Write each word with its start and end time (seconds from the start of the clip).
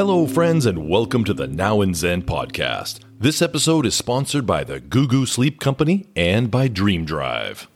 Hello, 0.00 0.26
friends, 0.26 0.64
and 0.64 0.88
welcome 0.88 1.24
to 1.24 1.34
the 1.34 1.46
Now 1.46 1.82
in 1.82 1.92
Zen 1.92 2.22
podcast. 2.22 3.00
This 3.18 3.42
episode 3.42 3.84
is 3.84 3.94
sponsored 3.94 4.46
by 4.46 4.64
the 4.64 4.80
Goo 4.80 5.06
Goo 5.06 5.26
Sleep 5.26 5.60
Company 5.60 6.06
and 6.16 6.50
by 6.50 6.68
Dream 6.68 7.04
Drive. 7.04 7.68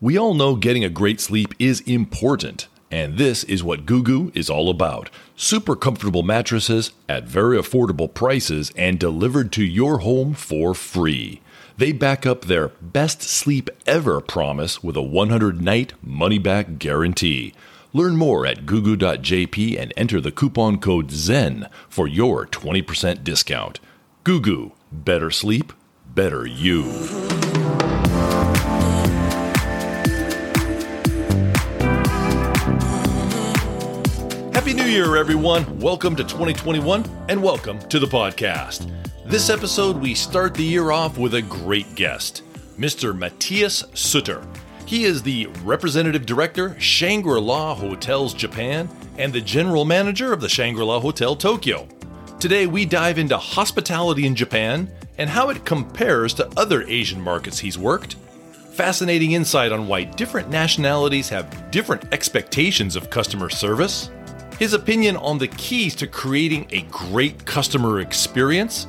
We 0.00 0.16
all 0.16 0.34
know 0.34 0.54
getting 0.54 0.84
a 0.84 0.88
great 0.88 1.20
sleep 1.20 1.52
is 1.58 1.80
important, 1.80 2.68
and 2.92 3.18
this 3.18 3.42
is 3.42 3.64
what 3.64 3.86
Goo 3.86 4.04
Goo 4.04 4.30
is 4.36 4.48
all 4.48 4.70
about. 4.70 5.10
Super 5.34 5.74
comfortable 5.74 6.22
mattresses 6.22 6.92
at 7.08 7.24
very 7.24 7.58
affordable 7.58 8.14
prices 8.14 8.70
and 8.76 9.00
delivered 9.00 9.50
to 9.54 9.64
your 9.64 9.98
home 9.98 10.32
for 10.32 10.74
free. 10.74 11.40
They 11.76 11.90
back 11.90 12.24
up 12.24 12.42
their 12.42 12.68
best 12.68 13.22
sleep 13.22 13.68
ever 13.84 14.20
promise 14.20 14.80
with 14.80 14.96
a 14.96 15.02
100 15.02 15.60
night 15.60 15.94
money 16.04 16.38
back 16.38 16.78
guarantee. 16.78 17.52
Learn 17.98 18.16
more 18.16 18.46
at 18.46 18.64
gugu.jp 18.64 19.76
and 19.76 19.92
enter 19.96 20.20
the 20.20 20.30
coupon 20.30 20.78
code 20.78 21.10
ZEN 21.10 21.68
for 21.88 22.06
your 22.06 22.46
20% 22.46 23.24
discount. 23.24 23.80
Gugu, 24.22 24.70
better 24.92 25.32
sleep, 25.32 25.72
better 26.06 26.46
you. 26.46 26.84
Happy 34.52 34.74
New 34.74 34.84
Year, 34.84 35.16
everyone. 35.16 35.80
Welcome 35.80 36.14
to 36.14 36.22
2021 36.22 37.04
and 37.28 37.42
welcome 37.42 37.80
to 37.88 37.98
the 37.98 38.06
podcast. 38.06 38.88
This 39.24 39.50
episode, 39.50 39.96
we 39.96 40.14
start 40.14 40.54
the 40.54 40.62
year 40.62 40.92
off 40.92 41.18
with 41.18 41.34
a 41.34 41.42
great 41.42 41.96
guest, 41.96 42.44
Mr. 42.78 43.18
Matthias 43.18 43.82
Sutter. 43.94 44.46
He 44.88 45.04
is 45.04 45.22
the 45.22 45.48
Representative 45.64 46.24
Director, 46.24 46.74
Shangri 46.80 47.38
La 47.42 47.74
Hotels 47.74 48.32
Japan, 48.32 48.88
and 49.18 49.30
the 49.30 49.40
General 49.42 49.84
Manager 49.84 50.32
of 50.32 50.40
the 50.40 50.48
Shangri 50.48 50.82
La 50.82 50.98
Hotel 50.98 51.36
Tokyo. 51.36 51.86
Today, 52.40 52.66
we 52.66 52.86
dive 52.86 53.18
into 53.18 53.36
hospitality 53.36 54.24
in 54.24 54.34
Japan 54.34 54.90
and 55.18 55.28
how 55.28 55.50
it 55.50 55.66
compares 55.66 56.32
to 56.32 56.50
other 56.56 56.84
Asian 56.84 57.20
markets 57.20 57.58
he's 57.58 57.76
worked. 57.76 58.14
Fascinating 58.72 59.32
insight 59.32 59.72
on 59.72 59.86
why 59.86 60.04
different 60.04 60.48
nationalities 60.48 61.28
have 61.28 61.70
different 61.70 62.10
expectations 62.10 62.96
of 62.96 63.10
customer 63.10 63.50
service. 63.50 64.10
His 64.58 64.72
opinion 64.72 65.18
on 65.18 65.36
the 65.36 65.48
keys 65.48 65.94
to 65.96 66.06
creating 66.06 66.66
a 66.70 66.80
great 66.90 67.44
customer 67.44 68.00
experience. 68.00 68.86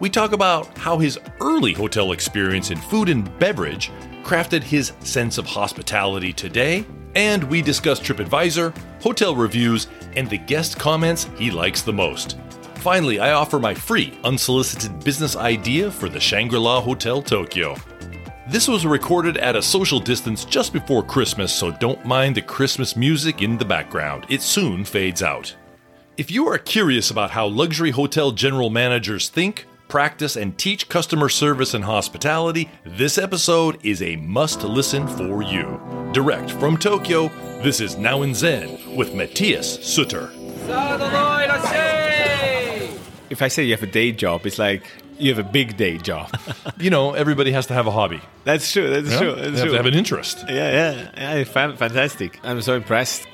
We 0.00 0.08
talk 0.08 0.32
about 0.32 0.78
how 0.78 0.96
his 0.96 1.20
early 1.42 1.74
hotel 1.74 2.12
experience 2.12 2.70
in 2.70 2.78
food 2.78 3.10
and 3.10 3.38
beverage 3.38 3.90
crafted 4.22 4.62
his 4.62 4.92
sense 5.00 5.38
of 5.38 5.46
hospitality 5.46 6.32
today. 6.32 6.86
And 7.14 7.44
we 7.44 7.60
discuss 7.60 8.00
TripAdvisor, 8.00 8.74
hotel 9.02 9.36
reviews, 9.36 9.88
and 10.16 10.28
the 10.28 10.38
guest 10.38 10.78
comments 10.78 11.28
he 11.36 11.50
likes 11.50 11.82
the 11.82 11.92
most. 11.92 12.38
Finally, 12.76 13.20
I 13.20 13.32
offer 13.32 13.58
my 13.58 13.74
free, 13.74 14.18
unsolicited 14.24 15.04
business 15.04 15.36
idea 15.36 15.90
for 15.90 16.08
the 16.08 16.18
Shangri 16.18 16.58
La 16.58 16.80
Hotel 16.80 17.22
Tokyo. 17.22 17.76
This 18.48 18.66
was 18.66 18.84
recorded 18.84 19.36
at 19.36 19.54
a 19.54 19.62
social 19.62 20.00
distance 20.00 20.44
just 20.44 20.72
before 20.72 21.04
Christmas, 21.04 21.52
so 21.52 21.70
don't 21.70 22.04
mind 22.04 22.34
the 22.34 22.42
Christmas 22.42 22.96
music 22.96 23.40
in 23.40 23.56
the 23.56 23.64
background. 23.64 24.26
It 24.28 24.42
soon 24.42 24.84
fades 24.84 25.22
out. 25.22 25.54
If 26.16 26.30
you 26.30 26.48
are 26.48 26.58
curious 26.58 27.10
about 27.10 27.30
how 27.30 27.46
luxury 27.46 27.92
hotel 27.92 28.32
general 28.32 28.68
managers 28.68 29.28
think, 29.28 29.66
practice, 29.96 30.36
and 30.36 30.56
teach 30.56 30.88
customer 30.88 31.28
service 31.28 31.74
and 31.74 31.84
hospitality, 31.84 32.70
this 32.86 33.18
episode 33.18 33.78
is 33.84 34.00
a 34.00 34.16
must 34.16 34.62
listen 34.64 35.06
for 35.06 35.42
you. 35.42 35.78
Direct 36.14 36.50
from 36.52 36.78
Tokyo, 36.78 37.28
this 37.62 37.78
is 37.78 37.98
Now 37.98 38.22
in 38.22 38.34
Zen 38.34 38.96
with 38.96 39.14
Matthias 39.14 39.84
Sutter. 39.94 40.30
If 43.28 43.42
I 43.42 43.48
say 43.48 43.64
you 43.64 43.72
have 43.74 43.82
a 43.82 43.86
day 43.86 44.12
job, 44.12 44.46
it's 44.46 44.58
like 44.58 44.82
you 45.18 45.34
have 45.34 45.46
a 45.46 45.50
big 45.50 45.76
day 45.76 45.98
job. 45.98 46.30
You 46.80 46.88
know, 46.90 47.12
everybody 47.12 47.52
has 47.52 47.66
to 47.66 47.74
have 47.74 47.86
a 47.86 47.90
hobby. 47.92 48.20
That's 48.44 48.72
true. 48.72 48.88
That's 48.88 49.10
Yeah? 49.10 49.18
true. 49.18 49.34
That's 49.34 49.46
have 49.50 49.60
true. 49.60 49.70
to 49.72 49.76
have 49.76 49.86
an 49.86 49.94
interest. 49.94 50.44
yeah, 50.48 51.10
yeah, 51.16 51.36
yeah. 51.36 51.44
Fantastic. 51.76 52.40
I'm 52.42 52.60
so 52.62 52.74
impressed. 52.74 53.24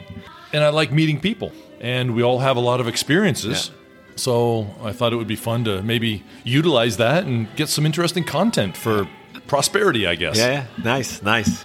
And 0.53 0.62
I 0.65 0.69
like 0.71 0.91
meeting 0.93 1.19
people, 1.21 1.53
and 1.81 2.15
we 2.16 2.22
all 2.25 2.41
have 2.41 2.56
a 2.56 2.61
lot 2.61 2.81
of 2.81 2.88
experiences. 2.88 3.71
So 4.19 4.75
I 4.83 4.93
thought 4.93 5.12
it 5.12 5.17
would 5.17 5.29
be 5.29 5.37
fun 5.37 5.65
to 5.65 5.81
maybe 5.81 6.25
utilize 6.43 6.97
that 6.97 7.25
and 7.25 7.55
get 7.55 7.69
some 7.69 7.87
interesting 7.87 8.25
content 8.25 8.77
for 8.77 9.09
prosperity, 9.47 10.09
I 10.09 10.17
guess. 10.17 10.37
Yeah, 10.37 10.51
yeah. 10.51 10.67
Nice, 10.83 11.23
nice. 11.23 11.65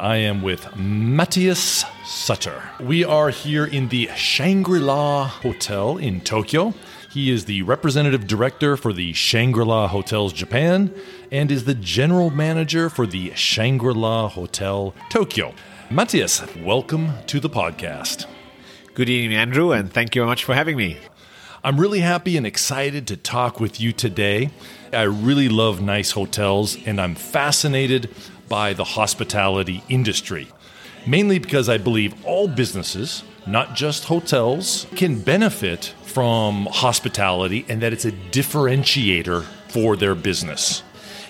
I 0.00 0.16
am 0.16 0.42
with 0.42 0.74
Matthias 0.76 1.84
Sutter. 2.04 2.62
We 2.80 3.04
are 3.04 3.28
here 3.30 3.64
in 3.64 3.90
the 3.90 4.08
Shangri 4.16 4.80
La 4.80 5.28
Hotel 5.28 5.98
in 5.98 6.20
Tokyo. 6.20 6.74
He 7.12 7.30
is 7.30 7.44
the 7.44 7.62
representative 7.62 8.26
director 8.26 8.76
for 8.76 8.92
the 8.92 9.12
Shangri 9.12 9.64
La 9.64 9.86
Hotels 9.86 10.32
Japan 10.32 10.92
and 11.30 11.52
is 11.52 11.64
the 11.64 11.74
general 11.74 12.30
manager 12.30 12.90
for 12.90 13.06
the 13.06 13.32
Shangri 13.34 13.94
La 13.94 14.28
Hotel 14.28 14.94
Tokyo. 15.10 15.54
Matthias, 15.90 16.42
welcome 16.56 17.12
to 17.26 17.38
the 17.38 17.50
podcast. 17.50 18.26
Good 18.94 19.08
evening, 19.08 19.38
Andrew, 19.38 19.70
and 19.70 19.92
thank 19.92 20.14
you 20.16 20.22
very 20.22 20.28
much 20.28 20.44
for 20.44 20.54
having 20.54 20.76
me. 20.76 20.98
I'm 21.62 21.78
really 21.78 22.00
happy 22.00 22.38
and 22.38 22.46
excited 22.46 23.06
to 23.08 23.18
talk 23.18 23.60
with 23.60 23.82
you 23.82 23.92
today. 23.92 24.48
I 24.94 25.02
really 25.02 25.50
love 25.50 25.82
nice 25.82 26.12
hotels 26.12 26.74
and 26.86 26.98
I'm 26.98 27.14
fascinated 27.14 28.08
by 28.48 28.72
the 28.72 28.84
hospitality 28.84 29.84
industry. 29.90 30.48
Mainly 31.06 31.38
because 31.38 31.68
I 31.68 31.76
believe 31.76 32.14
all 32.24 32.48
businesses, 32.48 33.24
not 33.46 33.74
just 33.74 34.04
hotels, 34.04 34.86
can 34.96 35.20
benefit 35.20 35.92
from 36.04 36.64
hospitality 36.64 37.66
and 37.68 37.82
that 37.82 37.92
it's 37.92 38.06
a 38.06 38.12
differentiator 38.12 39.44
for 39.68 39.96
their 39.96 40.14
business. 40.14 40.82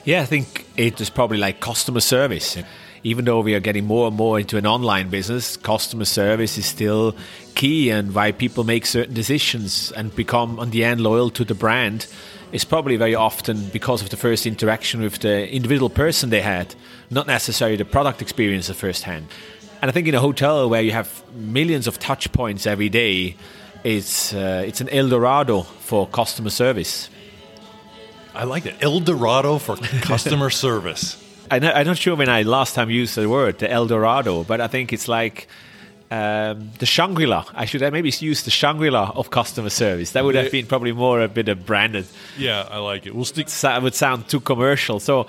Yeah, 0.04 0.22
I 0.22 0.26
think 0.26 0.64
it 0.76 1.00
is 1.00 1.10
probably 1.10 1.38
like 1.38 1.58
customer 1.58 2.00
service. 2.00 2.56
Even 3.02 3.24
though 3.24 3.40
we 3.40 3.54
are 3.54 3.60
getting 3.60 3.86
more 3.86 4.08
and 4.08 4.16
more 4.16 4.38
into 4.38 4.58
an 4.58 4.66
online 4.66 5.08
business, 5.08 5.56
customer 5.56 6.04
service 6.04 6.58
is 6.58 6.66
still 6.66 7.14
key 7.54 7.90
and 7.90 8.14
why 8.14 8.32
people 8.32 8.64
make 8.64 8.84
certain 8.84 9.14
decisions 9.14 9.90
and 9.92 10.14
become, 10.14 10.58
on 10.58 10.70
the 10.70 10.84
end, 10.84 11.00
loyal 11.00 11.30
to 11.30 11.44
the 11.44 11.54
brand 11.54 12.06
is 12.52 12.64
probably 12.64 12.96
very 12.96 13.14
often 13.14 13.68
because 13.68 14.02
of 14.02 14.10
the 14.10 14.16
first 14.16 14.44
interaction 14.44 15.00
with 15.00 15.18
the 15.20 15.48
individual 15.50 15.88
person 15.88 16.30
they 16.30 16.42
had, 16.42 16.74
not 17.08 17.26
necessarily 17.26 17.76
the 17.76 17.84
product 17.84 18.20
experience 18.20 18.68
at 18.68 18.76
first 18.76 19.04
hand. 19.04 19.26
And 19.80 19.88
I 19.88 19.92
think 19.92 20.08
in 20.08 20.14
a 20.14 20.20
hotel 20.20 20.68
where 20.68 20.82
you 20.82 20.92
have 20.92 21.22
millions 21.34 21.86
of 21.86 21.98
touch 21.98 22.30
points 22.32 22.66
every 22.66 22.88
day, 22.88 23.36
it's, 23.82 24.34
uh, 24.34 24.62
it's 24.66 24.80
an 24.80 24.88
El 24.90 25.08
Dorado 25.08 25.62
for 25.62 26.06
customer 26.06 26.50
service. 26.50 27.08
I 28.34 28.44
like 28.44 28.64
that. 28.64 28.82
El 28.82 29.00
Dorado 29.00 29.58
for 29.58 29.76
customer 30.02 30.50
service. 30.66 31.16
I'm 31.50 31.62
not, 31.62 31.76
I'm 31.76 31.86
not 31.86 31.98
sure 31.98 32.14
when 32.14 32.28
I 32.28 32.42
last 32.42 32.74
time 32.74 32.90
used 32.90 33.14
the 33.16 33.28
word 33.28 33.58
the 33.58 33.70
El 33.70 33.86
Dorado, 33.86 34.44
but 34.44 34.60
I 34.60 34.68
think 34.68 34.92
it's 34.92 35.08
like 35.08 35.48
um, 36.10 36.70
the 36.78 36.86
Shangri 36.86 37.26
La. 37.26 37.44
I 37.54 37.64
should 37.64 37.80
have 37.80 37.92
maybe 37.92 38.10
use 38.20 38.42
the 38.42 38.50
Shangri 38.50 38.90
La 38.90 39.12
of 39.14 39.30
customer 39.30 39.70
service. 39.70 40.12
That 40.12 40.24
would 40.24 40.34
have 40.34 40.50
been 40.50 40.66
probably 40.66 40.92
more 40.92 41.20
a 41.20 41.28
bit 41.28 41.48
of 41.48 41.66
branded. 41.66 42.06
Yeah, 42.36 42.66
I 42.70 42.78
like 42.78 43.06
it. 43.06 43.14
We'll 43.14 43.24
stick 43.24 43.48
That 43.48 43.82
would 43.82 43.94
sound 43.94 44.28
too 44.28 44.40
commercial. 44.40 45.00
So 45.00 45.26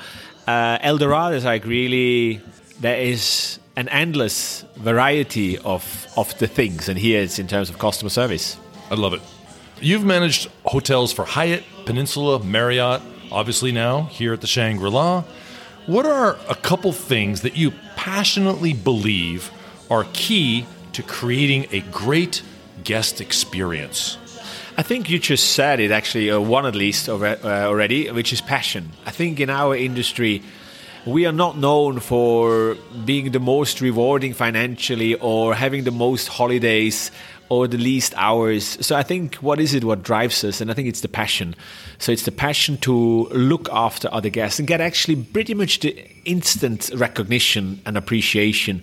uh, 0.47 0.77
El 0.81 0.97
Dorado 0.97 1.35
is 1.35 1.45
like 1.45 1.65
really 1.65 2.41
there 2.79 2.97
is 2.97 3.59
an 3.75 3.87
endless 3.89 4.65
variety 4.77 5.57
of 5.59 6.07
of 6.17 6.37
the 6.39 6.47
things, 6.47 6.89
and 6.89 6.99
here 6.99 7.21
it's 7.21 7.39
in 7.39 7.47
terms 7.47 7.69
of 7.69 7.77
customer 7.79 8.09
service. 8.09 8.57
I 8.89 8.95
love 8.95 9.13
it. 9.13 9.21
You've 9.79 10.03
managed 10.05 10.49
hotels 10.65 11.13
for 11.13 11.25
Hyatt, 11.25 11.63
Peninsula, 11.85 12.43
Marriott, 12.43 13.01
obviously 13.31 13.71
now 13.71 14.03
here 14.03 14.33
at 14.33 14.41
the 14.41 14.47
Shangri 14.47 14.89
La. 14.89 15.23
What 15.87 16.05
are 16.05 16.37
a 16.47 16.53
couple 16.53 16.91
things 16.93 17.41
that 17.41 17.57
you 17.57 17.71
passionately 17.95 18.71
believe 18.71 19.49
are 19.89 20.05
key 20.13 20.67
to 20.93 21.01
creating 21.01 21.67
a 21.71 21.81
great 21.91 22.43
guest 22.83 23.19
experience? 23.19 24.19
I 24.77 24.83
think 24.83 25.09
you 25.09 25.17
just 25.17 25.53
said 25.53 25.79
it 25.79 25.89
actually, 25.89 26.29
uh, 26.29 26.39
one 26.39 26.67
at 26.67 26.75
least 26.75 27.09
uh, 27.09 27.13
already, 27.13 28.11
which 28.11 28.31
is 28.31 28.41
passion. 28.41 28.91
I 29.07 29.11
think 29.11 29.39
in 29.39 29.49
our 29.49 29.75
industry, 29.75 30.43
we 31.05 31.25
are 31.25 31.31
not 31.31 31.57
known 31.57 31.99
for 31.99 32.75
being 33.03 33.31
the 33.31 33.39
most 33.39 33.81
rewarding 33.81 34.33
financially 34.33 35.15
or 35.15 35.55
having 35.55 35.83
the 35.83 35.91
most 35.91 36.27
holidays 36.27 37.09
or 37.51 37.67
the 37.67 37.77
least 37.77 38.13
hours. 38.15 38.77
So 38.79 38.95
I 38.95 39.03
think 39.03 39.35
what 39.35 39.59
is 39.59 39.73
it 39.73 39.83
what 39.83 40.03
drives 40.03 40.41
us? 40.45 40.61
And 40.61 40.71
I 40.71 40.73
think 40.73 40.87
it's 40.87 41.01
the 41.01 41.09
passion. 41.09 41.53
So 41.97 42.13
it's 42.13 42.23
the 42.23 42.31
passion 42.31 42.77
to 42.77 43.27
look 43.31 43.67
after 43.73 44.07
other 44.09 44.29
guests 44.29 44.57
and 44.57 44.65
get 44.65 44.79
actually 44.79 45.17
pretty 45.17 45.53
much 45.53 45.81
the 45.81 45.91
instant 46.23 46.89
recognition 46.95 47.81
and 47.85 47.97
appreciation. 47.97 48.81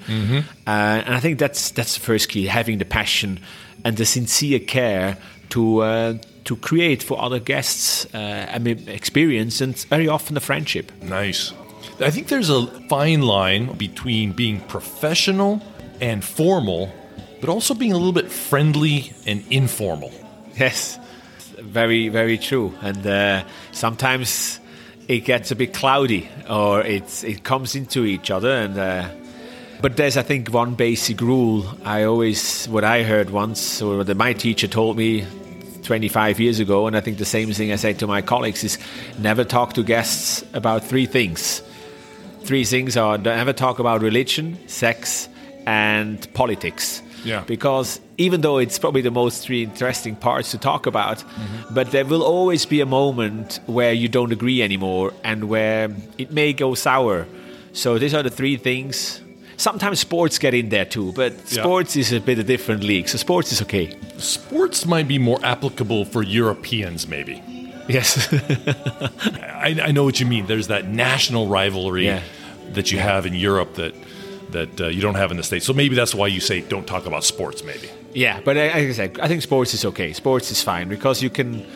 Uh, 0.66 1.00
and 1.06 1.14
I 1.14 1.20
think 1.20 1.38
that's 1.38 1.70
that's 1.70 1.94
the 1.94 2.00
first 2.00 2.28
key: 2.28 2.44
having 2.46 2.76
the 2.76 2.84
passion 2.84 3.40
and 3.86 3.96
the 3.96 4.04
sincere 4.04 4.58
care 4.60 5.16
to 5.48 5.80
uh, 5.80 6.14
to 6.44 6.56
create 6.56 7.02
for 7.02 7.18
other 7.18 7.40
guests 7.40 8.06
uh, 8.14 8.50
I 8.52 8.58
mean, 8.58 8.86
experience 8.86 9.62
and 9.62 9.78
very 9.88 10.08
often 10.08 10.36
a 10.36 10.40
friendship. 10.40 10.92
Nice. 11.00 11.54
I 12.00 12.10
think 12.10 12.28
there's 12.28 12.50
a 12.50 12.66
fine 12.90 13.22
line 13.22 13.78
between 13.78 14.32
being 14.32 14.60
professional 14.60 15.62
and 16.02 16.22
formal 16.22 16.92
but 17.40 17.48
also 17.48 17.74
being 17.74 17.92
a 17.92 17.96
little 17.96 18.12
bit 18.12 18.30
friendly 18.30 19.12
and 19.26 19.44
informal. 19.50 20.12
Yes, 20.56 20.98
very, 21.58 22.08
very 22.08 22.38
true. 22.38 22.74
And 22.82 23.06
uh, 23.06 23.44
sometimes 23.72 24.60
it 25.06 25.20
gets 25.20 25.50
a 25.50 25.56
bit 25.56 25.72
cloudy 25.72 26.28
or 26.48 26.82
it's, 26.82 27.24
it 27.24 27.44
comes 27.44 27.74
into 27.74 28.04
each 28.04 28.30
other. 28.30 28.50
And 28.50 28.78
uh, 28.78 29.08
But 29.80 29.96
there's, 29.96 30.16
I 30.16 30.22
think, 30.22 30.48
one 30.48 30.74
basic 30.74 31.20
rule. 31.20 31.64
I 31.84 32.02
always, 32.02 32.66
what 32.66 32.82
I 32.82 33.04
heard 33.04 33.30
once, 33.30 33.80
or 33.80 33.98
what 33.98 34.16
my 34.16 34.32
teacher 34.32 34.66
told 34.66 34.96
me 34.96 35.24
25 35.84 36.40
years 36.40 36.58
ago, 36.60 36.86
and 36.88 36.96
I 36.96 37.00
think 37.00 37.18
the 37.18 37.24
same 37.24 37.52
thing 37.52 37.72
I 37.72 37.76
say 37.76 37.92
to 37.94 38.06
my 38.06 38.20
colleagues 38.20 38.64
is 38.64 38.78
never 39.18 39.44
talk 39.44 39.74
to 39.74 39.84
guests 39.84 40.44
about 40.52 40.84
three 40.84 41.06
things. 41.06 41.62
Three 42.42 42.64
things 42.64 42.96
are 42.96 43.16
never 43.18 43.52
talk 43.52 43.78
about 43.78 44.02
religion, 44.02 44.58
sex, 44.66 45.28
and 45.64 46.26
politics. 46.34 47.02
Yeah. 47.24 47.44
Because 47.46 48.00
even 48.16 48.40
though 48.40 48.58
it's 48.58 48.78
probably 48.78 49.00
the 49.00 49.10
most 49.10 49.42
three 49.42 49.62
interesting 49.62 50.16
parts 50.16 50.50
to 50.52 50.58
talk 50.58 50.86
about, 50.86 51.18
mm-hmm. 51.18 51.74
but 51.74 51.90
there 51.90 52.04
will 52.04 52.22
always 52.22 52.66
be 52.66 52.80
a 52.80 52.86
moment 52.86 53.60
where 53.66 53.92
you 53.92 54.08
don't 54.08 54.32
agree 54.32 54.62
anymore 54.62 55.12
and 55.24 55.48
where 55.48 55.90
it 56.16 56.32
may 56.32 56.52
go 56.52 56.74
sour. 56.74 57.26
So 57.72 57.98
these 57.98 58.14
are 58.14 58.22
the 58.22 58.30
three 58.30 58.56
things. 58.56 59.20
Sometimes 59.56 59.98
sports 59.98 60.38
get 60.38 60.54
in 60.54 60.68
there 60.68 60.84
too, 60.84 61.12
but 61.12 61.32
yeah. 61.32 61.62
sports 61.62 61.96
is 61.96 62.12
a 62.12 62.20
bit 62.20 62.38
a 62.38 62.44
different 62.44 62.84
league. 62.84 63.08
So 63.08 63.18
sports 63.18 63.52
is 63.52 63.60
okay. 63.62 63.96
Sports 64.18 64.86
might 64.86 65.08
be 65.08 65.18
more 65.18 65.38
applicable 65.44 66.04
for 66.04 66.22
Europeans, 66.22 67.08
maybe. 67.08 67.42
Yes. 67.88 68.32
I, 68.32 69.76
I, 69.82 69.92
know 69.92 70.04
what 70.04 70.20
you 70.20 70.26
mean. 70.26 70.46
There's 70.46 70.68
that 70.68 70.86
national 70.86 71.48
rivalry 71.48 72.04
yeah. 72.04 72.22
that 72.74 72.92
you 72.92 72.98
have 72.98 73.26
in 73.26 73.34
Europe 73.34 73.74
that 73.74 73.94
that 74.50 74.80
uh, 74.80 74.86
you 74.88 75.00
don't 75.00 75.14
have 75.14 75.30
in 75.30 75.36
the 75.36 75.42
states. 75.42 75.66
So 75.66 75.72
maybe 75.72 75.94
that's 75.94 76.14
why 76.14 76.26
you 76.26 76.40
say 76.40 76.60
don't 76.60 76.86
talk 76.86 77.06
about 77.06 77.24
sports. 77.24 77.62
Maybe. 77.64 77.88
Yeah, 78.14 78.40
but 78.44 78.56
like 78.56 78.74
I 78.74 78.92
said, 78.92 79.20
I 79.20 79.28
think 79.28 79.42
sports 79.42 79.74
is 79.74 79.84
okay. 79.84 80.12
Sports 80.12 80.50
is 80.50 80.62
fine 80.62 80.88
because 80.88 81.22
you 81.22 81.30
can 81.30 81.66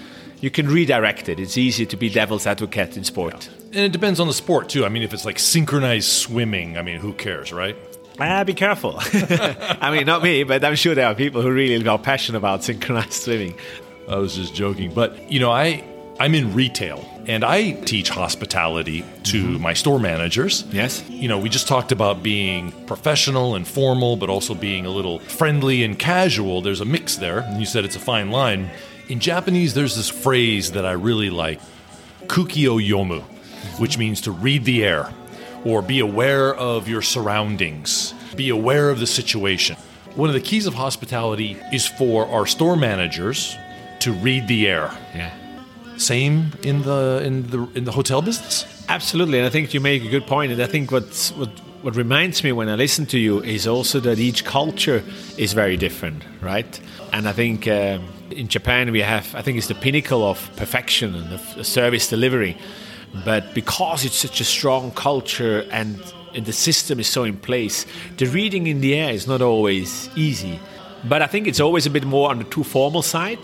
you 0.40 0.50
can 0.50 0.68
redirect 0.68 1.28
it. 1.28 1.38
It's 1.38 1.56
easy 1.56 1.86
to 1.86 1.96
be 1.96 2.08
devil's 2.10 2.46
advocate 2.46 2.96
in 2.96 3.04
sport. 3.04 3.48
Yeah. 3.48 3.66
And 3.68 3.80
it 3.86 3.92
depends 3.92 4.20
on 4.20 4.26
the 4.26 4.34
sport 4.34 4.68
too. 4.68 4.84
I 4.84 4.88
mean, 4.88 5.02
if 5.02 5.14
it's 5.14 5.24
like 5.24 5.38
synchronized 5.38 6.08
swimming, 6.08 6.76
I 6.76 6.82
mean, 6.82 6.98
who 6.98 7.12
cares, 7.12 7.52
right? 7.52 7.76
Ah, 8.20 8.44
be 8.44 8.54
careful. 8.54 8.94
I 8.98 9.90
mean, 9.90 10.04
not 10.04 10.22
me, 10.22 10.44
but 10.44 10.64
I'm 10.64 10.74
sure 10.74 10.94
there 10.94 11.06
are 11.06 11.14
people 11.14 11.40
who 11.40 11.50
really 11.50 11.86
are 11.86 11.98
passionate 11.98 12.38
about 12.38 12.62
synchronized 12.64 13.12
swimming. 13.12 13.54
I 14.08 14.16
was 14.16 14.34
just 14.34 14.54
joking, 14.54 14.92
but 14.92 15.30
you 15.30 15.40
know, 15.40 15.50
I 15.50 15.84
I'm 16.22 16.36
in 16.36 16.54
retail 16.54 17.04
and 17.26 17.44
I 17.44 17.72
teach 17.72 18.08
hospitality 18.08 19.04
to 19.24 19.42
mm-hmm. 19.42 19.60
my 19.60 19.74
store 19.74 19.98
managers. 19.98 20.64
Yes. 20.70 21.02
You 21.10 21.26
know, 21.26 21.36
we 21.36 21.48
just 21.48 21.66
talked 21.66 21.90
about 21.90 22.22
being 22.22 22.70
professional 22.86 23.56
and 23.56 23.66
formal, 23.66 24.14
but 24.14 24.30
also 24.30 24.54
being 24.54 24.86
a 24.86 24.88
little 24.88 25.18
friendly 25.18 25.82
and 25.82 25.98
casual. 25.98 26.62
There's 26.62 26.80
a 26.80 26.84
mix 26.84 27.16
there. 27.16 27.40
And 27.40 27.58
you 27.58 27.66
said 27.66 27.84
it's 27.84 27.96
a 27.96 27.98
fine 27.98 28.30
line. 28.30 28.70
In 29.08 29.18
Japanese, 29.18 29.74
there's 29.74 29.96
this 29.96 30.08
phrase 30.08 30.70
that 30.72 30.86
I 30.86 30.92
really 30.92 31.28
like 31.28 31.60
kuki 32.28 32.68
o 32.68 32.76
yomu, 32.76 33.22
which 33.80 33.98
means 33.98 34.20
to 34.20 34.30
read 34.30 34.64
the 34.64 34.84
air 34.84 35.12
or 35.64 35.82
be 35.82 35.98
aware 35.98 36.54
of 36.54 36.86
your 36.86 37.02
surroundings, 37.02 38.14
be 38.36 38.48
aware 38.50 38.90
of 38.90 39.00
the 39.00 39.08
situation. 39.08 39.76
One 40.14 40.28
of 40.28 40.34
the 40.34 40.40
keys 40.40 40.66
of 40.66 40.74
hospitality 40.74 41.58
is 41.72 41.84
for 41.84 42.28
our 42.28 42.46
store 42.46 42.76
managers 42.76 43.56
to 43.98 44.12
read 44.12 44.46
the 44.46 44.68
air. 44.68 44.96
Yeah 45.16 45.34
same 46.02 46.52
in 46.62 46.82
the 46.82 47.22
in 47.24 47.46
the 47.50 47.68
in 47.74 47.84
the 47.84 47.92
hotel 47.92 48.22
business? 48.22 48.66
Absolutely, 48.88 49.38
and 49.38 49.46
I 49.46 49.50
think 49.50 49.72
you 49.74 49.80
make 49.80 50.04
a 50.04 50.08
good 50.08 50.26
point. 50.26 50.52
And 50.52 50.60
I 50.60 50.66
think 50.66 50.90
what's, 50.90 51.30
what 51.32 51.50
what 51.82 51.96
reminds 51.96 52.44
me 52.44 52.52
when 52.52 52.68
I 52.68 52.76
listen 52.76 53.06
to 53.06 53.18
you 53.18 53.42
is 53.42 53.66
also 53.66 54.00
that 54.00 54.18
each 54.18 54.44
culture 54.44 55.02
is 55.36 55.52
very 55.52 55.76
different, 55.76 56.22
right? 56.40 56.80
And 57.12 57.28
I 57.28 57.32
think 57.32 57.66
uh, 57.66 57.98
in 58.30 58.48
Japan 58.48 58.92
we 58.92 59.00
have, 59.00 59.34
I 59.34 59.42
think 59.42 59.58
it's 59.58 59.66
the 59.66 59.74
pinnacle 59.74 60.24
of 60.24 60.50
perfection 60.56 61.14
and 61.14 61.38
the 61.56 61.64
service 61.64 62.08
delivery. 62.08 62.56
But 63.24 63.52
because 63.52 64.04
it's 64.04 64.16
such 64.16 64.40
a 64.40 64.44
strong 64.44 64.92
culture 64.92 65.66
and, 65.70 66.00
and 66.34 66.46
the 66.46 66.52
system 66.52 67.00
is 67.00 67.08
so 67.08 67.24
in 67.24 67.36
place, 67.36 67.84
the 68.16 68.26
reading 68.26 68.68
in 68.68 68.80
the 68.80 68.94
air 68.94 69.12
is 69.12 69.26
not 69.26 69.42
always 69.42 70.08
easy. 70.16 70.58
But 71.04 71.20
I 71.20 71.26
think 71.26 71.48
it's 71.48 71.60
always 71.60 71.84
a 71.84 71.90
bit 71.90 72.04
more 72.04 72.30
on 72.30 72.38
the 72.38 72.44
too 72.44 72.64
formal 72.64 73.02
side 73.02 73.40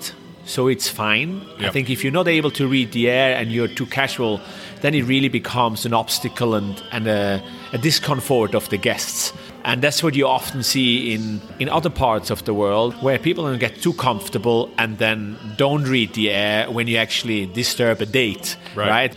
so 0.49 0.67
it's 0.67 0.89
fine. 0.89 1.43
Yep. 1.59 1.69
I 1.69 1.71
think 1.71 1.91
if 1.91 2.03
you're 2.03 2.13
not 2.13 2.27
able 2.27 2.51
to 2.53 2.67
read 2.67 2.93
the 2.93 3.11
air 3.11 3.37
and 3.37 3.53
you're 3.53 3.69
too 3.69 3.85
casual, 3.85 4.41
then 4.81 4.95
it 4.95 5.03
really 5.03 5.29
becomes 5.29 5.85
an 5.85 5.93
obstacle 5.93 6.55
and, 6.55 6.83
and 6.91 7.07
a, 7.07 7.43
a 7.75 7.79
discomfort 7.79 8.55
of 8.55 8.67
the 8.71 8.79
guests. 8.79 9.35
And 9.65 9.83
that's 9.83 10.03
what 10.03 10.15
you 10.15 10.27
often 10.27 10.63
see 10.63 11.13
in, 11.13 11.43
in 11.59 11.69
other 11.69 11.91
parts 11.91 12.31
of 12.31 12.47
the 12.47 12.55
world 12.55 12.95
where 13.03 13.19
people 13.19 13.45
don't 13.45 13.59
get 13.59 13.83
too 13.83 13.93
comfortable 13.93 14.71
and 14.79 14.97
then 14.97 15.37
don't 15.59 15.85
read 15.85 16.15
the 16.15 16.31
air 16.31 16.71
when 16.71 16.87
you 16.87 16.97
actually 16.97 17.45
disturb 17.45 18.01
a 18.01 18.07
date, 18.07 18.57
right? 18.75 18.89
right? 18.89 19.17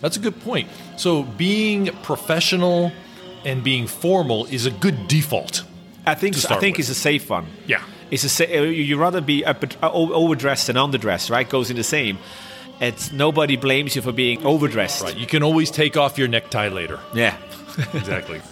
That's 0.00 0.16
a 0.16 0.20
good 0.20 0.40
point. 0.40 0.68
So 0.96 1.22
being 1.22 1.86
professional 2.02 2.90
and 3.44 3.62
being 3.62 3.86
formal 3.86 4.46
is 4.46 4.66
a 4.66 4.72
good 4.72 5.06
default. 5.06 5.62
I 6.04 6.16
think 6.16 6.34
I 6.50 6.58
think 6.58 6.78
with. 6.78 6.88
it's 6.88 6.98
a 6.98 7.00
safe 7.00 7.30
one. 7.30 7.46
Yeah. 7.68 7.84
It's 8.12 8.40
a 8.40 8.70
you 8.70 8.98
rather 8.98 9.22
be 9.22 9.42
overdressed 9.44 10.66
than 10.66 10.76
underdressed, 10.76 11.30
right? 11.30 11.48
Goes 11.48 11.70
in 11.70 11.76
the 11.76 11.82
same. 11.82 12.18
It's 12.78 13.10
nobody 13.10 13.56
blames 13.56 13.96
you 13.96 14.02
for 14.02 14.12
being 14.12 14.44
overdressed. 14.44 15.02
Right. 15.02 15.16
You 15.16 15.26
can 15.26 15.42
always 15.42 15.70
take 15.70 15.96
off 15.96 16.18
your 16.18 16.28
necktie 16.28 16.68
later. 16.68 17.00
Yeah. 17.14 17.38
exactly. 17.94 18.42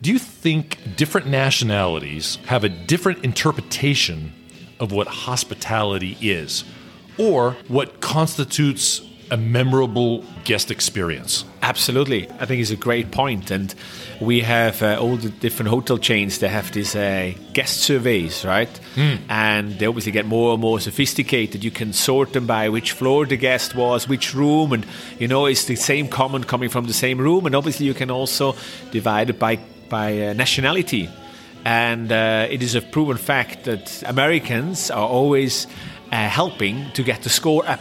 Do 0.00 0.10
you 0.10 0.18
think 0.18 0.96
different 0.96 1.28
nationalities 1.28 2.38
have 2.46 2.64
a 2.64 2.68
different 2.68 3.24
interpretation 3.24 4.32
of 4.80 4.90
what 4.90 5.06
hospitality 5.06 6.18
is 6.20 6.64
or 7.18 7.52
what 7.68 8.00
constitutes 8.00 9.00
a 9.32 9.36
memorable 9.38 10.22
guest 10.44 10.70
experience. 10.70 11.46
Absolutely. 11.62 12.30
I 12.38 12.44
think 12.44 12.60
it's 12.60 12.70
a 12.70 12.76
great 12.76 13.10
point. 13.10 13.50
And 13.50 13.74
we 14.20 14.40
have 14.40 14.82
uh, 14.82 14.98
all 15.00 15.16
the 15.16 15.30
different 15.30 15.70
hotel 15.70 15.96
chains 15.96 16.40
that 16.40 16.50
have 16.50 16.70
these 16.72 16.94
uh, 16.94 17.32
guest 17.54 17.78
surveys, 17.78 18.44
right? 18.44 18.68
Mm. 18.94 19.20
And 19.30 19.78
they 19.78 19.86
obviously 19.86 20.12
get 20.12 20.26
more 20.26 20.52
and 20.52 20.60
more 20.60 20.80
sophisticated. 20.80 21.64
You 21.64 21.70
can 21.70 21.94
sort 21.94 22.34
them 22.34 22.46
by 22.46 22.68
which 22.68 22.92
floor 22.92 23.24
the 23.24 23.38
guest 23.38 23.74
was, 23.74 24.06
which 24.06 24.34
room, 24.34 24.70
and 24.74 24.84
you 25.18 25.28
know, 25.28 25.46
it's 25.46 25.64
the 25.64 25.76
same 25.76 26.08
comment 26.08 26.46
coming 26.46 26.68
from 26.68 26.86
the 26.86 26.92
same 26.92 27.16
room. 27.16 27.46
And 27.46 27.54
obviously, 27.54 27.86
you 27.86 27.94
can 27.94 28.10
also 28.10 28.54
divide 28.90 29.30
it 29.30 29.38
by, 29.38 29.58
by 29.88 30.28
uh, 30.28 30.32
nationality. 30.34 31.08
And 31.64 32.12
uh, 32.12 32.48
it 32.50 32.62
is 32.62 32.74
a 32.74 32.82
proven 32.82 33.16
fact 33.16 33.64
that 33.64 34.02
Americans 34.04 34.90
are 34.90 35.08
always 35.08 35.66
uh, 36.10 36.28
helping 36.28 36.90
to 36.92 37.02
get 37.02 37.22
the 37.22 37.30
score 37.30 37.66
up 37.66 37.80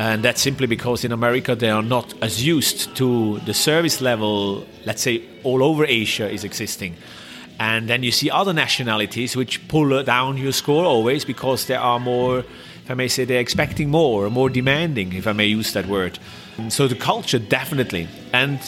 and 0.00 0.22
that's 0.22 0.40
simply 0.40 0.66
because 0.66 1.04
in 1.04 1.12
America 1.12 1.54
they 1.54 1.68
are 1.68 1.82
not 1.82 2.14
as 2.22 2.42
used 2.42 2.96
to 2.96 3.38
the 3.40 3.52
service 3.52 4.00
level, 4.00 4.66
let's 4.86 5.02
say, 5.02 5.22
all 5.44 5.62
over 5.62 5.84
Asia 5.84 6.26
is 6.26 6.42
existing. 6.42 6.96
And 7.58 7.86
then 7.86 8.02
you 8.02 8.10
see 8.10 8.30
other 8.30 8.54
nationalities 8.54 9.36
which 9.36 9.68
pull 9.68 10.02
down 10.02 10.38
your 10.38 10.52
score 10.52 10.86
always 10.86 11.26
because 11.26 11.66
they 11.66 11.74
are 11.74 12.00
more, 12.00 12.38
if 12.38 12.90
I 12.90 12.94
may 12.94 13.08
say, 13.08 13.26
they're 13.26 13.40
expecting 13.40 13.90
more, 13.90 14.30
more 14.30 14.48
demanding, 14.48 15.12
if 15.12 15.26
I 15.26 15.34
may 15.34 15.44
use 15.44 15.74
that 15.74 15.84
word. 15.84 16.18
So 16.70 16.88
the 16.88 16.94
culture, 16.94 17.38
definitely. 17.38 18.08
And 18.32 18.58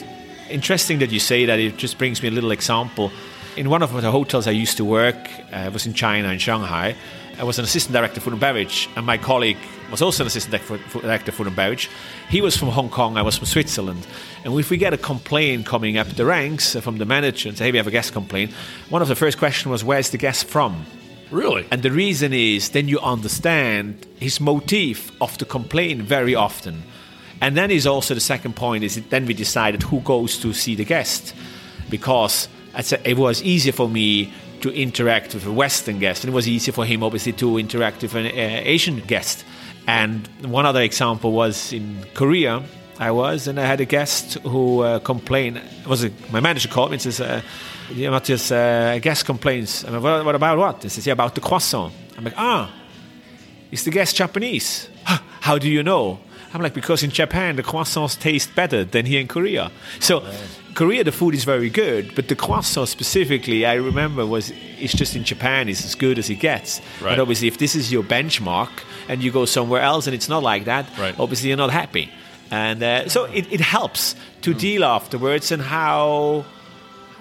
interesting 0.51 0.99
that 0.99 1.13
you 1.13 1.19
say 1.19 1.47
that, 1.47 1.59
it 1.59 1.79
just 1.79 1.97
brings 1.97 2.23
me 2.23 2.29
a 2.29 2.33
little 2.33 2.51
example. 2.51 3.11
In 3.57 3.71
one 3.71 3.83
of 3.83 3.91
the 4.03 4.11
hotels 4.11 4.47
I 4.47 4.51
used 4.51 4.77
to 4.77 4.85
work, 4.85 5.17
uh, 5.51 5.57
I 5.57 5.69
was 5.71 5.87
in 5.87 5.95
China, 5.95 6.29
in 6.29 6.39
Shanghai, 6.39 6.95
I 7.39 7.45
was 7.45 7.59
an 7.59 7.65
assistant 7.65 7.95
director 7.95 8.21
for 8.21 8.31
and 8.31 8.39
beverage, 8.39 8.91
and 8.97 9.07
my 9.07 9.17
colleague 9.17 9.57
was 9.93 10.03
also 10.03 10.25
an 10.25 10.27
assistant 10.27 10.67
director 10.93 11.31
for 11.31 11.47
and 11.47 11.55
beverage. 11.55 11.91
He 12.29 12.41
was 12.41 12.57
from 12.57 12.69
Hong 12.69 12.89
Kong, 12.89 13.17
I 13.17 13.23
was 13.23 13.37
from 13.37 13.47
Switzerland. 13.47 14.07
And 14.45 14.59
if 14.59 14.71
we 14.71 14.79
get 14.79 14.93
a 14.93 14.99
complaint 14.99 15.67
coming 15.67 15.99
up 15.99 16.09
the 16.09 16.25
ranks 16.25 16.75
from 16.77 16.99
the 16.99 17.05
manager 17.05 17.49
and 17.49 17.59
say, 17.59 17.67
hey, 17.67 17.73
we 17.73 17.77
have 17.77 17.87
a 17.87 17.93
guest 17.93 18.13
complaint, 18.13 18.51
one 18.89 19.03
of 19.03 19.09
the 19.09 19.15
first 19.15 19.39
questions 19.39 19.71
was, 19.71 19.85
where's 19.85 20.11
the 20.11 20.19
guest 20.19 20.47
from? 20.47 20.87
Really? 21.31 21.67
And 21.71 21.83
the 21.83 21.91
reason 21.91 22.33
is 22.33 22.71
then 22.71 22.89
you 22.89 22.99
understand 23.01 24.07
his 24.19 24.41
motive 24.41 25.13
of 25.21 25.37
the 25.39 25.45
complaint 25.45 26.03
very 26.03 26.35
often. 26.35 26.83
And 27.41 27.57
then 27.57 27.71
is 27.71 27.87
also 27.87 28.15
the 28.15 28.21
second 28.21 28.57
point 28.57 28.85
is 28.85 28.95
that 28.95 29.11
then 29.11 29.27
we 29.27 29.35
decided 29.35 29.83
who 29.83 30.01
goes 30.01 30.39
to 30.39 30.53
see 30.53 30.75
the 30.75 30.85
guest. 30.85 31.35
Because 31.91 32.49
it 33.05 33.19
was 33.19 33.43
easier 33.43 33.73
for 33.73 33.89
me 33.89 34.33
to 34.63 34.71
interact 34.71 35.35
with 35.35 35.45
a 35.45 35.53
Western 35.53 35.99
guest, 35.99 36.25
and 36.25 36.33
it 36.33 36.35
was 36.35 36.49
easier 36.49 36.73
for 36.73 36.87
him, 36.87 37.03
obviously, 37.03 37.33
to 37.33 37.59
interact 37.59 38.01
with 38.03 38.15
an 38.15 38.27
uh, 38.27 38.31
Asian 38.65 39.01
guest. 39.01 39.45
And 39.87 40.27
one 40.43 40.67
other 40.67 40.83
example 40.83 41.33
was 41.33 41.73
in 41.73 42.05
Korea. 42.15 42.63
I 42.99 43.11
was, 43.11 43.49
and 43.49 43.59
I 43.59 43.67
had 43.67 43.81
a 43.81 43.85
guest 43.85 44.35
who 44.45 44.81
uh, 44.81 44.99
complained. 45.01 45.61
Was 45.87 46.05
a, 46.05 46.11
my 46.31 46.41
manager 46.41 46.69
called 46.69 46.91
me 46.91 46.97
and 46.97 47.03
says, 47.03 47.21
uh, 47.21 47.43
"Yeah, 47.93 48.11
Matthias, 48.11 48.53
uh, 48.53 48.93
a 48.97 49.01
guest 49.01 49.25
complains." 49.25 49.85
I'm 49.85 49.95
like, 49.95 50.03
what, 50.03 50.25
what, 50.25 50.35
about 50.35 50.59
what?" 50.59 50.83
He 50.83 50.89
says, 50.89 51.07
"Yeah, 51.07 51.15
about 51.15 51.35
the 51.35 51.41
croissant." 51.41 51.93
I'm 52.17 52.25
like, 52.25 52.35
"Ah, 52.37 52.73
is 53.71 53.85
the 53.85 53.91
guest 53.91 54.17
Japanese?" 54.17 54.89
How 55.41 55.59
do 55.59 55.69
you 55.69 55.83
know? 55.83 56.21
I'm 56.55 56.61
like, 56.61 56.75
because 56.75 57.03
in 57.03 57.11
Japan, 57.11 57.57
the 57.57 57.63
croissants 57.63 58.19
taste 58.19 58.55
better 58.55 58.85
than 58.85 59.07
here 59.07 59.21
in 59.21 59.29
Korea. 59.29 59.71
So, 60.01 60.23
Korea, 60.75 61.03
the 61.05 61.13
food 61.13 61.35
is 61.35 61.45
very 61.45 61.71
good, 61.71 62.15
but 62.15 62.29
the 62.29 62.35
croissant 62.37 62.89
specifically, 62.89 63.65
I 63.67 63.75
remember, 63.75 64.25
was 64.27 64.53
it's 64.79 64.95
just 64.95 65.17
in 65.17 65.25
Japan, 65.25 65.69
it's 65.69 65.85
as 65.85 65.95
good 65.95 66.19
as 66.19 66.29
it 66.31 66.37
gets. 66.37 66.81
Right. 67.01 67.11
But 67.13 67.21
obviously, 67.21 67.49
if 67.49 67.59
this 67.59 67.75
is 67.75 67.91
your 67.93 68.03
benchmark 68.03 68.71
and 69.09 69.23
you 69.23 69.31
go 69.33 69.45
somewhere 69.45 69.83
else 69.83 70.07
and 70.07 70.15
it's 70.15 70.29
not 70.29 70.43
like 70.43 70.65
that, 70.67 70.87
Right. 70.99 71.19
obviously 71.19 71.49
you're 71.49 71.59
not 71.59 71.71
happy. 71.71 72.11
And 72.51 72.83
uh, 72.83 73.09
so 73.09 73.25
it, 73.25 73.51
it 73.53 73.61
helps 73.61 74.15
to 74.43 74.53
deal 74.55 74.85
afterwards 74.85 75.53
and 75.53 75.63
how 75.63 76.45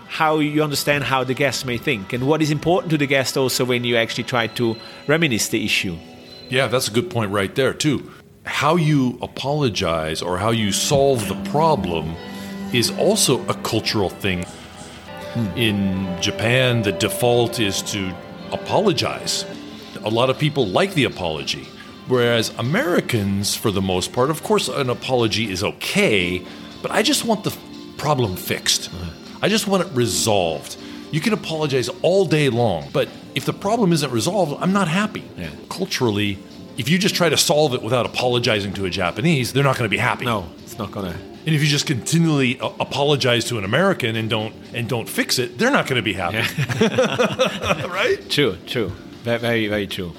how 0.07 0.39
you 0.39 0.61
understand 0.61 1.05
how 1.05 1.23
the 1.23 1.33
guest 1.33 1.65
may 1.65 1.77
think 1.77 2.11
and 2.11 2.27
what 2.27 2.41
is 2.41 2.51
important 2.51 2.91
to 2.91 2.97
the 2.97 3.07
guest 3.07 3.37
also 3.37 3.63
when 3.63 3.85
you 3.85 3.95
actually 3.95 4.25
try 4.25 4.45
to 4.45 4.75
reminisce 5.07 5.47
the 5.47 5.63
issue. 5.63 5.95
Yeah, 6.49 6.67
that's 6.67 6.89
a 6.89 6.91
good 6.91 7.09
point 7.09 7.31
right 7.31 7.55
there, 7.55 7.73
too. 7.73 8.11
How 8.45 8.75
you 8.75 9.19
apologize 9.21 10.21
or 10.21 10.37
how 10.37 10.51
you 10.51 10.71
solve 10.71 11.27
the 11.27 11.51
problem 11.51 12.15
is 12.73 12.89
also 12.91 13.45
a 13.47 13.53
cultural 13.53 14.09
thing. 14.09 14.45
In 15.55 16.17
Japan, 16.21 16.81
the 16.81 16.91
default 16.91 17.59
is 17.59 17.81
to 17.83 18.13
apologize. 18.51 19.45
A 20.03 20.09
lot 20.09 20.29
of 20.29 20.39
people 20.39 20.65
like 20.65 20.93
the 20.95 21.03
apology. 21.03 21.67
Whereas 22.07 22.49
Americans, 22.57 23.55
for 23.55 23.71
the 23.71 23.81
most 23.81 24.11
part, 24.11 24.31
of 24.31 24.41
course, 24.41 24.67
an 24.67 24.89
apology 24.89 25.51
is 25.51 25.63
okay, 25.63 26.43
but 26.81 26.91
I 26.91 27.03
just 27.03 27.25
want 27.25 27.43
the 27.43 27.55
problem 27.97 28.35
fixed. 28.35 28.89
I 29.41 29.49
just 29.49 29.67
want 29.67 29.87
it 29.87 29.93
resolved. 29.93 30.77
You 31.11 31.21
can 31.21 31.33
apologize 31.33 31.89
all 32.01 32.25
day 32.25 32.49
long, 32.49 32.89
but 32.91 33.07
if 33.35 33.45
the 33.45 33.53
problem 33.53 33.93
isn't 33.93 34.11
resolved, 34.11 34.61
I'm 34.61 34.73
not 34.73 34.87
happy. 34.87 35.23
Yeah. 35.37 35.51
Culturally, 35.69 36.39
if 36.81 36.89
you 36.89 36.97
just 36.97 37.13
try 37.15 37.29
to 37.29 37.37
solve 37.37 37.73
it 37.75 37.81
without 37.83 38.05
apologizing 38.07 38.73
to 38.73 38.85
a 38.85 38.89
Japanese, 38.89 39.53
they're 39.53 39.63
not 39.63 39.77
going 39.77 39.85
to 39.89 39.95
be 39.97 39.97
happy. 39.97 40.25
No, 40.25 40.49
it's 40.63 40.77
not 40.79 40.91
gonna. 40.91 41.15
And 41.45 41.55
if 41.55 41.61
you 41.61 41.67
just 41.67 41.85
continually 41.85 42.57
a- 42.59 42.65
apologize 42.79 43.45
to 43.45 43.57
an 43.59 43.63
American 43.63 44.15
and 44.15 44.27
don't 44.29 44.53
and 44.73 44.89
don't 44.89 45.07
fix 45.07 45.37
it, 45.39 45.57
they're 45.59 45.71
not 45.71 45.85
going 45.87 45.97
to 45.97 46.01
be 46.03 46.13
happy. 46.13 46.37
right? 47.87 48.17
True, 48.29 48.57
true, 48.65 48.89
very, 49.23 49.37
very, 49.39 49.67
very 49.67 49.87
true. 49.87 50.13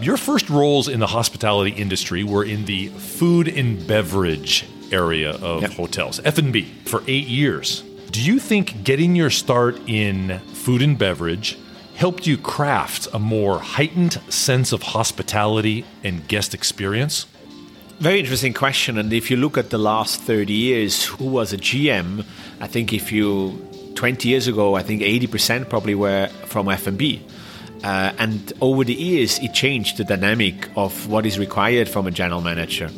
Your 0.00 0.16
first 0.16 0.50
roles 0.50 0.88
in 0.88 0.98
the 1.00 1.06
hospitality 1.06 1.70
industry 1.70 2.24
were 2.24 2.44
in 2.44 2.64
the 2.64 2.88
food 2.88 3.46
and 3.46 3.86
beverage 3.86 4.66
area 4.90 5.30
of 5.30 5.62
Yep. 5.62 5.70
hotels, 5.72 6.20
F&B, 6.24 6.62
for 6.86 7.02
8 7.06 7.26
years. 7.28 7.82
Do 8.10 8.20
you 8.20 8.38
think 8.40 8.82
getting 8.84 9.14
your 9.16 9.30
start 9.30 9.76
in 9.86 10.38
food 10.54 10.82
and 10.82 10.98
beverage 10.98 11.56
helped 12.02 12.26
you 12.26 12.36
craft 12.36 13.06
a 13.14 13.18
more 13.20 13.60
heightened 13.60 14.14
sense 14.28 14.72
of 14.72 14.82
hospitality 14.82 15.84
and 16.02 16.26
guest 16.26 16.52
experience? 16.52 17.26
Very 18.00 18.18
interesting 18.18 18.52
question. 18.52 18.98
And 18.98 19.12
if 19.12 19.30
you 19.30 19.36
look 19.36 19.56
at 19.56 19.70
the 19.70 19.78
last 19.78 20.20
30 20.22 20.52
years, 20.52 21.04
who 21.04 21.26
was 21.26 21.52
a 21.52 21.56
GM? 21.56 22.26
I 22.60 22.66
think 22.66 22.92
if 22.92 23.12
you 23.12 23.56
20 23.94 24.28
years 24.28 24.48
ago, 24.48 24.74
I 24.74 24.82
think 24.82 25.00
80% 25.02 25.68
probably 25.68 25.94
were 25.94 26.26
from 26.46 26.68
F&B. 26.68 27.22
Uh, 27.84 28.12
and 28.18 28.52
over 28.60 28.82
the 28.82 28.94
years, 28.94 29.38
it 29.38 29.54
changed 29.54 29.98
the 29.98 30.04
dynamic 30.04 30.70
of 30.76 31.06
what 31.06 31.24
is 31.24 31.38
required 31.38 31.88
from 31.88 32.08
a 32.08 32.10
general 32.10 32.40
manager, 32.40 32.90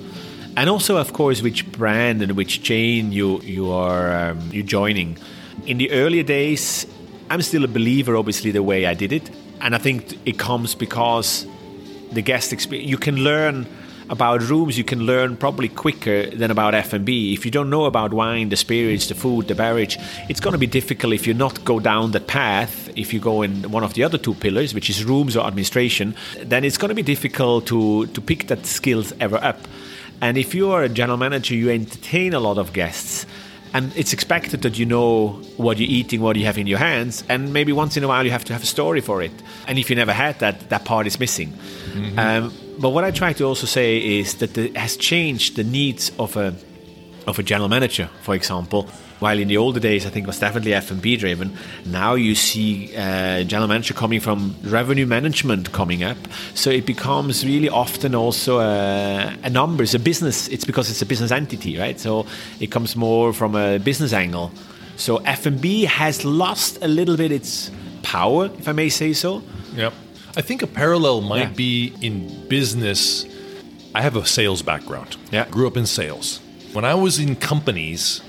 and 0.57 0.71
also, 0.71 0.97
of 0.97 1.13
course, 1.13 1.43
which 1.43 1.71
brand 1.73 2.23
and 2.23 2.33
which 2.37 2.63
chain 2.63 3.11
you 3.11 3.41
you 3.41 3.71
are 3.71 4.31
um, 4.31 4.39
you 4.53 4.63
joining. 4.63 5.17
In 5.67 5.79
the 5.79 5.91
earlier 5.91 6.23
days, 6.23 6.87
I'm 7.31 7.43
still 7.43 7.65
a 7.65 7.69
believer, 7.69 8.17
obviously, 8.17 8.51
the 8.51 8.63
way 8.63 8.87
I 8.87 8.95
did 8.95 9.13
it, 9.13 9.31
and 9.61 9.75
I 9.75 9.79
think 9.79 10.19
it 10.27 10.39
comes 10.39 10.75
because 10.75 11.47
the 12.13 12.23
guest 12.23 12.53
experience. 12.53 12.89
You 12.89 12.99
can 12.99 13.17
learn 13.17 13.67
about 14.11 14.43
rooms. 14.43 14.77
You 14.77 14.85
can 14.85 15.01
learn 15.01 15.37
probably 15.37 15.69
quicker 15.69 16.27
than 16.27 16.51
about 16.51 16.75
F 16.75 16.93
and 16.93 17.05
B. 17.05 17.33
If 17.33 17.45
you 17.45 17.51
don't 17.51 17.71
know 17.71 17.87
about 17.87 18.13
wine, 18.13 18.49
the 18.49 18.57
spirits, 18.57 19.07
the 19.09 19.15
food, 19.15 19.49
the 19.49 19.55
beverage, 19.55 19.99
it's 20.29 20.41
going 20.41 20.53
to 20.53 20.59
be 20.59 20.67
difficult 20.67 21.15
if 21.15 21.27
you 21.27 21.35
not 21.35 21.65
go 21.65 21.81
down 21.81 22.13
that 22.13 22.27
path. 22.27 22.91
If 22.97 23.13
you 23.13 23.21
go 23.21 23.43
in 23.43 23.71
one 23.71 23.83
of 23.83 23.95
the 23.95 24.05
other 24.05 24.19
two 24.19 24.35
pillars, 24.35 24.75
which 24.75 24.91
is 24.91 25.05
rooms 25.05 25.37
or 25.37 25.47
administration, 25.47 26.15
then 26.43 26.65
it's 26.65 26.79
going 26.79 26.91
to 26.91 26.95
be 26.95 27.03
difficult 27.03 27.67
to 27.67 28.07
to 28.07 28.21
pick 28.21 28.47
that 28.49 28.67
skills 28.67 29.13
ever 29.21 29.37
up. 29.37 29.59
And 30.21 30.39
if 30.39 30.55
you 30.55 30.71
are 30.71 30.83
a 30.83 30.89
general 30.89 31.19
manager, 31.19 31.55
you 31.55 31.71
entertain 31.71 32.35
a 32.35 32.41
lot 32.41 32.59
of 32.59 32.73
guests 32.73 33.27
and 33.75 33.93
it's 33.97 34.13
expected 34.13 34.63
that 34.63 34.79
you 34.79 34.87
know 34.87 35.33
what 35.57 35.79
you're 35.79 35.91
eating, 35.91 36.21
what 36.21 36.37
you 36.37 36.47
have 36.47 36.57
in 36.57 36.67
your 36.67 36.79
hands, 36.79 37.25
and 37.29 37.53
maybe 37.53 37.73
once 37.73 37.97
in 37.97 38.05
a 38.05 38.09
while 38.09 38.25
you 38.25 38.31
have 38.31 38.45
to 38.45 38.53
have 38.53 38.63
a 38.63 38.67
story 38.67 39.01
for 39.01 39.21
it. 39.21 39.33
And 39.67 39.79
if 39.79 39.91
you 39.91 39.97
never 39.97 40.13
had 40.13 40.39
that, 40.39 40.71
that 40.71 40.85
part 40.85 41.07
is 41.07 41.19
missing. 41.19 41.53
Um, 42.17 42.53
but 42.79 42.91
what 42.91 43.05
I 43.05 43.11
try 43.11 43.33
to 43.35 43.45
also 43.45 43.67
say 43.67 43.99
is 43.99 44.35
that 44.37 44.57
it 44.57 44.77
has 44.77 44.97
changed 44.97 45.57
the 45.57 45.65
needs 45.65 46.13
of 46.19 46.37
a 46.37 46.55
of 47.27 47.39
a 47.39 47.43
general 47.43 47.69
manager, 47.69 48.09
for 48.23 48.35
example. 48.35 48.89
While 49.21 49.39
in 49.39 49.49
the 49.49 49.57
older 49.57 49.81
days, 49.81 50.05
I 50.07 50.11
think 50.11 50.25
it 50.25 50.27
was 50.27 50.39
definitely 50.39 50.75
F 50.75 50.91
and 50.91 51.01
B 51.01 51.17
driven. 51.17 51.57
Now 51.87 52.15
you 52.15 52.35
see 52.35 52.95
uh, 52.97 53.45
general 53.45 53.69
manager 53.69 53.95
coming 53.95 54.21
from 54.21 54.55
revenue 54.65 55.07
management 55.07 55.73
coming 55.73 56.03
up, 56.03 56.17
so 56.55 56.71
it 56.71 56.85
becomes 56.85 57.45
really 57.45 57.69
often 57.69 58.15
also 58.15 58.59
a, 58.59 59.33
a 59.43 59.51
numbers, 59.51 59.95
a 59.95 59.99
business. 59.99 60.49
It's 60.49 60.65
because 60.65 60.91
it's 60.91 61.01
a 61.01 61.07
business 61.07 61.31
entity, 61.31 61.79
right? 61.79 61.99
So 61.99 62.27
it 62.61 62.71
comes 62.71 62.97
more 62.97 63.33
from 63.33 63.55
a 63.55 63.79
business 63.79 64.13
angle. 64.13 64.51
So 64.97 65.19
F 65.19 65.47
and 65.47 65.61
B 65.61 65.85
has 65.85 66.25
lost 66.25 66.79
a 66.83 66.89
little 66.89 67.17
bit 67.17 67.33
its 67.33 67.71
power, 68.03 68.47
if 68.59 68.69
I 68.69 68.73
may 68.73 68.89
say 68.91 69.13
so. 69.13 69.43
Yep. 69.75 69.93
I 70.37 70.43
think 70.43 70.63
a 70.63 70.67
parallel 70.67 71.21
might 71.21 71.39
Yeah. 71.39 71.57
be 71.57 71.93
in 72.01 72.49
business. 72.49 73.25
I 73.95 74.03
have 74.03 74.17
a 74.17 74.27
sales 74.27 74.61
background. 74.63 75.17
Yeah. 75.33 75.47
Grew 75.51 75.67
up 75.67 75.77
in 75.77 75.87
sales. 75.87 76.41
When 76.75 76.85
I 76.85 76.95
was 76.95 77.21
in 77.21 77.37
companies 77.37 78.21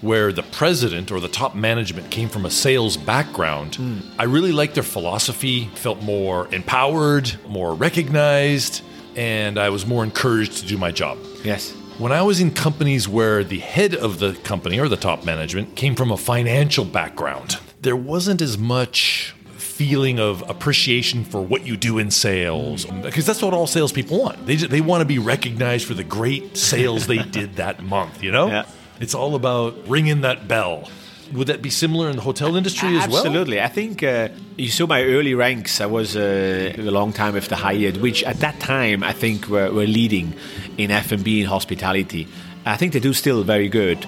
where 0.00 0.32
the 0.32 0.42
president 0.42 1.12
or 1.12 1.20
the 1.20 1.28
top 1.28 1.54
management 1.54 2.10
came 2.10 2.28
from 2.28 2.44
a 2.44 2.50
sales 2.50 2.96
background, 2.96 3.76
Hmm. 3.76 3.98
I 4.18 4.24
really 4.24 4.50
liked 4.50 4.74
their 4.74 4.82
philosophy, 4.82 5.70
felt 5.76 6.02
more 6.02 6.48
empowered, 6.52 7.32
more 7.46 7.72
recognized, 7.72 8.82
and 9.14 9.56
I 9.58 9.68
was 9.70 9.86
more 9.86 10.02
encouraged 10.02 10.56
to 10.56 10.66
do 10.66 10.76
my 10.76 10.90
job. 10.90 11.18
Yes. 11.44 11.70
When 11.98 12.10
I 12.10 12.22
was 12.22 12.40
in 12.40 12.50
companies 12.50 13.06
where 13.08 13.44
the 13.44 13.60
head 13.60 13.94
of 13.94 14.18
the 14.18 14.32
company 14.42 14.80
or 14.80 14.88
the 14.88 14.96
top 14.96 15.24
management 15.24 15.76
came 15.76 15.94
from 15.94 16.10
a 16.10 16.16
financial 16.16 16.84
background, 16.84 17.58
there 17.80 17.94
wasn't 17.94 18.42
as 18.42 18.58
much 18.58 19.33
feeling 19.74 20.20
of 20.20 20.48
appreciation 20.48 21.24
for 21.24 21.42
what 21.42 21.66
you 21.66 21.76
do 21.76 21.98
in 21.98 22.08
sales 22.10 22.84
because 23.02 23.26
that's 23.26 23.42
what 23.42 23.52
all 23.52 23.66
salespeople 23.66 24.20
want. 24.20 24.46
They, 24.46 24.54
they 24.54 24.80
want 24.80 25.00
to 25.00 25.04
be 25.04 25.18
recognized 25.18 25.86
for 25.86 25.94
the 25.94 26.04
great 26.04 26.56
sales 26.56 27.08
they 27.08 27.18
did 27.18 27.56
that 27.64 27.82
month, 27.82 28.22
you 28.22 28.30
know? 28.30 28.46
Yeah. 28.46 28.66
It's 29.00 29.14
all 29.14 29.34
about 29.34 29.88
ringing 29.88 30.20
that 30.20 30.46
bell. 30.46 30.88
Would 31.32 31.48
that 31.48 31.60
be 31.60 31.70
similar 31.70 32.08
in 32.08 32.16
the 32.16 32.22
hotel 32.22 32.54
industry 32.54 32.96
as 32.96 33.08
well? 33.08 33.26
Absolutely. 33.26 33.60
I 33.60 33.66
think 33.66 34.04
uh, 34.04 34.28
you 34.56 34.68
saw 34.68 34.86
my 34.86 35.02
early 35.02 35.34
ranks. 35.34 35.80
I 35.80 35.86
was 35.86 36.16
uh, 36.16 36.74
a 36.76 36.90
long 36.90 37.12
time 37.12 37.34
with 37.34 37.48
the 37.48 37.56
Hyatt, 37.56 37.96
which 37.96 38.22
at 38.22 38.36
that 38.40 38.60
time 38.60 39.02
I 39.02 39.12
think 39.12 39.48
were, 39.48 39.72
were 39.72 39.86
leading 39.86 40.34
in 40.78 40.92
F&B 40.92 41.40
and 41.40 41.48
hospitality. 41.48 42.28
I 42.64 42.76
think 42.76 42.92
they 42.92 43.00
do 43.00 43.12
still 43.12 43.42
very 43.42 43.68
good. 43.68 44.06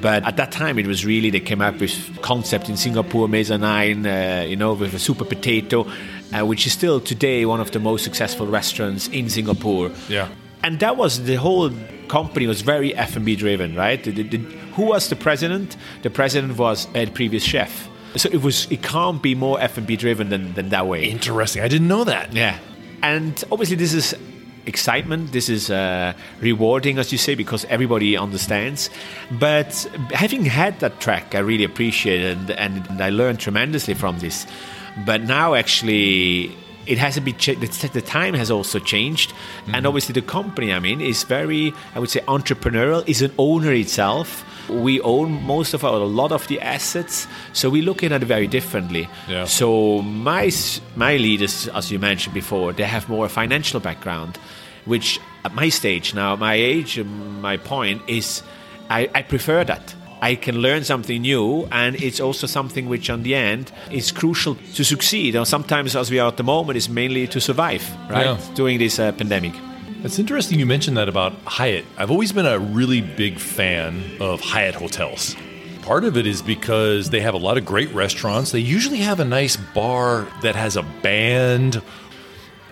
But 0.00 0.24
at 0.26 0.36
that 0.36 0.50
time, 0.52 0.78
it 0.78 0.86
was 0.86 1.04
really 1.06 1.30
they 1.30 1.40
came 1.40 1.60
up 1.60 1.80
with 1.80 2.20
concept 2.22 2.68
in 2.68 2.76
Singapore, 2.76 3.28
Mezza9, 3.28 4.42
uh, 4.42 4.46
you 4.46 4.56
know, 4.56 4.74
with 4.74 4.94
a 4.94 4.98
super 4.98 5.24
potato, 5.24 5.86
uh, 6.34 6.44
which 6.44 6.66
is 6.66 6.72
still 6.72 7.00
today 7.00 7.44
one 7.46 7.60
of 7.60 7.70
the 7.70 7.78
most 7.78 8.02
successful 8.04 8.46
restaurants 8.46 9.06
in 9.08 9.28
Singapore 9.30 9.90
Yeah. 10.08 10.28
and 10.64 10.80
that 10.80 10.96
was 10.96 11.22
the 11.24 11.36
whole 11.36 11.70
company 12.08 12.46
was 12.46 12.62
very 12.62 12.94
F&B 12.96 13.36
driven, 13.36 13.74
right? 13.76 14.02
The- 14.02 14.10
the- 14.10 14.22
the- 14.24 14.44
who 14.74 14.86
was 14.86 15.08
the 15.08 15.16
president? 15.16 15.76
The 16.02 16.10
president 16.10 16.56
was 16.58 16.88
a 16.94 17.06
previous 17.06 17.44
chef. 17.44 17.88
So 18.16 18.28
it 18.32 18.42
was 18.42 18.66
it 18.70 18.82
can't 18.82 19.20
be 19.22 19.34
more 19.34 19.60
F&B 19.60 19.96
driven 19.96 20.30
than, 20.30 20.54
than 20.54 20.70
that 20.70 20.86
way. 20.86 21.04
Interesting. 21.04 21.62
I 21.62 21.68
didn't 21.68 21.88
know 21.88 22.04
that. 22.04 22.32
Yeah. 22.34 22.56
And 23.02 23.42
obviously 23.52 23.76
this 23.76 23.92
is 23.94 24.14
excitement, 24.66 25.32
this 25.32 25.48
is 25.48 25.70
uh, 25.70 26.12
rewarding 26.40 26.98
as 26.98 27.12
you 27.12 27.18
say 27.18 27.34
because 27.34 27.64
everybody 27.66 28.16
understands. 28.16 28.90
But 29.30 29.74
having 30.12 30.44
had 30.44 30.80
that 30.80 31.00
track 31.00 31.34
I 31.34 31.38
really 31.40 31.64
appreciate 31.64 32.20
it 32.20 32.36
and, 32.36 32.50
and 32.90 33.00
I 33.02 33.10
learned 33.10 33.40
tremendously 33.40 33.94
from 33.94 34.18
this. 34.18 34.46
But 35.04 35.22
now 35.22 35.54
actually 35.54 36.50
it 36.86 36.98
has 36.98 37.16
a 37.16 37.20
bit 37.20 37.36
cha- 37.38 37.54
the 37.54 38.00
time 38.00 38.32
has 38.34 38.48
also 38.50 38.78
changed 38.78 39.32
and 39.72 39.86
obviously 39.86 40.12
the 40.12 40.22
company 40.22 40.72
i'm 40.72 40.84
in 40.84 41.00
is 41.00 41.24
very 41.24 41.72
i 41.96 41.98
would 41.98 42.08
say 42.08 42.20
entrepreneurial 42.28 43.02
is 43.08 43.22
an 43.22 43.32
owner 43.38 43.72
itself 43.72 44.44
we 44.70 45.00
own 45.00 45.42
most 45.42 45.74
of 45.74 45.82
our 45.84 45.94
a 46.00 46.04
lot 46.04 46.30
of 46.30 46.46
the 46.46 46.60
assets 46.60 47.26
so 47.52 47.68
we 47.68 47.82
look 47.82 48.04
at 48.04 48.12
it 48.12 48.22
very 48.22 48.46
differently 48.46 49.08
Yeah. 49.28 49.46
so 49.46 50.00
my 50.02 50.52
my 50.94 51.16
leaders 51.16 51.66
as 51.74 51.90
you 51.90 51.98
mentioned 51.98 52.34
before 52.34 52.72
they 52.72 52.84
have 52.84 53.08
more 53.08 53.28
financial 53.28 53.80
background 53.80 54.38
which 54.86 55.20
at 55.44 55.54
my 55.54 55.68
stage 55.68 56.14
now 56.14 56.34
my 56.36 56.54
age 56.54 56.98
my 57.02 57.56
point 57.56 58.00
is 58.08 58.42
i, 58.88 59.08
I 59.14 59.22
prefer 59.22 59.64
that 59.64 59.94
I 60.20 60.34
can 60.34 60.56
learn 60.56 60.82
something 60.82 61.20
new, 61.20 61.68
and 61.70 61.94
it's 62.02 62.20
also 62.20 62.46
something 62.46 62.88
which, 62.88 63.10
on 63.10 63.22
the 63.22 63.34
end, 63.34 63.70
is 63.90 64.10
crucial 64.10 64.54
to 64.74 64.82
succeed. 64.82 65.34
And 65.34 65.46
sometimes, 65.46 65.94
as 65.94 66.10
we 66.10 66.18
are 66.18 66.28
at 66.28 66.38
the 66.38 66.42
moment, 66.42 66.78
is 66.78 66.88
mainly 66.88 67.26
to 67.28 67.40
survive, 67.40 67.84
right? 68.08 68.24
Yeah. 68.24 68.40
During 68.54 68.78
this 68.78 68.98
uh, 68.98 69.12
pandemic. 69.12 69.52
It's 70.02 70.18
interesting 70.18 70.58
you 70.58 70.66
mentioned 70.66 70.96
that 70.96 71.08
about 71.08 71.34
Hyatt. 71.44 71.84
I've 71.98 72.10
always 72.10 72.32
been 72.32 72.46
a 72.46 72.58
really 72.58 73.00
big 73.00 73.38
fan 73.38 74.02
of 74.20 74.40
Hyatt 74.40 74.74
hotels. 74.74 75.34
Part 75.82 76.04
of 76.04 76.16
it 76.16 76.26
is 76.26 76.42
because 76.42 77.10
they 77.10 77.20
have 77.20 77.34
a 77.34 77.38
lot 77.38 77.58
of 77.58 77.64
great 77.64 77.92
restaurants. 77.92 78.52
They 78.52 78.60
usually 78.60 78.98
have 78.98 79.20
a 79.20 79.24
nice 79.24 79.56
bar 79.56 80.26
that 80.42 80.54
has 80.54 80.76
a 80.76 80.82
band. 80.82 81.82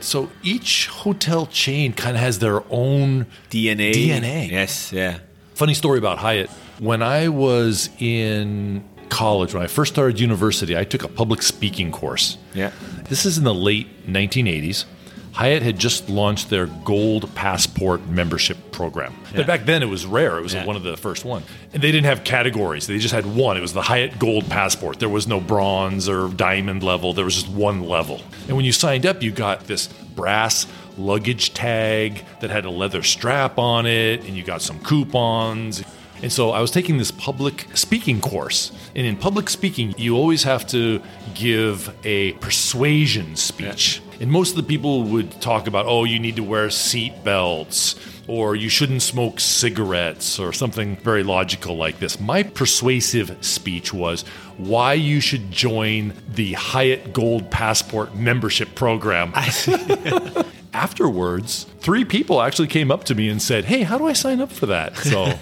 So 0.04 0.30
each 0.42 0.88
hotel 0.88 1.46
chain 1.46 1.92
kind 1.94 2.16
of 2.16 2.22
has 2.22 2.38
their 2.38 2.62
own 2.70 3.26
DNA. 3.50 3.92
DNA. 3.92 4.50
Yes, 4.50 4.92
yeah. 4.92 5.18
Funny 5.54 5.74
story 5.74 5.98
about 5.98 6.18
Hyatt. 6.18 6.50
When 6.78 7.02
I 7.02 7.28
was 7.28 7.88
in 7.98 8.84
college, 9.08 9.54
when 9.54 9.62
I 9.62 9.66
first 9.66 9.94
started 9.94 10.20
university, 10.20 10.76
I 10.76 10.84
took 10.84 11.04
a 11.04 11.08
public 11.08 11.40
speaking 11.40 11.90
course. 11.90 12.36
Yeah. 12.52 12.72
This 13.08 13.24
is 13.24 13.38
in 13.38 13.44
the 13.44 13.54
late 13.54 14.06
1980s. 14.06 14.84
Hyatt 15.34 15.62
had 15.62 15.78
just 15.80 16.08
launched 16.08 16.48
their 16.48 16.66
Gold 16.66 17.32
Passport 17.34 18.06
membership 18.06 18.70
program. 18.70 19.14
Yeah. 19.32 19.38
But 19.38 19.46
back 19.48 19.64
then 19.66 19.82
it 19.82 19.88
was 19.88 20.06
rare. 20.06 20.38
It 20.38 20.42
was 20.42 20.54
Yeah. 20.54 20.64
one 20.64 20.76
of 20.76 20.84
the 20.84 20.96
first 20.96 21.24
one. 21.24 21.42
And 21.72 21.82
they 21.82 21.90
didn't 21.90 22.06
have 22.06 22.22
categories. 22.22 22.86
They 22.86 22.98
just 22.98 23.12
had 23.14 23.26
one. 23.26 23.56
It 23.56 23.60
was 23.60 23.72
the 23.72 23.82
Hyatt 23.82 24.20
Gold 24.20 24.48
Passport. 24.48 25.00
There 25.00 25.08
was 25.08 25.26
no 25.26 25.40
bronze 25.40 26.08
or 26.08 26.28
diamond 26.28 26.84
level. 26.84 27.12
There 27.14 27.24
was 27.24 27.34
just 27.34 27.48
one 27.48 27.82
level. 27.88 28.22
And 28.46 28.56
when 28.56 28.64
you 28.64 28.70
signed 28.72 29.04
up, 29.06 29.24
you 29.24 29.32
got 29.32 29.66
this 29.66 29.88
brass 30.14 30.66
luggage 30.96 31.52
tag 31.52 32.24
that 32.40 32.50
had 32.50 32.64
a 32.64 32.70
leather 32.70 33.02
strap 33.02 33.58
on 33.58 33.86
it 33.86 34.24
and 34.24 34.36
you 34.36 34.44
got 34.44 34.62
some 34.62 34.78
coupons. 34.78 35.82
And 36.22 36.32
so 36.32 36.52
I 36.52 36.60
was 36.60 36.70
taking 36.70 36.96
this 36.98 37.10
public 37.10 37.66
speaking 37.74 38.20
course. 38.20 38.70
And 38.94 39.04
in 39.04 39.16
public 39.16 39.50
speaking, 39.50 39.94
you 39.98 40.16
always 40.16 40.44
have 40.44 40.64
to 40.68 41.02
give 41.34 41.92
a 42.04 42.32
persuasion 42.34 43.34
speech. 43.34 44.00
And 44.20 44.30
most 44.30 44.50
of 44.50 44.56
the 44.56 44.62
people 44.62 45.02
would 45.04 45.40
talk 45.40 45.66
about, 45.66 45.86
oh, 45.86 46.04
you 46.04 46.18
need 46.18 46.36
to 46.36 46.42
wear 46.42 46.70
seat 46.70 47.24
belts, 47.24 47.96
or 48.26 48.56
you 48.56 48.68
shouldn't 48.68 49.02
smoke 49.02 49.40
cigarettes, 49.40 50.38
or 50.38 50.52
something 50.52 50.96
very 50.96 51.22
logical 51.22 51.76
like 51.76 51.98
this. 51.98 52.20
My 52.20 52.42
persuasive 52.42 53.36
speech 53.44 53.92
was 53.92 54.22
why 54.56 54.94
you 54.94 55.20
should 55.20 55.50
join 55.50 56.14
the 56.28 56.52
Hyatt 56.54 57.12
Gold 57.12 57.50
Passport 57.50 58.14
membership 58.14 58.74
program. 58.74 59.32
Afterwards, 60.72 61.66
three 61.80 62.04
people 62.04 62.42
actually 62.42 62.68
came 62.68 62.90
up 62.90 63.04
to 63.04 63.14
me 63.14 63.28
and 63.28 63.40
said, 63.40 63.64
"Hey, 63.64 63.82
how 63.82 63.96
do 63.96 64.06
I 64.06 64.12
sign 64.12 64.40
up 64.40 64.50
for 64.50 64.66
that?" 64.66 64.96
So 64.96 65.32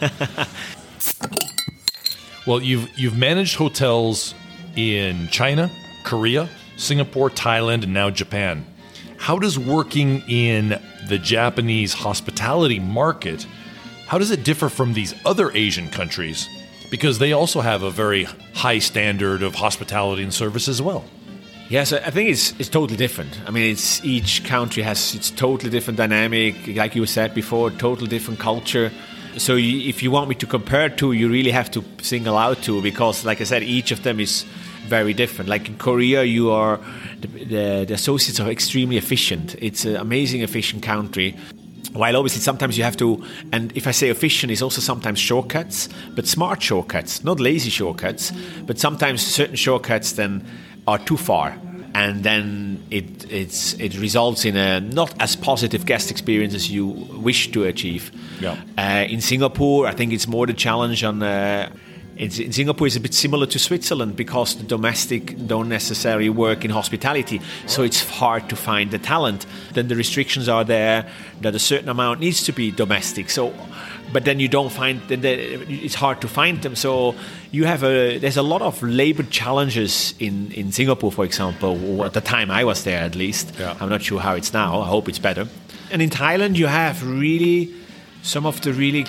Well, 2.47 2.61
you've 2.61 2.89
you've 2.99 3.17
managed 3.17 3.55
hotels 3.57 4.35
in 4.75 5.29
China, 5.29 5.71
Korea, 6.03 6.49
Singapore, 6.77 7.31
Thailand, 7.31 7.83
and 7.83 7.95
now 7.95 8.11
Japan. 8.11 8.67
How 9.19 9.39
does 9.39 9.59
working 9.59 10.23
in 10.29 10.81
the 11.09 11.19
Japanese 11.19 11.93
hospitality 11.93 12.79
market, 12.79 13.47
how 14.07 14.19
does 14.19 14.31
it 14.31 14.45
differ 14.45 14.69
from 14.69 14.93
these 14.93 15.15
other 15.25 15.51
Asian 15.53 15.89
countries? 15.89 16.49
Because 16.91 17.19
they 17.19 17.33
also 17.33 17.61
have 17.61 17.83
a 17.83 17.91
very 17.91 18.25
high 18.55 18.79
standard 18.79 19.43
of 19.43 19.55
hospitality 19.55 20.23
and 20.23 20.35
service 20.35 20.69
as 20.69 20.83
well. 20.83 21.05
Yes, 21.69 21.93
I 21.93 22.11
think 22.11 22.29
it's 22.29 22.53
it's 22.61 22.69
totally 22.69 22.99
different. 22.99 23.41
I 23.47 23.51
mean, 23.51 23.73
it's 23.73 24.05
each 24.05 24.45
country 24.45 24.83
has 24.83 25.15
its 25.15 25.31
totally 25.31 25.71
different 25.71 25.97
dynamic, 25.97 26.55
like 26.77 26.95
you 26.95 27.07
said 27.07 27.33
before, 27.33 27.71
totally 27.71 28.09
different 28.09 28.39
culture. 28.39 28.93
So 29.39 29.57
you, 29.57 29.89
if 29.89 30.03
you 30.03 30.11
want 30.11 30.29
me 30.29 30.35
to 30.35 30.47
compare 30.47 30.91
two, 30.91 31.13
you 31.13 31.31
really 31.31 31.51
have 31.53 31.71
to 31.71 31.83
single 32.03 32.37
out 32.37 32.61
two 32.63 32.83
because, 32.83 33.25
like 33.25 33.41
I 33.41 33.45
said, 33.45 33.63
each 33.63 33.91
of 33.91 34.03
them 34.03 34.21
is 34.21 34.45
very 34.87 35.15
different. 35.15 35.49
Like 35.49 35.69
in 35.69 35.77
Korea, 35.77 36.23
you 36.23 36.51
are 36.51 36.81
the, 37.21 37.29
the, 37.29 37.85
the 37.89 37.95
associates 37.95 38.41
are 38.41 38.51
extremely 38.51 38.97
efficient. 38.97 39.57
It's 39.59 39.85
an 39.85 39.97
amazing 39.97 40.43
efficient 40.43 40.83
country. 40.83 41.37
While 41.93 42.17
obviously 42.17 42.41
sometimes 42.41 42.79
you 42.79 42.85
have 42.85 42.97
to, 42.99 43.23
and 43.53 43.77
if 43.77 43.87
I 43.87 43.91
say 43.91 44.09
efficient, 44.09 44.51
it's 44.51 44.63
also 44.63 44.81
sometimes 44.81 45.19
shortcuts, 45.19 45.89
but 46.15 46.27
smart 46.27 46.63
shortcuts, 46.63 47.23
not 47.23 47.39
lazy 47.39 47.71
shortcuts, 47.71 48.33
but 48.67 48.79
sometimes 48.79 49.25
certain 49.25 49.57
shortcuts 49.57 50.13
then 50.13 50.47
are 50.87 50.99
too 50.99 51.17
far 51.17 51.59
and 51.95 52.23
then 52.25 52.83
it 52.91 53.31
it's 53.31 53.75
it 53.75 53.99
results 53.99 54.45
in 54.45 54.57
a 54.57 54.81
not 54.81 55.15
as 55.21 55.37
positive 55.37 55.85
guest 55.85 56.11
experience 56.11 56.55
as 56.55 56.71
you 56.71 56.87
wish 56.87 57.53
to 57.53 57.65
achieve. 57.65 58.11
Yeah. 58.41 58.57
Uh, 58.79 59.05
in 59.09 59.21
Singapore, 59.21 59.87
I 59.87 59.93
think 59.93 60.13
it's 60.13 60.27
more 60.27 60.47
the 60.47 60.55
challenge 60.55 61.05
on. 61.05 61.23
Uh, 61.23 61.71
in 62.17 62.53
Singapore 62.53 62.87
is 62.87 62.97
a 62.97 63.01
bit 63.01 63.15
similar 63.15 63.47
to 63.47 63.59
Switzerland 63.59 64.17
because 64.17 64.57
the 64.57 64.65
domestic 64.65 65.47
don't 65.47 65.69
necessarily 65.69 66.29
work 66.29 66.65
in 66.65 66.71
hospitality, 66.71 67.41
so 67.67 67.83
it's 67.83 68.09
hard 68.09 68.49
to 68.51 68.57
find 68.57 68.91
the 68.91 68.99
talent. 68.99 69.47
Then 69.73 69.89
the 69.89 69.97
restrictions 69.97 70.49
are 70.49 70.65
there 70.65 71.07
that 71.41 71.55
a 71.55 71.59
certain 71.59 71.89
amount 71.89 72.21
needs 72.21 72.43
to 72.45 72.53
be 72.53 72.71
domestic. 72.71 73.31
So, 73.31 73.55
but 74.13 74.25
then 74.25 74.41
you 74.41 74.49
don't 74.49 74.71
find 74.71 75.01
then 75.09 75.25
it's 75.25 75.95
hard 75.95 76.21
to 76.21 76.29
find 76.29 76.61
them. 76.63 76.77
So 76.77 77.15
you 77.51 77.65
have 77.65 77.83
a 77.83 78.19
there's 78.19 78.37
a 78.37 78.43
lot 78.43 78.63
of 78.63 78.83
labor 78.83 79.25
challenges 79.25 80.15
in 80.19 80.53
in 80.53 80.71
Singapore, 80.71 81.13
for 81.13 81.25
example. 81.25 82.05
At 82.05 82.13
the 82.13 82.21
time 82.21 82.51
I 82.51 82.65
was 82.65 82.85
there, 82.85 83.03
at 83.03 83.15
least. 83.15 83.55
Yeah. 83.59 83.77
I'm 83.81 83.89
not 83.89 84.03
sure 84.03 84.21
how 84.21 84.35
it's 84.35 84.53
now. 84.53 84.81
I 84.81 84.87
hope 84.87 85.09
it's 85.09 85.21
better. 85.21 85.49
And 85.91 86.03
in 86.03 86.11
Thailand, 86.11 86.57
you 86.57 86.67
have 86.69 87.07
really 87.07 87.71
some 88.23 88.47
of 88.47 88.61
the 88.61 88.73
really 88.73 89.07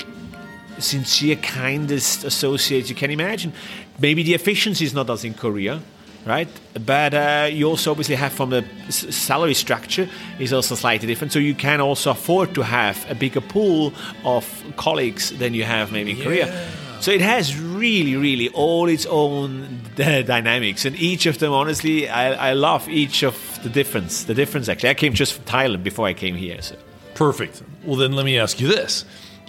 sincere, 0.79 1.35
kindest 1.35 2.23
associates 2.23 2.89
you 2.89 2.95
can 2.95 3.11
imagine. 3.11 3.53
Maybe 3.99 4.23
the 4.23 4.33
efficiency 4.33 4.85
is 4.85 4.93
not 4.93 5.09
as 5.09 5.23
in 5.23 5.33
Korea, 5.33 5.81
right? 6.25 6.47
But 6.85 7.13
uh, 7.13 7.49
you 7.51 7.69
also 7.69 7.91
obviously 7.91 8.15
have 8.15 8.33
from 8.33 8.49
the 8.49 8.65
salary 8.89 9.53
structure 9.53 10.07
is 10.39 10.53
also 10.53 10.75
slightly 10.75 11.07
different. 11.07 11.33
So 11.33 11.39
you 11.39 11.55
can 11.55 11.81
also 11.81 12.11
afford 12.11 12.53
to 12.55 12.63
have 12.63 13.05
a 13.09 13.15
bigger 13.15 13.41
pool 13.41 13.93
of 14.23 14.63
colleagues 14.75 15.37
than 15.37 15.53
you 15.53 15.63
have 15.63 15.91
maybe 15.91 16.11
in 16.11 16.21
Korea. 16.21 16.69
So 17.01 17.11
it 17.11 17.19
has 17.19 17.59
really, 17.59 18.15
really 18.15 18.47
all 18.49 18.87
its 18.87 19.05
own 19.05 19.81
dynamics, 19.97 20.85
and 20.85 20.95
each 20.95 21.25
of 21.25 21.37
them, 21.37 21.51
honestly, 21.51 22.07
I, 22.07 22.51
I 22.51 22.53
love 22.53 22.87
each 22.87 23.23
of 23.23 23.35
the 23.61 23.67
difference. 23.67 24.23
The 24.23 24.33
difference, 24.33 24.69
actually, 24.69 24.91
I 24.91 24.93
came 24.93 25.13
just 25.13 25.33
from 25.33 25.43
Thailand 25.43 25.83
before 25.83 26.07
I 26.07 26.13
came 26.13 26.35
here. 26.35 26.61
So. 26.61 26.77
Perfect. 27.13 27.61
Well, 27.83 27.97
then 27.97 28.13
let 28.13 28.23
me 28.23 28.39
ask 28.39 28.61
you 28.61 28.69
this. 28.69 29.03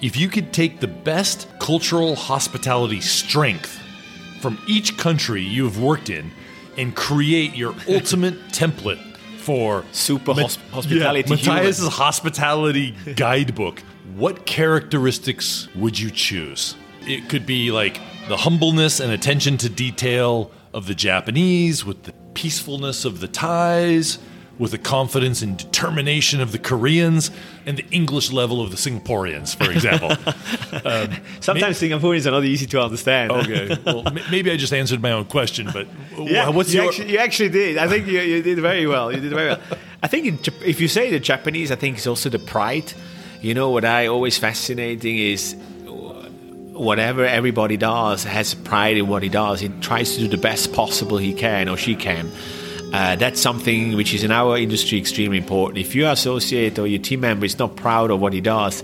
If 0.04 0.18
you 0.18 0.28
could 0.28 0.52
take 0.52 0.80
the 0.80 0.86
best 0.86 1.48
cultural 1.60 2.14
hospitality 2.14 3.00
strength 3.00 3.80
from 4.38 4.58
each 4.68 4.98
country 4.98 5.40
you've 5.40 5.80
worked 5.80 6.10
in 6.10 6.30
and 6.76 6.94
create 6.94 7.54
your 7.54 7.74
ultimate 7.88 8.34
template 8.48 9.00
for 9.38 9.82
Super 9.92 10.34
hosp- 10.34 10.58
hospitality 10.68 11.22
yeah, 11.26 11.54
Matthias's 11.54 11.88
hospitality 11.88 12.94
guidebook, 13.16 13.80
what 14.14 14.44
characteristics 14.44 15.68
would 15.74 15.98
you 15.98 16.10
choose? 16.10 16.74
It 17.06 17.30
could 17.30 17.46
be 17.46 17.70
like 17.70 17.98
the 18.28 18.36
humbleness 18.36 19.00
and 19.00 19.10
attention 19.10 19.56
to 19.56 19.70
detail 19.70 20.50
of 20.74 20.86
the 20.86 20.94
Japanese 20.94 21.86
with 21.86 22.02
the 22.02 22.12
peacefulness 22.34 23.06
of 23.06 23.20
the 23.20 23.28
Thais, 23.28 24.18
with 24.58 24.70
the 24.70 24.78
confidence 24.78 25.42
and 25.42 25.56
determination 25.56 26.40
of 26.40 26.52
the 26.52 26.58
Koreans, 26.58 27.30
and 27.66 27.76
the 27.76 27.84
English 27.90 28.30
level 28.30 28.60
of 28.60 28.70
the 28.70 28.76
Singaporeans, 28.76 29.56
for 29.56 29.70
example. 29.70 30.12
Um, 30.84 31.16
Sometimes 31.40 31.80
Singaporeans 31.80 32.26
are 32.26 32.32
not 32.32 32.44
easy 32.44 32.66
to 32.66 32.82
understand. 32.82 33.30
okay, 33.32 33.76
well, 33.86 34.02
m- 34.06 34.18
maybe 34.30 34.50
I 34.50 34.56
just 34.56 34.72
answered 34.72 35.00
my 35.00 35.12
own 35.12 35.24
question, 35.24 35.68
but 35.72 35.86
Yeah, 36.18 36.48
what's 36.50 36.74
you, 36.74 36.80
your 36.80 36.90
actually, 36.90 37.12
you 37.12 37.18
actually 37.18 37.48
did. 37.48 37.78
I 37.78 37.88
think 37.88 38.06
you, 38.06 38.20
you 38.20 38.42
did 38.42 38.58
very 38.58 38.86
well. 38.86 39.10
You 39.12 39.20
did 39.20 39.30
very 39.30 39.48
well. 39.50 39.60
I 40.02 40.08
think 40.08 40.26
in, 40.26 40.38
if 40.64 40.80
you 40.80 40.88
say 40.88 41.10
the 41.10 41.20
Japanese, 41.20 41.70
I 41.70 41.76
think 41.76 41.96
it's 41.96 42.06
also 42.06 42.28
the 42.28 42.38
pride. 42.40 42.92
You 43.40 43.54
know 43.54 43.70
what 43.70 43.84
I 43.84 44.08
always 44.08 44.36
fascinating 44.36 45.16
is 45.16 45.54
uh, 45.86 45.90
whatever 46.72 47.24
everybody 47.24 47.76
does 47.76 48.24
has 48.24 48.52
pride 48.54 48.96
in 48.98 49.06
what 49.06 49.22
he 49.22 49.28
does. 49.28 49.60
He 49.60 49.68
tries 49.80 50.14
to 50.14 50.20
do 50.20 50.28
the 50.28 50.38
best 50.38 50.72
possible 50.72 51.18
he 51.18 51.32
can 51.34 51.68
or 51.68 51.76
she 51.76 51.94
can. 51.94 52.30
Uh, 52.94 53.16
that's 53.16 53.40
something 53.40 53.96
which 53.96 54.14
is 54.14 54.22
in 54.22 54.30
our 54.30 54.56
industry 54.56 54.96
extremely 54.98 55.36
important. 55.38 55.78
If 55.78 55.96
your 55.96 56.12
associate 56.12 56.78
or 56.78 56.86
your 56.86 57.00
team 57.02 57.20
member 57.20 57.44
is 57.44 57.58
not 57.58 57.74
proud 57.74 58.12
of 58.12 58.20
what 58.20 58.32
he 58.32 58.40
does, 58.40 58.82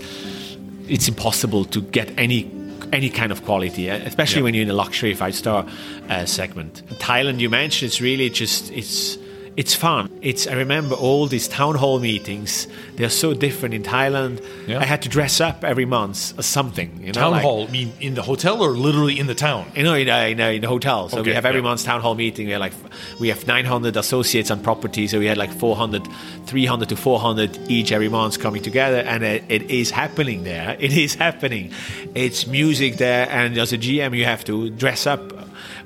it's 0.89 1.07
impossible 1.07 1.63
to 1.65 1.81
get 1.81 2.11
any 2.17 2.51
any 2.91 3.09
kind 3.09 3.31
of 3.31 3.45
quality, 3.45 3.87
especially 3.87 4.39
Yeah. 4.39 4.43
when 4.43 4.53
you're 4.53 4.63
in 4.63 4.69
a 4.69 4.73
luxury 4.73 5.13
five 5.13 5.33
star 5.33 5.65
uh, 6.09 6.25
segment. 6.25 6.81
Thailand, 6.99 7.39
you 7.39 7.49
mentioned, 7.49 7.87
it's 7.87 8.01
really 8.01 8.29
just 8.29 8.69
it's 8.73 9.17
it's 9.57 9.75
fun. 9.75 10.09
It's 10.21 10.47
I 10.47 10.53
remember 10.53 10.95
all 10.95 11.27
these 11.27 11.47
town 11.47 11.75
hall 11.75 11.99
meetings. 11.99 12.67
They're 12.95 13.09
so 13.09 13.33
different 13.33 13.73
in 13.75 13.83
Thailand. 13.83 14.41
Yeah. 14.67 14.79
I 14.79 14.85
had 14.85 15.01
to 15.01 15.09
dress 15.09 15.41
up 15.41 15.63
every 15.65 15.85
month 15.85 16.39
or 16.39 16.43
something. 16.43 16.99
You 17.01 17.07
know, 17.07 17.11
town 17.11 17.31
like- 17.31 17.41
hall? 17.43 17.67
I 17.67 17.71
mean, 17.71 17.91
in 17.99 18.13
the 18.13 18.21
hotel 18.21 18.61
or 18.61 18.71
literally 18.71 19.19
in 19.19 19.27
the 19.27 19.35
town? 19.35 19.65
you 19.75 19.83
know, 19.83 19.93
in, 19.93 20.07
uh, 20.09 20.17
in, 20.19 20.39
uh, 20.39 20.47
in 20.49 20.61
the 20.61 20.67
hotel. 20.69 21.09
So 21.09 21.19
Okay, 21.19 21.31
we 21.31 21.35
have 21.35 21.45
every 21.45 21.59
yeah. 21.59 21.63
month's 21.67 21.83
town 21.83 21.99
hall 22.01 22.15
meeting. 22.15 22.45
We 22.47 22.53
have 22.53 22.61
like 22.61 22.73
we 23.19 23.27
have 23.27 23.45
900 23.45 23.97
associates 23.97 24.51
on 24.51 24.61
property. 24.61 25.07
So 25.07 25.19
we 25.19 25.25
had 25.25 25.37
like 25.37 25.51
400, 25.51 26.07
300 26.45 26.87
to 26.89 26.95
400 26.95 27.59
each 27.69 27.91
every 27.91 28.09
month 28.09 28.39
coming 28.39 28.61
together, 28.61 28.99
and 28.99 29.23
it, 29.23 29.43
it 29.49 29.63
is 29.69 29.91
happening 29.91 30.43
there. 30.43 30.77
It 30.79 30.93
is 30.97 31.15
happening. 31.15 31.71
It's 32.15 32.47
music 32.47 32.97
there, 32.97 33.27
and 33.29 33.57
as 33.57 33.73
a 33.73 33.77
GM, 33.77 34.15
you 34.17 34.25
have 34.25 34.43
to 34.45 34.69
dress 34.69 35.05
up. 35.05 35.21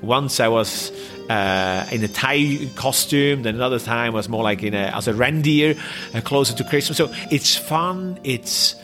Once 0.02 0.40
I 0.40 0.48
was 0.48 0.92
uh, 1.28 1.86
in 1.90 2.02
a 2.04 2.08
Thai 2.08 2.68
costume. 2.74 3.42
Then 3.42 3.54
another 3.54 3.78
time 3.78 4.12
was 4.12 4.28
more 4.28 4.42
like 4.42 4.62
in 4.62 4.74
a, 4.74 4.92
as 4.94 5.08
a 5.08 5.14
reindeer, 5.14 5.76
uh, 6.14 6.20
closer 6.20 6.54
to 6.54 6.64
Christmas. 6.64 6.98
So 6.98 7.12
it's 7.30 7.56
fun. 7.56 8.18
It's 8.24 8.74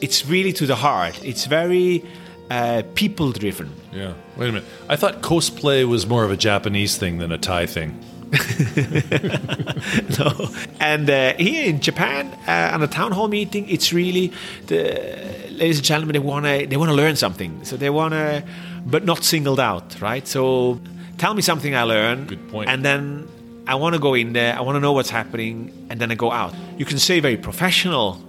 it's 0.00 0.26
really 0.26 0.52
to 0.54 0.66
the 0.66 0.76
heart. 0.76 1.22
It's 1.24 1.46
very 1.46 2.04
uh, 2.50 2.82
people 2.94 3.32
driven. 3.32 3.72
Yeah. 3.92 4.14
Wait 4.36 4.48
a 4.48 4.52
minute. 4.52 4.68
I 4.88 4.96
thought 4.96 5.22
cosplay 5.22 5.86
was 5.86 6.06
more 6.06 6.24
of 6.24 6.30
a 6.30 6.36
Japanese 6.36 6.96
thing 6.96 7.18
than 7.18 7.32
a 7.32 7.38
Thai 7.38 7.66
thing. 7.66 7.98
no. 10.18 10.50
And 10.80 11.08
uh, 11.08 11.34
here 11.34 11.64
in 11.66 11.80
Japan, 11.80 12.32
uh, 12.46 12.74
on 12.74 12.82
a 12.82 12.86
town 12.86 13.12
hall 13.12 13.28
meeting, 13.28 13.68
it's 13.68 13.92
really 13.92 14.32
the 14.66 15.48
ladies 15.50 15.78
and 15.78 15.84
gentlemen 15.84 16.12
they 16.12 16.18
want 16.18 16.46
to 16.46 16.66
they 16.66 16.76
want 16.76 16.90
to 16.90 16.94
learn 16.94 17.16
something, 17.16 17.64
so 17.64 17.76
they 17.76 17.90
want 17.90 18.12
to, 18.12 18.44
but 18.86 19.04
not 19.04 19.24
singled 19.24 19.60
out, 19.60 20.00
right? 20.00 20.26
So 20.26 20.80
tell 21.18 21.34
me 21.34 21.42
something 21.42 21.74
I 21.74 21.82
learned. 21.82 22.28
Good 22.28 22.48
point. 22.48 22.70
And 22.70 22.84
then 22.84 23.28
I 23.66 23.74
want 23.74 23.94
to 23.94 24.00
go 24.00 24.14
in 24.14 24.32
there. 24.32 24.56
I 24.56 24.62
want 24.62 24.76
to 24.76 24.80
know 24.80 24.92
what's 24.92 25.10
happening, 25.10 25.86
and 25.90 26.00
then 26.00 26.10
I 26.10 26.14
go 26.14 26.32
out. 26.32 26.54
You 26.78 26.84
can 26.84 26.98
say 26.98 27.20
very 27.20 27.36
professional 27.36 28.22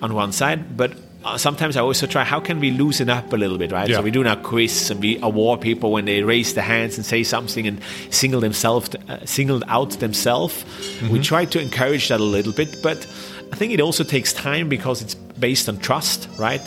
on 0.00 0.14
one 0.14 0.32
side, 0.32 0.76
but 0.76 0.92
uh, 1.24 1.38
sometimes 1.38 1.76
I 1.76 1.80
also 1.80 2.06
try 2.06 2.22
how 2.22 2.38
can 2.38 2.60
we 2.60 2.70
loosen 2.70 3.08
up 3.08 3.32
a 3.32 3.36
little 3.36 3.56
bit, 3.56 3.72
right? 3.72 3.88
Yeah. 3.88 3.96
So 3.96 4.02
we 4.02 4.10
do 4.10 4.22
now 4.22 4.36
quiz 4.36 4.90
and 4.90 5.00
we 5.00 5.18
award 5.22 5.62
people 5.62 5.90
when 5.90 6.04
they 6.04 6.22
raise 6.22 6.52
their 6.52 6.64
hands 6.64 6.96
and 6.96 7.06
say 7.06 7.22
something 7.22 7.66
and 7.66 7.80
single 8.10 8.40
themselves, 8.40 8.94
uh, 9.08 9.24
singled 9.24 9.64
out 9.66 9.90
themselves. 10.00 10.64
We 11.10 11.20
try 11.20 11.46
to 11.46 11.60
encourage 11.60 12.08
that 12.08 12.20
a 12.20 12.24
little 12.24 12.52
bit, 12.52 12.82
but 12.82 13.06
I 13.50 13.56
think 13.56 13.72
it 13.72 13.80
also 13.80 14.04
takes 14.04 14.32
time 14.34 14.68
because 14.68 15.00
it's 15.00 15.14
based 15.14 15.68
on 15.68 15.78
trust, 15.78 16.28
right? 16.38 16.60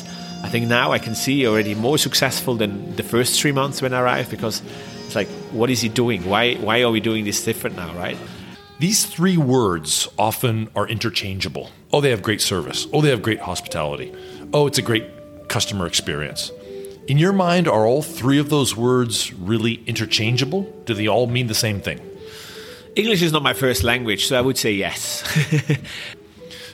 I 0.43 0.49
think 0.49 0.67
now 0.67 0.91
I 0.91 0.99
can 0.99 1.15
see 1.15 1.45
already 1.45 1.75
more 1.75 1.97
successful 1.97 2.55
than 2.55 2.95
the 2.95 3.03
first 3.03 3.39
three 3.39 3.51
months 3.51 3.81
when 3.81 3.93
I 3.93 4.01
arrived 4.01 4.31
because 4.31 4.61
like, 5.17 5.27
what 5.51 5.69
is 5.69 5.81
he 5.81 5.89
doing? 5.89 6.23
Why 6.29 6.55
why 6.55 6.83
are 6.83 6.91
we 6.91 7.01
doing 7.01 7.25
this 7.25 7.43
different 7.43 7.75
now, 7.75 7.93
right? 7.97 8.17
These 8.79 9.05
three 9.05 9.37
words 9.37 10.07
often 10.17 10.69
are 10.75 10.87
interchangeable. 10.87 11.69
Oh, 11.91 11.99
they 12.01 12.11
have 12.11 12.21
great 12.21 12.41
service. 12.41 12.87
Oh, 12.93 13.01
they 13.01 13.09
have 13.09 13.21
great 13.21 13.39
hospitality. 13.41 14.13
Oh, 14.53 14.67
it's 14.67 14.77
a 14.77 14.83
great 14.83 15.03
customer 15.49 15.87
experience. 15.87 16.51
In 17.07 17.17
your 17.17 17.33
mind, 17.33 17.67
are 17.67 17.85
all 17.87 18.03
three 18.03 18.37
of 18.39 18.49
those 18.49 18.75
words 18.77 19.33
really 19.33 19.75
interchangeable? 19.87 20.61
Do 20.85 20.93
they 20.93 21.07
all 21.07 21.25
mean 21.27 21.47
the 21.47 21.55
same 21.55 21.81
thing? 21.81 21.99
English 22.95 23.21
is 23.23 23.31
not 23.31 23.41
my 23.43 23.53
first 23.53 23.83
language, 23.83 24.27
so 24.27 24.37
I 24.37 24.41
would 24.41 24.57
say 24.57 24.71
yes. 24.73 25.23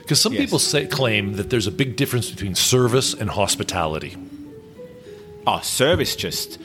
Because 0.04 0.20
some 0.20 0.34
Yes. 0.34 0.42
people 0.42 0.58
say 0.58 0.86
claim 0.86 1.36
that 1.36 1.48
there's 1.48 1.66
a 1.66 1.70
big 1.72 1.96
difference 1.96 2.30
between 2.30 2.54
service 2.54 3.14
and 3.14 3.30
hospitality. 3.30 4.14
Oh, 5.46 5.60
service 5.62 6.14
just. 6.14 6.58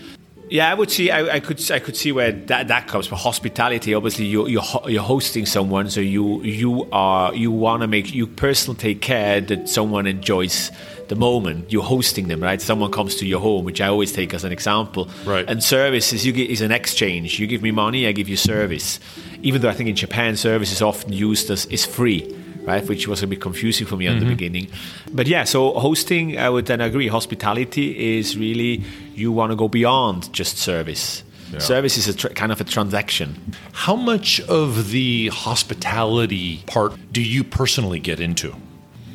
Yeah, 0.49 0.71
I 0.71 0.73
would 0.73 0.89
see. 0.89 1.11
I, 1.11 1.35
I 1.35 1.39
could. 1.39 1.59
I 1.71 1.79
could 1.79 1.95
see 1.95 2.11
where 2.11 2.31
that, 2.31 2.69
that 2.69 2.87
comes 2.87 3.05
from. 3.05 3.19
Hospitality. 3.19 3.93
Obviously, 3.93 4.25
you 4.25 4.47
you're, 4.47 4.63
you're 4.87 5.03
hosting 5.03 5.45
someone, 5.45 5.89
so 5.89 6.01
you 6.01 6.41
you 6.41 6.87
are 6.91 7.33
you 7.35 7.51
want 7.51 7.81
to 7.81 7.87
make 7.87 8.13
you 8.13 8.25
personally 8.25 8.79
take 8.79 9.01
care 9.01 9.41
that 9.41 9.69
someone 9.69 10.07
enjoys 10.07 10.71
the 11.07 11.15
moment 11.15 11.71
you're 11.71 11.83
hosting 11.83 12.29
them. 12.29 12.41
Right? 12.41 12.59
Someone 12.61 12.91
comes 12.91 13.15
to 13.15 13.27
your 13.27 13.39
home, 13.39 13.63
which 13.63 13.79
I 13.79 13.87
always 13.87 14.11
take 14.11 14.33
as 14.33 14.43
an 14.43 14.51
example. 14.51 15.07
Right. 15.23 15.47
And 15.47 15.63
service 15.63 16.13
is 16.13 16.25
you 16.25 16.33
get, 16.33 16.49
is 16.49 16.61
an 16.61 16.71
exchange. 16.71 17.39
You 17.39 17.45
give 17.45 17.61
me 17.61 17.71
money, 17.71 18.07
I 18.07 18.11
give 18.11 18.27
you 18.27 18.37
service. 18.37 18.99
Even 19.43 19.61
though 19.61 19.69
I 19.69 19.73
think 19.73 19.89
in 19.89 19.95
Japan, 19.95 20.35
service 20.35 20.71
is 20.71 20.81
often 20.81 21.13
used 21.13 21.51
as 21.51 21.67
is 21.67 21.85
free. 21.85 22.35
Right, 22.69 22.87
which 22.87 23.07
was 23.07 23.23
a 23.23 23.27
bit 23.27 23.41
confusing 23.41 23.87
for 23.87 23.97
me 23.97 24.05
at 24.05 24.13
the 24.13 24.19
mm-hmm. 24.19 24.29
beginning, 24.29 24.67
but 25.11 25.25
yeah. 25.25 25.43
So 25.45 25.73
hosting, 25.73 26.37
I 26.37 26.49
would 26.53 26.67
then 26.67 26.81
agree. 26.81 27.07
Hospitality 27.07 28.17
is 28.17 28.37
really 28.37 28.83
you 29.15 29.31
want 29.31 29.51
to 29.51 29.55
go 29.55 29.67
beyond 29.67 30.31
just 30.33 30.59
service. 30.59 31.23
Yeah. 31.51 31.57
Service 31.59 31.97
is 31.97 32.07
a 32.07 32.13
tr- 32.13 32.27
kind 32.27 32.51
of 32.51 32.61
a 32.61 32.63
transaction. 32.63 33.55
How 33.73 33.95
much 33.95 34.39
of 34.41 34.91
the 34.91 35.29
hospitality 35.29 36.61
part 36.67 36.93
do 37.11 37.23
you 37.23 37.43
personally 37.43 37.99
get 37.99 38.19
into? 38.19 38.53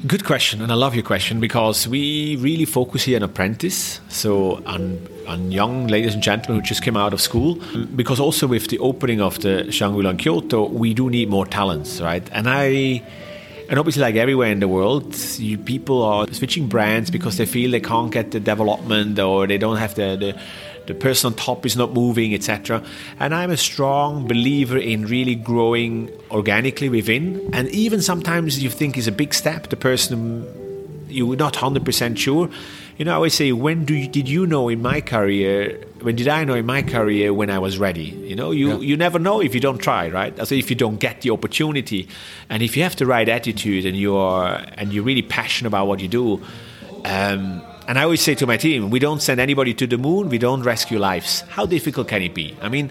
Good 0.04 0.24
question, 0.24 0.60
and 0.60 0.72
I 0.72 0.74
love 0.74 0.96
your 0.96 1.04
question 1.04 1.38
because 1.40 1.88
we 1.88 2.36
really 2.36 2.66
focus 2.66 3.04
here 3.04 3.16
on 3.16 3.22
apprentice, 3.22 4.00
so 4.08 4.62
on 4.66 4.98
on 5.26 5.52
young 5.52 5.86
ladies 5.86 6.12
and 6.14 6.22
gentlemen 6.22 6.60
who 6.60 6.66
just 6.66 6.82
came 6.82 6.96
out 6.96 7.12
of 7.14 7.20
school. 7.20 7.58
Because 7.96 8.20
also 8.20 8.46
with 8.46 8.66
the 8.68 8.78
opening 8.80 9.22
of 9.22 9.38
the 9.40 9.70
Shangri-La 9.70 10.10
in 10.10 10.16
Kyoto, 10.16 10.68
we 10.68 10.92
do 10.92 11.08
need 11.08 11.30
more 11.30 11.46
talents, 11.46 12.00
right? 12.00 12.28
And 12.32 12.46
I. 12.48 13.02
And 13.68 13.78
obviously, 13.78 14.02
like 14.02 14.16
everywhere 14.16 14.50
in 14.50 14.60
the 14.60 14.68
world, 14.68 15.16
you, 15.38 15.56
people 15.56 16.02
are 16.02 16.26
switching 16.32 16.68
brands 16.68 17.10
because 17.10 17.38
they 17.38 17.46
feel 17.46 17.70
they 17.70 17.80
can't 17.80 18.12
get 18.12 18.30
the 18.30 18.40
development 18.40 19.18
or 19.18 19.46
they 19.46 19.58
don't 19.58 19.78
have 19.78 19.94
the, 19.94 20.16
the, 20.16 20.40
the 20.86 20.94
person 20.94 21.32
on 21.32 21.34
top 21.34 21.64
is 21.64 21.76
not 21.76 21.92
moving, 21.94 22.34
etc. 22.34 22.84
And 23.18 23.34
I'm 23.34 23.50
a 23.50 23.56
strong 23.56 24.28
believer 24.28 24.76
in 24.76 25.06
really 25.06 25.34
growing 25.34 26.10
organically 26.30 26.90
within. 26.90 27.50
And 27.54 27.68
even 27.70 28.02
sometimes 28.02 28.62
you 28.62 28.68
think 28.68 28.98
is 28.98 29.08
a 29.08 29.12
big 29.12 29.32
step, 29.32 29.68
the 29.68 29.76
person 29.76 30.46
you're 31.08 31.36
not 31.36 31.54
100% 31.54 32.18
sure. 32.18 32.50
You 32.96 33.04
know, 33.04 33.12
I 33.12 33.14
always 33.16 33.34
say, 33.34 33.50
when 33.52 33.84
do 33.84 33.94
you, 33.94 34.06
did 34.06 34.28
you 34.28 34.46
know 34.46 34.68
in 34.68 34.80
my 34.80 35.00
career, 35.00 35.80
when 36.00 36.14
did 36.14 36.28
I 36.28 36.44
know 36.44 36.54
in 36.54 36.64
my 36.64 36.80
career 36.82 37.34
when 37.34 37.50
I 37.50 37.58
was 37.58 37.76
ready? 37.76 38.04
You 38.04 38.36
know, 38.36 38.52
you, 38.52 38.68
Yeah. 38.68 38.78
you 38.78 38.96
never 38.96 39.18
know 39.18 39.40
if 39.40 39.52
you 39.52 39.60
don't 39.60 39.78
try, 39.78 40.08
right? 40.10 40.32
So 40.46 40.54
if 40.54 40.70
you 40.70 40.76
don't 40.76 41.00
get 41.00 41.22
the 41.22 41.30
opportunity, 41.30 42.06
and 42.48 42.62
if 42.62 42.76
you 42.76 42.84
have 42.84 42.94
the 42.94 43.06
right 43.06 43.28
attitude 43.28 43.84
and 43.84 43.96
you're 43.96 44.44
and 44.78 44.92
you're 44.92 45.02
really 45.02 45.22
passionate 45.22 45.68
about 45.68 45.88
what 45.88 45.98
you 46.00 46.06
do, 46.08 46.40
um, 47.04 47.62
and 47.88 47.98
I 47.98 48.04
always 48.04 48.20
say 48.22 48.34
to 48.36 48.46
my 48.46 48.56
team, 48.56 48.90
we 48.90 48.98
don't 49.00 49.20
send 49.20 49.40
anybody 49.40 49.74
to 49.74 49.86
the 49.86 49.98
moon, 49.98 50.28
we 50.28 50.38
don't 50.38 50.62
rescue 50.62 50.98
lives. 50.98 51.40
How 51.48 51.66
difficult 51.66 52.08
can 52.08 52.22
it 52.22 52.32
be? 52.32 52.56
I 52.62 52.68
mean, 52.68 52.90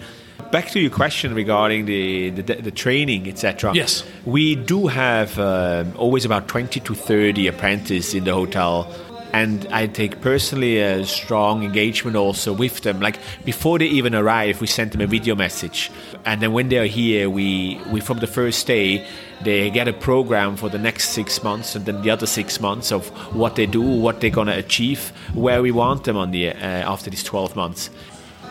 back 0.51 0.69
to 0.71 0.79
your 0.79 0.91
question 0.91 1.33
regarding 1.33 1.85
the 1.85 2.29
the, 2.31 2.55
the 2.61 2.71
training, 2.71 3.27
etc. 3.29 3.71
Yes. 3.73 4.03
we 4.25 4.55
do 4.55 4.87
have 4.87 5.39
um 5.39 5.93
always 5.97 6.25
about 6.25 6.47
twenty 6.49 6.79
to 6.81 6.93
thirty 6.93 7.47
apprentices 7.47 8.13
in 8.13 8.25
the 8.25 8.33
hotel. 8.33 8.87
And 9.33 9.65
I 9.71 9.87
take 9.87 10.21
personally 10.21 10.77
a 10.77 11.03
strong 11.05 11.63
engagement 11.63 12.15
also 12.15 12.53
with 12.53 12.81
them. 12.81 12.99
Like 12.99 13.17
before 13.43 13.79
they 13.79 13.87
even 13.87 14.13
arrive, 14.13 14.61
we 14.61 14.67
send 14.67 14.91
them 14.91 15.01
a 15.01 15.07
video 15.07 15.35
message, 15.35 15.89
and 16.23 16.39
then 16.39 16.53
when 16.53 16.69
they're 16.69 16.85
here, 16.85 17.31
we 17.31 17.81
we 17.91 17.99
from 17.99 18.19
the 18.19 18.27
first 18.27 18.67
day 18.67 19.03
they 19.43 19.71
get 19.71 19.87
a 19.87 19.93
program 19.93 20.55
for 20.55 20.69
the 20.69 20.77
next 20.77 21.09
six 21.09 21.43
months, 21.43 21.75
and 21.75 21.85
then 21.85 22.03
the 22.03 22.11
other 22.11 22.27
six 22.27 22.61
months 22.61 22.91
of 22.91 23.09
what 23.35 23.55
they 23.55 23.65
do, 23.65 23.81
what 23.81 24.21
they're 24.21 24.29
gonna 24.29 24.55
achieve, 24.55 25.11
where 25.33 25.63
we 25.63 25.71
want 25.71 26.03
them 26.03 26.15
on 26.15 26.29
the 26.29 26.49
uh, 26.49 26.93
after 26.93 27.09
these 27.09 27.23
twelve 27.23 27.55
months. 27.55 27.89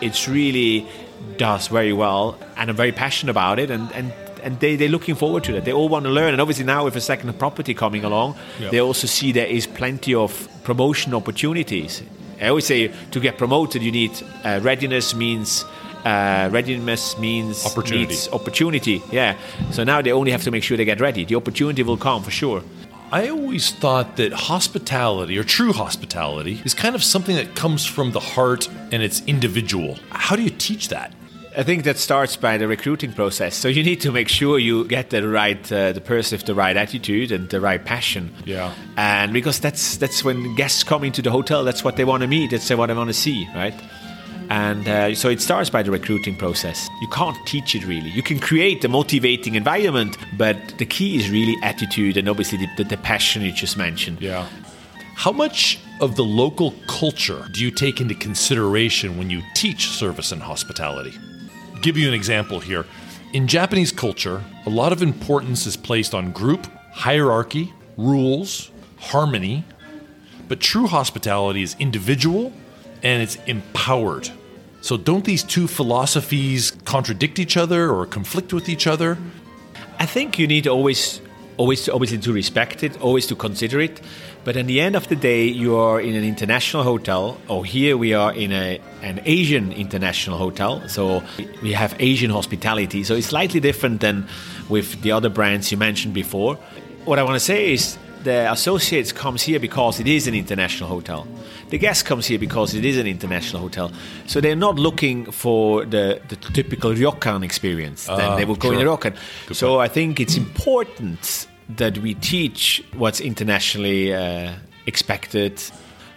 It's 0.01 0.27
really 0.27 0.85
does 1.37 1.69
very 1.69 1.93
well, 1.93 2.37
and 2.57 2.69
I'm 2.69 2.75
very 2.75 2.91
passionate 2.91 3.31
about 3.31 3.57
it, 3.57 3.71
and 3.71 3.89
and. 3.93 4.11
And 4.43 4.59
they, 4.59 4.75
they're 4.75 4.89
looking 4.89 5.15
forward 5.15 5.43
to 5.45 5.51
that. 5.53 5.63
They 5.65 5.73
all 5.73 5.89
want 5.89 6.05
to 6.05 6.11
learn. 6.11 6.33
And 6.33 6.41
obviously, 6.41 6.65
now 6.65 6.83
with 6.85 6.95
a 6.95 7.01
second 7.01 7.33
property 7.39 7.73
coming 7.73 8.03
along, 8.03 8.35
Yeah. 8.59 8.69
they 8.71 8.79
also 8.81 9.07
see 9.07 9.31
there 9.31 9.47
is 9.47 9.65
plenty 9.67 10.13
of 10.13 10.47
promotion 10.63 11.13
opportunities. 11.13 12.03
I 12.41 12.47
always 12.49 12.65
say 12.65 12.91
to 13.11 13.19
get 13.19 13.37
promoted, 13.37 13.81
you 13.81 13.91
need 13.91 14.11
uh, 14.43 14.59
readiness 14.63 15.13
means 15.15 15.65
uh, 16.05 16.49
readiness 16.51 17.17
means 17.17 17.65
Opportunity. 17.65 18.15
opportunity. 18.33 19.01
Yeah. 19.11 19.35
So 19.71 19.83
now 19.85 20.01
they 20.01 20.11
only 20.11 20.31
have 20.31 20.43
to 20.43 20.51
make 20.51 20.61
sure 20.63 20.75
they 20.75 20.83
get 20.85 20.99
ready. 20.99 21.23
The 21.23 21.35
opportunity 21.35 21.81
will 21.83 21.95
come 21.97 22.21
for 22.23 22.31
sure. 22.31 22.61
I 23.13 23.29
always 23.29 23.71
thought 23.71 24.17
that 24.17 24.33
hospitality 24.33 25.37
or 25.37 25.43
true 25.43 25.71
hospitality 25.71 26.59
is 26.65 26.73
kind 26.73 26.95
of 26.95 27.03
something 27.03 27.35
that 27.37 27.55
comes 27.55 27.85
from 27.85 28.11
the 28.11 28.19
heart 28.19 28.67
and 28.91 29.01
it's 29.03 29.21
individual. 29.27 29.97
How 30.09 30.35
do 30.35 30.41
you 30.41 30.49
teach 30.49 30.89
that? 30.89 31.13
I 31.55 31.63
think 31.63 31.83
that 31.83 31.97
starts 31.97 32.35
by 32.35 32.57
the 32.57 32.67
recruiting 32.67 33.13
process. 33.13 33.55
So 33.55 33.67
you 33.67 33.83
need 33.83 34.01
to 34.01 34.11
make 34.11 34.27
sure 34.27 34.59
you 34.59 34.85
get 34.85 35.09
the 35.09 35.27
right 35.27 35.71
uh, 35.71 35.91
the 35.93 36.01
person 36.01 36.37
with 36.37 36.45
the 36.45 36.55
right 36.55 36.75
attitude 36.75 37.31
and 37.31 37.49
the 37.49 37.61
right 37.61 37.83
passion. 37.83 38.33
Yeah. 38.45 38.73
And 38.97 39.33
because 39.33 39.59
that's 39.59 39.97
that's 39.97 40.23
when 40.23 40.55
guests 40.55 40.83
come 40.83 41.03
into 41.03 41.21
the 41.21 41.31
hotel, 41.31 41.63
that's 41.63 41.83
what 41.83 41.95
they 41.95 42.05
want 42.05 42.21
to 42.21 42.27
meet. 42.27 42.51
That's 42.51 42.69
what 42.69 42.87
they 42.87 42.93
want 42.93 43.09
to 43.09 43.13
see, 43.13 43.47
right? 43.55 43.75
And 44.49 44.87
uh, 44.87 45.15
so 45.15 45.29
it 45.29 45.41
starts 45.41 45.69
by 45.69 45.83
the 45.83 45.91
recruiting 45.91 46.35
process. 46.35 46.87
You 47.01 47.07
can't 47.07 47.37
teach 47.47 47.75
it 47.75 47.85
really. 47.85 48.09
You 48.09 48.23
can 48.23 48.39
create 48.39 48.83
a 48.83 48.89
motivating 48.89 49.55
environment, 49.55 50.17
but 50.37 50.57
the 50.77 50.85
key 50.85 51.15
is 51.15 51.29
really 51.29 51.55
attitude 51.63 52.17
and 52.17 52.27
obviously 52.27 52.57
the, 52.57 52.67
the, 52.77 52.83
the 52.83 52.97
passion 52.97 53.41
you 53.41 53.51
just 53.51 53.77
mentioned. 53.77 54.21
Yeah. 54.21 54.47
How 55.15 55.31
much 55.31 55.79
of 56.01 56.15
the 56.15 56.23
local 56.23 56.73
culture 56.87 57.47
do 57.51 57.63
you 57.63 57.71
take 57.71 58.01
into 58.01 58.15
consideration 58.15 59.17
when 59.17 59.29
you 59.29 59.41
teach 59.55 59.87
service 59.87 60.31
and 60.31 60.41
hospitality? 60.41 61.17
Give 61.83 61.97
you 61.97 62.07
an 62.07 62.13
example 62.13 62.61
here. 62.61 62.85
In 63.33 63.45
Japanese 63.45 63.91
culture, 63.91 64.41
a 64.65 64.69
lot 64.69 64.93
of 64.93 65.01
importance 65.01 65.65
is 65.65 65.75
placed 65.75 66.13
on 66.15 66.31
group, 66.31 66.65
hierarchy, 66.93 67.73
rules, 67.97 68.71
harmony, 68.97 69.65
but 70.47 70.61
true 70.61 70.87
hospitality 70.87 71.61
is 71.61 71.75
individual 71.79 72.53
and 73.03 73.21
it's 73.21 73.35
empowered. 73.47 74.29
So, 74.79 74.95
don't 74.95 75.25
these 75.25 75.43
two 75.43 75.67
philosophies 75.67 76.71
contradict 76.85 77.37
each 77.37 77.57
other 77.57 77.91
or 77.91 78.05
conflict 78.05 78.53
with 78.53 78.69
each 78.69 78.87
other? 78.87 79.17
I 79.99 80.05
think 80.05 80.39
you 80.39 80.47
need 80.47 80.63
to 80.63 80.69
always 80.69 81.19
always 81.57 81.87
obviously 81.89 82.17
to 82.19 82.33
respect 82.33 82.83
it, 82.83 82.99
always 83.01 83.27
to 83.27 83.35
consider 83.35 83.79
it. 83.79 84.01
But 84.43 84.57
at 84.57 84.67
the 84.67 84.81
end 84.81 84.95
of 84.95 85.07
the 85.07 85.15
day, 85.15 85.45
you 85.45 85.77
are 85.77 86.01
in 86.01 86.15
an 86.15 86.23
international 86.23 86.83
hotel, 86.83 87.37
or 87.47 87.63
here 87.63 87.95
we 87.95 88.13
are 88.13 88.33
in 88.33 88.51
a, 88.51 88.81
an 89.01 89.21
Asian 89.25 89.71
international 89.71 90.37
hotel. 90.37 90.87
So 90.89 91.23
we 91.61 91.71
have 91.73 91.95
Asian 91.99 92.29
hospitality. 92.29 93.03
So 93.03 93.15
it's 93.15 93.27
slightly 93.27 93.59
different 93.59 94.01
than 94.01 94.27
with 94.67 95.01
the 95.01 95.11
other 95.13 95.29
brands 95.29 95.71
you 95.71 95.77
mentioned 95.77 96.13
before. 96.13 96.55
What 97.05 97.19
I 97.19 97.23
want 97.23 97.35
to 97.35 97.39
say 97.39 97.73
is 97.73 97.97
the 98.23 98.51
associates 98.51 99.11
comes 99.11 99.41
here 99.43 99.59
because 99.59 99.99
it 99.99 100.07
is 100.07 100.27
an 100.27 100.33
international 100.33 100.89
hotel. 100.89 101.27
The 101.69 101.77
guest 101.77 102.05
comes 102.05 102.25
here 102.27 102.39
because 102.39 102.73
it 102.73 102.85
is 102.85 102.97
an 102.97 103.07
international 103.07 103.61
hotel. 103.61 103.91
So 104.27 104.39
they're 104.41 104.55
not 104.55 104.75
looking 104.75 105.31
for 105.31 105.85
the, 105.85 106.21
the 106.29 106.35
typical 106.35 106.91
ryokan 106.93 107.43
experience. 107.43 108.05
then 108.05 108.19
Ah, 108.31 108.35
they 108.35 108.45
will 108.45 108.55
go 108.55 108.71
in 108.71 108.77
a 108.77 108.81
sure. 108.81 108.97
ryokan. 108.97 109.15
So 109.55 109.79
I 109.79 109.87
think 109.87 110.19
it's 110.19 110.37
important 110.37 111.47
that 111.77 111.97
we 111.97 112.13
teach 112.15 112.83
what's 112.97 113.19
internationally 113.21 114.13
uh, 114.13 114.53
expected. 114.85 115.61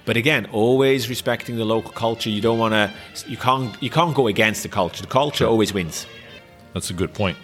But 0.05 0.17
again, 0.17 0.47
always 0.53 1.09
respecting 1.09 1.57
the 1.57 1.65
local 1.65 1.91
culture. 1.93 2.31
You 2.31 2.41
don't 2.41 2.59
want 2.59 2.73
to. 2.75 2.91
You 3.29 3.37
can't. 3.37 3.75
You 3.83 3.91
can't 3.91 4.15
go 4.15 4.27
against 4.29 4.63
the 4.63 4.69
culture. 4.69 5.03
The 5.03 5.09
culture 5.09 5.47
always 5.47 5.73
wins. 5.75 6.07
That's 6.75 6.91
a 6.91 6.95
good 6.95 7.13
point. 7.13 7.37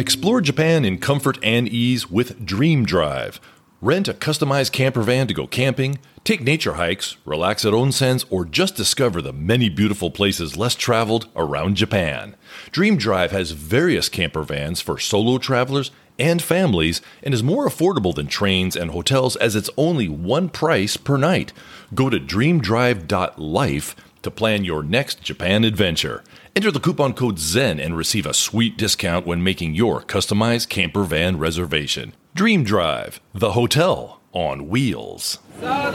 Explore 0.00 0.40
Japan 0.40 0.86
in 0.86 0.96
comfort 0.96 1.38
and 1.42 1.68
ease 1.68 2.10
with 2.10 2.46
Dream 2.46 2.86
Drive. 2.86 3.38
Rent 3.82 4.08
a 4.08 4.14
customized 4.14 4.72
camper 4.72 5.02
van 5.02 5.26
to 5.26 5.34
go 5.34 5.46
camping, 5.46 5.98
take 6.24 6.40
nature 6.40 6.72
hikes, 6.74 7.18
relax 7.26 7.66
at 7.66 7.74
onsens, 7.74 8.24
or 8.30 8.46
just 8.46 8.76
discover 8.76 9.20
the 9.20 9.34
many 9.34 9.68
beautiful 9.68 10.10
places 10.10 10.56
less 10.56 10.74
traveled 10.74 11.28
around 11.36 11.74
Japan. 11.76 12.34
Dream 12.70 12.96
Drive 12.96 13.30
has 13.32 13.50
various 13.50 14.08
camper 14.08 14.42
vans 14.42 14.80
for 14.80 14.98
solo 14.98 15.36
travelers 15.36 15.90
and 16.18 16.40
families 16.40 17.02
and 17.22 17.34
is 17.34 17.42
more 17.42 17.68
affordable 17.68 18.14
than 18.14 18.26
trains 18.26 18.76
and 18.76 18.92
hotels 18.92 19.36
as 19.36 19.54
it's 19.54 19.68
only 19.76 20.08
one 20.08 20.48
price 20.48 20.96
per 20.96 21.18
night. 21.18 21.52
Go 21.94 22.08
to 22.08 22.18
dreamdrive.life 22.18 23.96
to 24.22 24.30
plan 24.30 24.64
your 24.64 24.82
next 24.82 25.22
Japan 25.22 25.64
adventure. 25.64 26.22
Enter 26.56 26.72
the 26.72 26.80
coupon 26.80 27.14
code 27.14 27.38
ZEN 27.38 27.78
and 27.78 27.96
receive 27.96 28.26
a 28.26 28.34
sweet 28.34 28.76
discount 28.76 29.24
when 29.24 29.40
making 29.42 29.76
your 29.76 30.02
customized 30.02 30.68
camper 30.68 31.04
van 31.04 31.38
reservation. 31.38 32.12
Dream 32.34 32.64
Drive, 32.64 33.20
the 33.32 33.52
hotel 33.52 34.20
on 34.32 34.68
wheels. 34.68 35.38
Uh, 35.62 35.90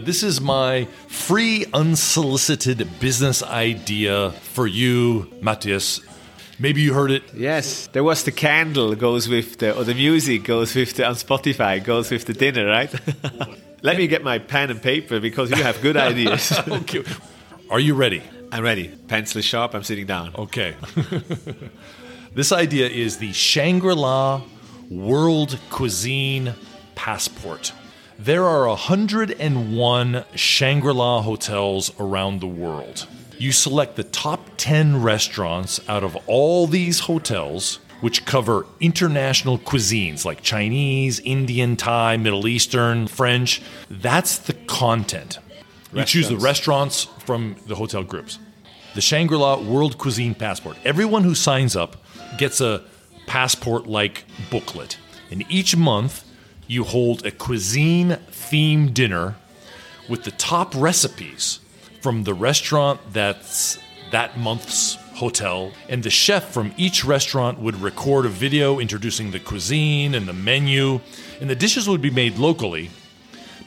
this 0.00 0.22
is 0.22 0.38
my 0.38 0.84
free, 1.06 1.64
unsolicited 1.72 3.00
business 3.00 3.42
idea 3.42 4.32
for 4.32 4.66
you, 4.66 5.32
Matthias. 5.40 6.02
Maybe 6.58 6.82
you 6.82 6.92
heard 6.92 7.10
it. 7.10 7.22
Yes, 7.32 7.86
there 7.92 8.04
was 8.04 8.22
the 8.24 8.32
candle 8.32 8.94
goes 8.96 9.30
with 9.30 9.60
the 9.60 9.74
or 9.74 9.84
the 9.84 9.94
music 9.94 10.44
goes 10.44 10.74
with 10.74 10.94
the 10.94 11.06
on 11.06 11.14
Spotify 11.14 11.82
goes 11.82 12.10
with 12.10 12.26
the 12.26 12.34
dinner, 12.34 12.66
right? 12.66 12.92
Let 13.82 13.96
me 13.96 14.08
get 14.08 14.22
my 14.22 14.38
pen 14.38 14.70
and 14.70 14.82
paper 14.82 15.20
because 15.20 15.48
you 15.50 15.62
have 15.62 15.80
good 15.80 15.96
ideas. 16.10 16.52
Okay. 16.68 17.02
Are 17.70 17.80
you 17.80 17.92
ready? 17.92 18.22
I'm 18.50 18.64
ready. 18.64 18.88
Pencil 18.88 19.40
is 19.40 19.44
sharp. 19.44 19.74
I'm 19.74 19.82
sitting 19.82 20.06
down. 20.06 20.34
Okay. 20.34 20.74
this 22.34 22.50
idea 22.50 22.88
is 22.88 23.18
the 23.18 23.34
Shangri 23.34 23.94
La 23.94 24.40
World 24.88 25.58
Cuisine 25.68 26.54
Passport. 26.94 27.74
There 28.18 28.46
are 28.46 28.66
101 28.68 30.24
Shangri 30.34 30.94
La 30.94 31.20
hotels 31.20 31.92
around 32.00 32.40
the 32.40 32.46
world. 32.46 33.06
You 33.36 33.52
select 33.52 33.96
the 33.96 34.04
top 34.04 34.48
10 34.56 35.02
restaurants 35.02 35.78
out 35.90 36.02
of 36.02 36.16
all 36.26 36.66
these 36.66 37.00
hotels, 37.00 37.80
which 38.00 38.24
cover 38.24 38.64
international 38.80 39.58
cuisines 39.58 40.24
like 40.24 40.40
Chinese, 40.40 41.20
Indian, 41.20 41.76
Thai, 41.76 42.16
Middle 42.16 42.48
Eastern, 42.48 43.08
French. 43.08 43.60
That's 43.90 44.38
the 44.38 44.54
content. 44.54 45.38
You 45.92 46.04
choose 46.04 46.28
the 46.28 46.36
restaurants 46.36 47.04
from 47.24 47.56
the 47.66 47.74
hotel 47.74 48.02
groups. 48.02 48.38
The 48.94 49.00
Shangri 49.00 49.36
La 49.36 49.58
World 49.58 49.96
Cuisine 49.98 50.34
Passport. 50.34 50.76
Everyone 50.84 51.24
who 51.24 51.34
signs 51.34 51.74
up 51.74 51.96
gets 52.36 52.60
a 52.60 52.82
passport 53.26 53.86
like 53.86 54.24
booklet. 54.50 54.98
And 55.30 55.44
each 55.48 55.76
month, 55.76 56.24
you 56.66 56.84
hold 56.84 57.24
a 57.24 57.30
cuisine 57.30 58.18
themed 58.30 58.92
dinner 58.92 59.36
with 60.08 60.24
the 60.24 60.30
top 60.32 60.74
recipes 60.74 61.60
from 62.02 62.24
the 62.24 62.34
restaurant 62.34 63.00
that's 63.12 63.78
that 64.10 64.38
month's 64.38 64.94
hotel. 65.14 65.72
And 65.88 66.02
the 66.02 66.10
chef 66.10 66.52
from 66.52 66.72
each 66.76 67.04
restaurant 67.04 67.58
would 67.58 67.76
record 67.80 68.26
a 68.26 68.30
video 68.30 68.78
introducing 68.78 69.30
the 69.30 69.40
cuisine 69.40 70.14
and 70.14 70.26
the 70.26 70.32
menu. 70.32 71.00
And 71.40 71.48
the 71.48 71.56
dishes 71.56 71.88
would 71.88 72.00
be 72.00 72.10
made 72.10 72.38
locally 72.38 72.90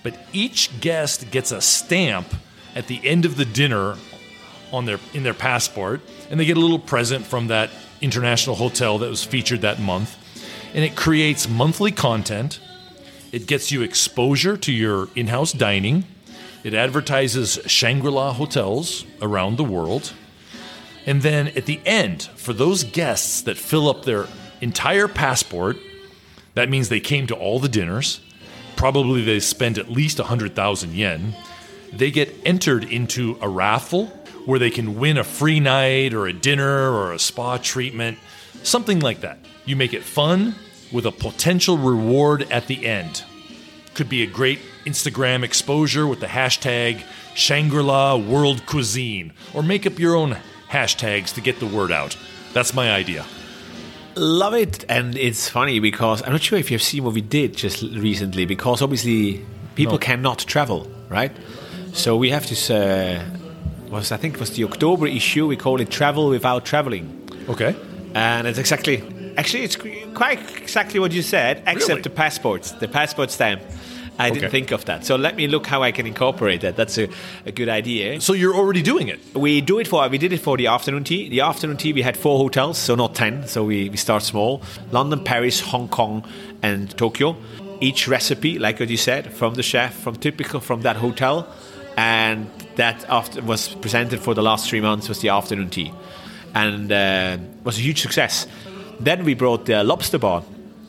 but 0.03 0.17
each 0.33 0.79
guest 0.81 1.31
gets 1.31 1.51
a 1.51 1.61
stamp 1.61 2.27
at 2.75 2.87
the 2.87 3.05
end 3.07 3.25
of 3.25 3.37
the 3.37 3.45
dinner 3.45 3.95
on 4.71 4.85
their 4.85 4.99
in 5.13 5.23
their 5.23 5.33
passport 5.33 6.01
and 6.29 6.39
they 6.39 6.45
get 6.45 6.57
a 6.57 6.59
little 6.59 6.79
present 6.79 7.25
from 7.25 7.47
that 7.47 7.69
international 7.99 8.55
hotel 8.55 8.97
that 8.99 9.09
was 9.09 9.23
featured 9.23 9.61
that 9.61 9.79
month. 9.79 10.17
And 10.73 10.83
it 10.83 10.95
creates 10.95 11.49
monthly 11.49 11.91
content. 11.91 12.59
It 13.31 13.45
gets 13.45 13.71
you 13.71 13.81
exposure 13.81 14.57
to 14.57 14.71
your 14.71 15.09
in-house 15.15 15.51
dining. 15.51 16.05
It 16.63 16.73
advertises 16.73 17.59
Shangri-La 17.65 18.33
hotels 18.33 19.05
around 19.21 19.57
the 19.57 19.63
world. 19.63 20.13
And 21.05 21.21
then 21.21 21.49
at 21.49 21.65
the 21.65 21.81
end 21.85 22.23
for 22.35 22.53
those 22.53 22.83
guests 22.83 23.41
that 23.41 23.57
fill 23.57 23.89
up 23.89 24.05
their 24.05 24.27
entire 24.61 25.07
passport 25.07 25.77
that 26.53 26.69
means 26.69 26.89
they 26.89 26.99
came 26.99 27.27
to 27.27 27.35
all 27.35 27.59
the 27.59 27.69
dinners 27.69 28.21
probably 28.75 29.23
they 29.23 29.39
spend 29.39 29.77
at 29.77 29.89
least 29.89 30.19
100,000 30.19 30.93
yen. 30.93 31.35
They 31.93 32.11
get 32.11 32.33
entered 32.45 32.85
into 32.85 33.37
a 33.41 33.49
raffle 33.49 34.07
where 34.45 34.59
they 34.59 34.69
can 34.69 34.99
win 34.99 35.17
a 35.17 35.23
free 35.23 35.59
night 35.59 36.13
or 36.13 36.27
a 36.27 36.33
dinner 36.33 36.91
or 36.91 37.13
a 37.13 37.19
spa 37.19 37.57
treatment, 37.57 38.17
something 38.63 38.99
like 38.99 39.21
that. 39.21 39.39
You 39.65 39.75
make 39.75 39.93
it 39.93 40.03
fun 40.03 40.55
with 40.91 41.05
a 41.05 41.11
potential 41.11 41.77
reward 41.77 42.43
at 42.51 42.67
the 42.67 42.85
end. 42.85 43.23
Could 43.93 44.09
be 44.09 44.23
a 44.23 44.27
great 44.27 44.59
Instagram 44.85 45.43
exposure 45.43 46.07
with 46.07 46.19
the 46.19 46.27
hashtag 46.27 47.03
Shangri 47.35 47.83
La 47.83 48.15
World 48.15 48.65
Cuisine, 48.65 49.33
or 49.53 49.63
make 49.63 49.85
up 49.85 49.99
your 49.99 50.15
own 50.15 50.37
hashtags 50.69 51.33
to 51.35 51.41
get 51.41 51.59
the 51.59 51.67
word 51.67 51.91
out. 51.91 52.17
That's 52.53 52.73
my 52.73 52.91
idea. 52.91 53.25
Love 54.15 54.53
it, 54.53 54.83
and 54.89 55.15
it's 55.17 55.47
funny 55.47 55.79
because 55.79 56.21
I'm 56.23 56.33
not 56.33 56.41
sure 56.41 56.59
if 56.59 56.69
you've 56.69 56.81
seen 56.83 57.03
what 57.05 57.13
we 57.13 57.21
did 57.21 57.55
just 57.55 57.81
recently. 57.81 58.45
Because 58.45 58.81
obviously 58.81 59.45
people 59.75 59.93
No. 59.93 59.99
cannot 59.99 60.39
travel, 60.39 60.89
right? 61.09 61.31
So 61.93 62.17
we 62.17 62.29
have 62.31 62.47
this. 62.47 62.69
Uh, 62.69 63.23
was 63.89 64.11
I 64.11 64.17
think 64.17 64.33
it 64.35 64.39
was 64.39 64.51
the 64.51 64.63
October 64.65 65.07
issue. 65.07 65.47
We 65.47 65.55
call 65.55 65.79
it 65.81 65.89
"Travel 65.89 66.29
Without 66.29 66.65
Traveling," 66.65 67.07
Okay. 67.49 67.73
and 68.13 68.47
it's 68.47 68.59
exactly. 68.59 69.01
Actually, 69.37 69.63
it's 69.63 69.77
quite 70.13 70.39
exactly 70.57 70.99
what 70.99 71.13
you 71.13 71.21
said, 71.21 71.63
except 71.65 71.87
Really? 71.89 72.01
the 72.01 72.09
passports, 72.09 72.71
the 72.73 72.87
passport 72.89 73.31
stamp. 73.31 73.61
I 74.27 74.29
didn't 74.29 74.51
think 74.51 74.71
of 74.71 74.85
that. 74.85 75.05
So 75.05 75.15
let 75.15 75.35
me 75.35 75.47
look 75.47 75.67
how 75.67 75.83
I 75.83 75.91
can 75.91 76.05
incorporate 76.05 76.61
that. 76.61 76.75
That's 76.75 76.97
a, 76.97 77.07
a 77.45 77.51
good 77.51 77.69
idea. 77.69 78.21
So 78.21 78.33
you're 78.33 78.55
already 78.55 78.81
doing 78.81 79.07
it. 79.07 79.19
We 79.35 79.61
do 79.61 79.79
it 79.79 79.87
for 79.87 80.07
we 80.09 80.17
did 80.17 80.33
it 80.33 80.39
for 80.39 80.57
the 80.57 80.67
afternoon 80.67 81.03
tea. 81.03 81.29
The 81.29 81.41
afternoon 81.41 81.77
tea 81.77 81.93
we 81.93 82.01
had 82.01 82.17
four 82.17 82.37
hotels, 82.37 82.77
so 82.77 82.95
not 82.95 83.15
ten. 83.15 83.47
So 83.47 83.63
we, 83.63 83.89
we 83.89 83.97
start 83.97 84.23
small: 84.23 84.61
London, 84.91 85.23
Paris, 85.23 85.59
Hong 85.59 85.87
Kong, 85.87 86.23
and 86.61 86.95
Tokyo. 86.97 87.35
Each 87.79 88.07
recipe, 88.07 88.59
like 88.59 88.79
what 88.79 88.89
you 88.89 88.97
said, 88.97 89.33
from 89.33 89.55
the 89.55 89.63
chef, 89.63 89.93
from 89.93 90.15
typical 90.15 90.59
from 90.59 90.81
that 90.81 90.97
hotel, 90.97 91.47
and 91.97 92.49
that 92.75 93.03
after 93.09 93.41
was 93.41 93.75
presented 93.75 94.19
for 94.19 94.33
the 94.35 94.43
last 94.43 94.69
three 94.69 94.81
months 94.81 95.09
was 95.09 95.19
the 95.21 95.29
afternoon 95.29 95.69
tea, 95.69 95.91
and 96.53 96.91
uh, 96.91 97.37
was 97.63 97.77
a 97.77 97.81
huge 97.81 98.01
success. 98.01 98.47
Then 98.99 99.25
we 99.25 99.33
brought 99.33 99.65
the 99.65 99.83
Lobster 99.83 100.19
Bar, 100.19 100.43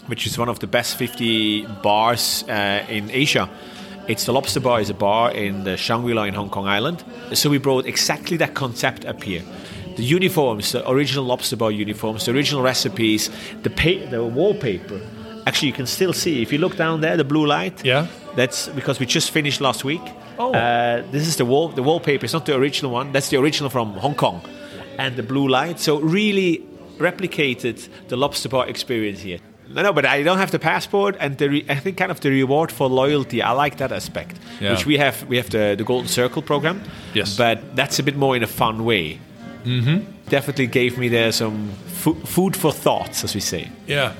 which 0.06 0.26
is 0.26 0.38
one 0.38 0.48
of 0.48 0.58
the 0.58 0.66
best 0.66 0.96
50 0.96 1.66
bars 1.82 2.44
uh, 2.48 2.84
in 2.88 3.10
Asia. 3.10 3.48
It's 4.08 4.24
the 4.26 4.32
Lobster 4.32 4.60
Bar 4.60 4.80
is 4.80 4.90
a 4.90 4.94
bar 4.94 5.30
in 5.30 5.62
the 5.62 5.76
Shangri-La 5.76 6.24
in 6.24 6.34
Hong 6.34 6.50
Kong 6.50 6.66
Island. 6.66 7.04
So 7.34 7.48
we 7.48 7.58
brought 7.58 7.86
exactly 7.86 8.36
that 8.38 8.54
concept 8.54 9.04
up 9.04 9.22
here. 9.22 9.42
The 9.96 10.02
uniforms, 10.02 10.72
the 10.72 10.88
original 10.90 11.24
Lobster 11.24 11.56
Bar 11.56 11.70
uniforms, 11.70 12.26
the 12.26 12.32
original 12.32 12.62
recipes, 12.62 13.30
the 13.62 13.70
pa- 13.70 14.10
the 14.10 14.24
wallpaper. 14.24 15.00
Actually, 15.46 15.68
you 15.68 15.74
can 15.74 15.86
still 15.86 16.12
see 16.12 16.42
if 16.42 16.52
you 16.52 16.58
look 16.58 16.76
down 16.76 17.00
there, 17.00 17.16
the 17.16 17.24
blue 17.24 17.46
light. 17.46 17.84
Yeah. 17.84 18.08
That's 18.34 18.68
because 18.68 18.98
we 18.98 19.06
just 19.06 19.30
finished 19.30 19.60
last 19.60 19.84
week. 19.84 20.02
Oh. 20.38 20.52
Uh, 20.52 21.04
this 21.12 21.28
is 21.28 21.36
the 21.36 21.44
wall. 21.44 21.68
The 21.68 21.82
wallpaper. 21.82 22.24
It's 22.24 22.32
not 22.32 22.46
the 22.46 22.56
original 22.56 22.90
one. 22.90 23.12
That's 23.12 23.28
the 23.28 23.36
original 23.36 23.70
from 23.70 23.92
Hong 23.94 24.14
Kong, 24.14 24.40
and 24.98 25.14
the 25.14 25.22
blue 25.22 25.46
light. 25.48 25.78
So 25.78 26.00
really 26.00 26.66
replicated 26.98 27.88
the 28.08 28.16
lobster 28.16 28.48
bar 28.48 28.66
experience 28.68 29.20
here. 29.20 29.38
No, 29.68 29.82
no, 29.82 29.92
but 29.92 30.04
I 30.04 30.22
don't 30.22 30.38
have 30.38 30.50
the 30.50 30.58
passport, 30.58 31.16
and 31.20 31.38
the 31.38 31.48
re- 31.48 31.66
I 31.68 31.76
think 31.76 31.96
kind 31.96 32.10
of 32.10 32.20
the 32.20 32.30
reward 32.30 32.70
for 32.72 32.88
loyalty. 32.88 33.40
I 33.42 33.52
like 33.52 33.76
that 33.78 33.92
aspect, 33.92 34.36
Yeah. 34.60 34.72
which 34.72 34.86
we 34.86 34.98
have. 34.98 35.24
We 35.28 35.36
have 35.38 35.48
the, 35.50 35.74
the 35.78 35.84
Golden 35.84 36.08
Circle 36.08 36.42
program. 36.42 36.82
Yes. 37.14 37.36
but 37.36 37.58
that's 37.76 37.98
a 37.98 38.02
bit 38.02 38.16
more 38.16 38.36
in 38.36 38.42
a 38.42 38.46
fun 38.46 38.84
way. 38.84 39.18
Mm-hmm. 39.64 40.04
Definitely 40.28 40.66
gave 40.66 40.98
me 40.98 41.08
there 41.08 41.32
some 41.32 41.70
food 42.24 42.56
for 42.56 42.72
thoughts, 42.72 43.24
as 43.24 43.34
we 43.34 43.40
say. 43.40 43.68
Yeah. 43.86 44.12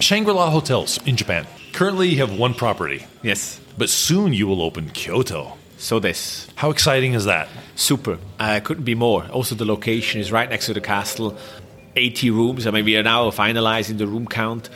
Shangri 0.00 0.32
La 0.34 0.50
Hotels 0.50 0.98
in 1.06 1.16
Japan. 1.16 1.46
Currently, 1.72 2.08
you 2.08 2.18
have 2.18 2.38
one 2.38 2.54
property, 2.54 3.06
Yes. 3.22 3.60
but 3.78 3.88
soon 3.88 4.32
you 4.32 4.46
will 4.46 4.62
open 4.62 4.90
Kyoto. 4.90 5.56
So 5.78 5.98
this 6.00 6.48
How 6.56 6.70
exciting 6.70 7.14
is 7.14 7.24
that? 7.24 7.48
super. 7.74 8.18
Uh, 8.38 8.60
couldn't 8.62 8.84
be 8.84 8.94
more. 8.94 9.24
Also, 9.32 9.54
the 9.54 9.64
location 9.64 10.20
is 10.20 10.30
right 10.30 10.48
next 10.48 10.66
to 10.66 10.74
the 10.74 10.80
castle. 10.80 11.36
80 11.96 12.30
rooms. 12.30 12.66
I 12.66 12.70
mean, 12.70 12.84
we 12.84 12.96
are 12.96 13.02
now 13.02 13.30
finalizing 13.30 13.98
the 13.98 14.06
room 14.06 14.26
count. 14.26 14.68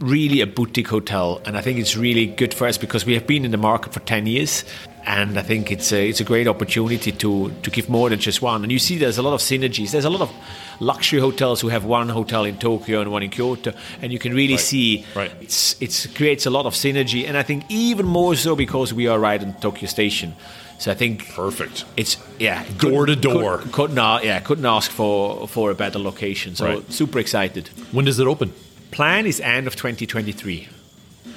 Really 0.00 0.40
a 0.40 0.46
boutique 0.46 0.88
hotel, 0.88 1.40
and 1.46 1.56
I 1.56 1.60
think 1.60 1.78
it's 1.78 1.96
really 1.96 2.26
good 2.26 2.52
for 2.52 2.66
us 2.66 2.76
because 2.76 3.06
we 3.06 3.14
have 3.14 3.28
been 3.28 3.44
in 3.44 3.52
the 3.52 3.56
market 3.56 3.94
for 3.94 4.00
10 4.00 4.26
years, 4.26 4.64
and 5.06 5.38
I 5.38 5.42
think 5.42 5.70
it's 5.70 5.92
a, 5.92 6.08
it's 6.08 6.18
a 6.18 6.24
great 6.24 6.48
opportunity 6.48 7.12
to 7.12 7.52
to 7.62 7.70
give 7.70 7.88
more 7.88 8.10
than 8.10 8.18
just 8.18 8.42
one. 8.42 8.64
And 8.64 8.72
you 8.72 8.80
see, 8.80 8.98
there's 8.98 9.18
a 9.18 9.22
lot 9.22 9.34
of 9.34 9.40
synergies. 9.40 9.92
There's 9.92 10.04
a 10.04 10.10
lot 10.10 10.22
of 10.22 10.32
luxury 10.80 11.20
hotels 11.20 11.60
who 11.60 11.68
have 11.68 11.84
one 11.84 12.08
hotel 12.08 12.44
in 12.44 12.58
Tokyo 12.58 13.02
and 13.02 13.12
one 13.12 13.22
in 13.22 13.30
Kyoto, 13.30 13.72
and 14.02 14.12
you 14.12 14.18
can 14.18 14.34
really 14.34 14.56
see 14.56 15.06
right. 15.14 15.30
it's 15.40 15.80
it's 15.80 16.08
creates 16.08 16.44
a 16.44 16.50
lot 16.50 16.66
of 16.66 16.74
synergy, 16.74 17.28
and 17.28 17.36
I 17.36 17.44
think 17.44 17.64
even 17.68 18.04
more 18.04 18.34
so 18.34 18.56
because 18.56 18.92
we 18.92 19.06
are 19.06 19.18
right 19.20 19.40
in 19.40 19.54
Tokyo 19.54 19.88
Station. 19.88 20.34
So 20.78 20.90
I 20.90 20.94
think 20.94 21.28
Perfect. 21.34 21.84
it's 21.96 22.16
yeah, 22.38 22.64
Door 22.78 23.06
to 23.06 23.16
door. 23.16 23.58
Couldn't, 23.58 23.72
couldn't 23.72 24.24
yeah, 24.24 24.40
couldn't 24.40 24.66
ask 24.66 24.90
for 24.90 25.46
for 25.48 25.70
a 25.70 25.74
better 25.74 25.98
location. 25.98 26.54
So 26.56 26.66
Right. 26.66 26.92
super 26.92 27.18
excited. 27.18 27.68
When 27.92 28.04
does 28.04 28.18
it 28.18 28.26
open? 28.26 28.52
Plan 28.90 29.26
is 29.26 29.40
end 29.40 29.66
of 29.66 29.74
2023. 29.76 30.68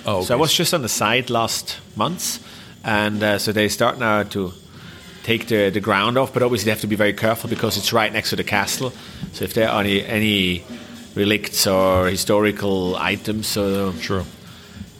Oh, 0.05 0.23
So 0.23 0.33
I 0.33 0.37
was 0.37 0.53
just 0.53 0.73
on 0.73 0.81
the 0.81 0.89
site 0.89 1.29
last 1.29 1.77
month, 1.95 2.39
and 2.83 3.21
uh, 3.23 3.37
so 3.39 3.51
they 3.51 3.67
start 3.69 3.99
now 3.99 4.23
to 4.23 4.53
take 5.23 5.47
the, 5.47 5.69
the 5.69 5.79
ground 5.81 6.17
off. 6.17 6.33
But 6.33 6.43
obviously 6.43 6.65
they 6.65 6.71
have 6.71 6.81
to 6.81 6.87
be 6.87 6.95
very 6.95 7.13
careful 7.13 7.49
because 7.49 7.77
it's 7.77 7.91
right 7.93 8.11
next 8.13 8.29
to 8.31 8.35
the 8.35 8.43
castle. 8.43 8.91
So 9.33 9.43
if 9.45 9.53
there 9.53 9.69
are 9.69 9.81
any 9.81 10.03
any 10.05 10.63
relicts 11.15 11.67
or 11.67 12.09
historical 12.09 12.95
items, 12.95 13.47
so 13.47 13.91
True. 14.01 14.25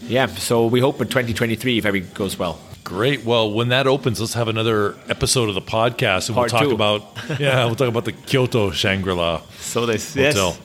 yeah. 0.08 0.28
So 0.28 0.68
we 0.68 0.80
hope 0.80 1.02
in 1.02 1.08
2023 1.08 1.78
if 1.78 1.86
everything 1.86 2.12
goes 2.14 2.38
well. 2.40 2.60
Great. 2.88 3.26
Well, 3.26 3.52
when 3.52 3.68
that 3.68 3.86
opens, 3.86 4.22
let's 4.22 4.36
have 4.36 4.48
another 4.48 4.96
episode 5.10 5.50
of 5.50 5.56
the 5.56 5.62
podcast, 5.62 6.30
and 6.30 6.36
Part 6.36 6.54
we'll 6.54 6.62
talk 6.62 6.70
two. 6.70 6.74
about 6.74 7.02
yeah, 7.38 7.66
we'll 7.66 7.76
talk 7.76 7.90
about 7.90 8.06
the 8.06 8.14
Kyoto 8.14 8.72
Shangri 8.72 9.14
La 9.14 9.42
So 9.60 9.86
this 9.86 10.14
Hotel. 10.16 10.56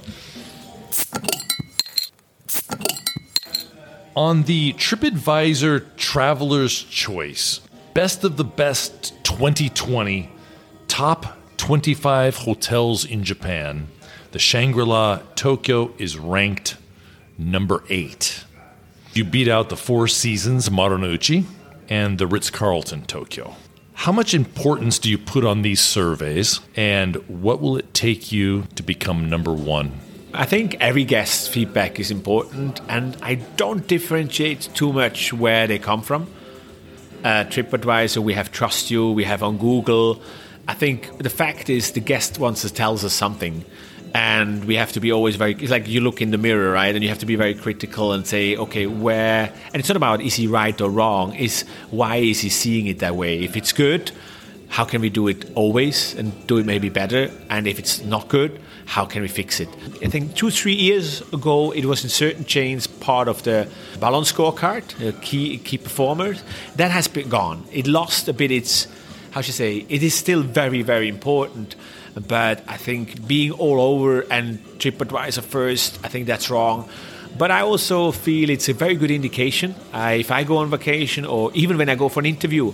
On 4.15 4.45
the 4.45 4.73
TripAdvisor 4.75 5.97
Traveler's 5.97 6.85
Choice, 6.85 7.61
Best 7.93 8.23
of 8.23 8.37
the 8.37 8.45
Best 8.45 9.15
2020, 9.25 10.31
Top 10.87 11.37
25 11.57 12.37
Hotels 12.37 13.05
in 13.05 13.25
Japan, 13.25 13.89
the 14.31 14.39
Shangri 14.39 14.85
La 14.85 15.23
Tokyo 15.35 15.93
is 15.99 16.17
ranked 16.17 16.77
number 17.37 17.83
eight. 17.89 18.45
You 19.13 19.25
beat 19.25 19.49
out 19.49 19.71
the 19.71 19.77
Four 19.77 20.07
Seasons 20.07 20.69
Marunouchi 20.69 21.47
and 21.93 22.17
the 22.17 22.27
Ritz 22.27 22.49
Carlton 22.49 23.05
Tokyo. 23.05 23.55
How 23.93 24.13
much 24.13 24.33
importance 24.33 24.99
do 24.99 25.11
you 25.11 25.19
put 25.19 25.45
on 25.45 25.61
these 25.61 25.83
surveys, 25.83 26.61
and 26.75 27.17
what 27.29 27.61
will 27.61 27.77
it 27.77 27.93
take 27.93 28.33
you 28.33 28.63
to 28.77 28.83
become 28.83 29.29
number 29.29 29.53
one? 29.53 30.01
I 30.33 30.47
think 30.47 30.77
every 30.81 31.05
guest's 31.05 31.47
feedback 31.47 32.01
is 32.01 32.11
important, 32.11 32.81
and 32.89 33.15
I 33.21 33.35
don't 33.35 33.87
differentiate 33.87 34.71
too 34.73 34.91
much 34.91 35.35
where 35.35 35.67
they 35.67 35.79
come 35.79 36.01
from. 36.01 36.29
Uh, 37.23 37.45
TripAdvisor, 37.45 38.23
we 38.23 38.33
have 38.33 38.51
TrustYou, 38.51 39.15
we 39.15 39.25
have 39.25 39.43
on 39.43 39.59
Google. 39.59 40.23
I 40.67 40.73
think 40.73 41.19
the 41.19 41.29
fact 41.29 41.69
is 41.69 41.93
the 41.93 42.01
guest 42.01 42.39
wants 42.39 42.63
to 42.63 42.73
tell 42.73 42.95
us 42.95 43.13
something, 43.13 43.67
and 44.15 44.65
we 44.65 44.77
have 44.77 44.93
to 44.93 45.01
be 45.01 45.13
always 45.13 45.37
very. 45.37 45.55
It's 45.55 45.71
like 45.71 45.89
you 45.89 46.01
look 46.01 46.21
in 46.21 46.31
the 46.31 46.39
mirror, 46.39 46.73
right, 46.73 46.95
and 46.95 47.03
you 47.03 47.09
have 47.09 47.19
to 47.21 47.27
be 47.27 47.37
very 47.37 47.55
critical 47.55 48.13
and 48.13 48.27
say, 48.27 48.57
okay, 48.57 48.87
where? 48.87 49.53
And 49.73 49.77
it's 49.77 49.89
not 49.89 49.97
about 49.97 50.21
is 50.21 50.35
he 50.35 50.47
right 50.47 50.79
or 50.81 50.91
wrong. 50.91 51.35
Is 51.35 51.65
why 51.91 52.17
is 52.17 52.41
he 52.41 52.49
seeing 52.49 52.87
it 52.87 52.99
that 52.99 53.17
way? 53.17 53.43
If 53.43 53.57
it's 53.57 53.73
good, 53.73 54.13
how 54.69 54.85
can 54.85 55.01
we 55.01 55.11
do 55.11 55.29
it 55.29 55.51
always 55.55 56.15
and 56.15 56.47
do 56.47 56.59
it 56.59 56.67
maybe 56.67 56.89
better? 56.89 57.31
And 57.49 57.67
if 57.67 57.79
it's 57.79 58.03
not 58.03 58.29
good, 58.29 58.61
how 58.87 59.05
can 59.05 59.23
we 59.23 59.29
fix 59.29 59.61
it? 59.61 59.69
I 60.03 60.09
think 60.09 60.35
two, 60.35 60.51
three 60.51 60.75
years 60.75 61.23
ago, 61.33 61.71
it 61.73 61.85
was 61.85 62.05
in 62.05 62.11
certain 62.11 62.45
chains 62.45 62.87
part 62.87 63.29
of 63.29 63.43
the 63.43 63.69
balance 64.01 64.33
scorecard, 64.33 64.87
the 64.99 65.13
key 65.21 65.59
key 65.59 65.79
performers. 65.79 66.43
That 66.77 66.91
has 66.91 67.09
been 67.09 67.29
gone. 67.29 67.65
It 67.73 67.87
lost 67.87 68.29
a 68.29 68.33
bit 68.33 68.51
its, 68.51 68.89
how 69.31 69.41
should 69.41 69.55
I 69.55 69.57
say, 69.57 69.87
it 69.89 70.03
is 70.03 70.15
still 70.15 70.43
very, 70.43 70.83
very 70.83 71.09
important. 71.09 71.77
But 72.15 72.63
I 72.69 72.77
think 72.77 73.27
being 73.27 73.53
all 73.53 73.81
over 73.81 74.21
and 74.31 74.59
TripAdvisor 74.79 75.43
first, 75.43 75.99
I 76.05 76.09
think 76.09 76.27
that's 76.27 76.51
wrong. 76.51 76.89
But 77.39 77.51
I 77.51 77.63
also 77.63 78.13
feel 78.13 78.51
it's 78.51 78.69
a 78.69 78.75
very 78.75 78.95
good 78.95 79.11
indication. 79.11 79.75
Uh, 79.93 80.17
if 80.19 80.31
I 80.31 80.45
go 80.45 80.59
on 80.59 80.69
vacation 80.69 81.25
or 81.25 81.51
even 81.55 81.79
when 81.79 81.89
I 81.89 81.95
go 81.95 82.09
for 82.09 82.21
an 82.21 82.27
interview, 82.27 82.73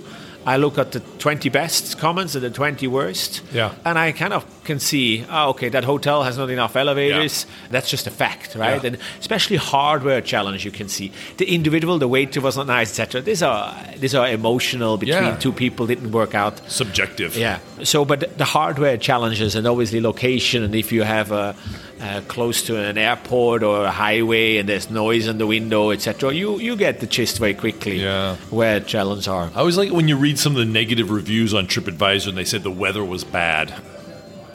I 0.55 0.57
look 0.57 0.79
at 0.79 0.93
the 0.93 1.01
20 1.01 1.51
best 1.51 1.99
comments 1.99 2.35
and 2.35 2.43
the 2.43 2.51
20 2.51 2.87
worst. 2.89 3.43
Yeah. 3.53 3.75
And 3.85 3.99
I 3.99 4.13
kind 4.13 4.33
of 4.33 4.45
can 4.65 4.81
see, 4.81 5.25
oh, 5.31 5.51
okay, 5.51 5.69
that 5.69 5.85
hotel 5.85 6.23
has 6.23 6.39
not 6.39 6.49
enough 6.51 6.75
elevators. 6.75 7.45
That's 7.71 7.91
just 7.91 8.07
a 8.07 8.11
fact, 8.11 8.55
right? 8.55 8.81
Yeah. 8.83 8.89
And 8.89 8.99
especially 9.21 9.57
hardware 9.59 10.23
challenge, 10.23 10.65
you 10.65 10.71
can 10.71 10.89
see 10.89 11.13
the 11.37 11.45
individual, 11.55 11.99
the 11.99 12.09
waiter 12.09 12.41
was 12.41 12.57
not 12.57 12.67
nice, 12.67 12.89
etc. 12.99 13.21
These 13.21 13.43
are 13.43 13.75
these 13.99 14.15
are 14.15 14.27
emotional 14.29 14.97
between 14.97 15.25
Yeah. 15.25 15.37
two 15.37 15.53
people 15.53 15.87
didn't 15.87 16.13
work 16.13 16.35
out. 16.35 16.55
Subjective. 16.71 17.37
Yeah. 17.37 17.59
So, 17.85 18.05
but 18.05 18.21
the 18.39 18.45
hardware 18.47 18.97
challenges 18.97 19.55
and 19.55 19.67
obviously 19.67 20.01
location, 20.01 20.63
and 20.65 20.75
if 20.75 20.93
you 20.93 21.03
have 21.03 21.31
a, 21.31 21.55
uh 22.01 22.21
close 22.29 22.63
to 22.65 22.77
an 22.77 22.99
airport 22.99 23.63
or 23.63 23.85
a 23.85 23.91
highway 23.91 24.57
and 24.59 24.69
there's 24.69 24.91
noise 24.91 25.27
in 25.27 25.39
the 25.39 25.47
window, 25.47 25.91
etc., 25.91 26.33
you 26.33 26.59
you 26.59 26.77
get 26.77 27.01
the 27.01 27.07
gist 27.07 27.39
very 27.39 27.55
quickly. 27.55 28.01
Yeah. 28.01 28.37
Where 28.51 28.81
challenges 28.81 29.29
are. 29.29 29.51
I 29.55 29.61
always 29.61 29.77
like 29.77 29.91
when 29.91 30.09
you 30.09 30.17
read 30.17 30.39
some 30.39 30.53
of 30.53 30.59
the 30.59 30.65
negative 30.65 31.11
reviews 31.11 31.55
on 31.55 31.67
TripAdvisor 31.67 32.29
and 32.29 32.39
they 32.39 32.45
said 32.45 32.63
the 32.63 32.71
weather 32.71 33.05
was 33.05 33.25
bad. 33.25 33.75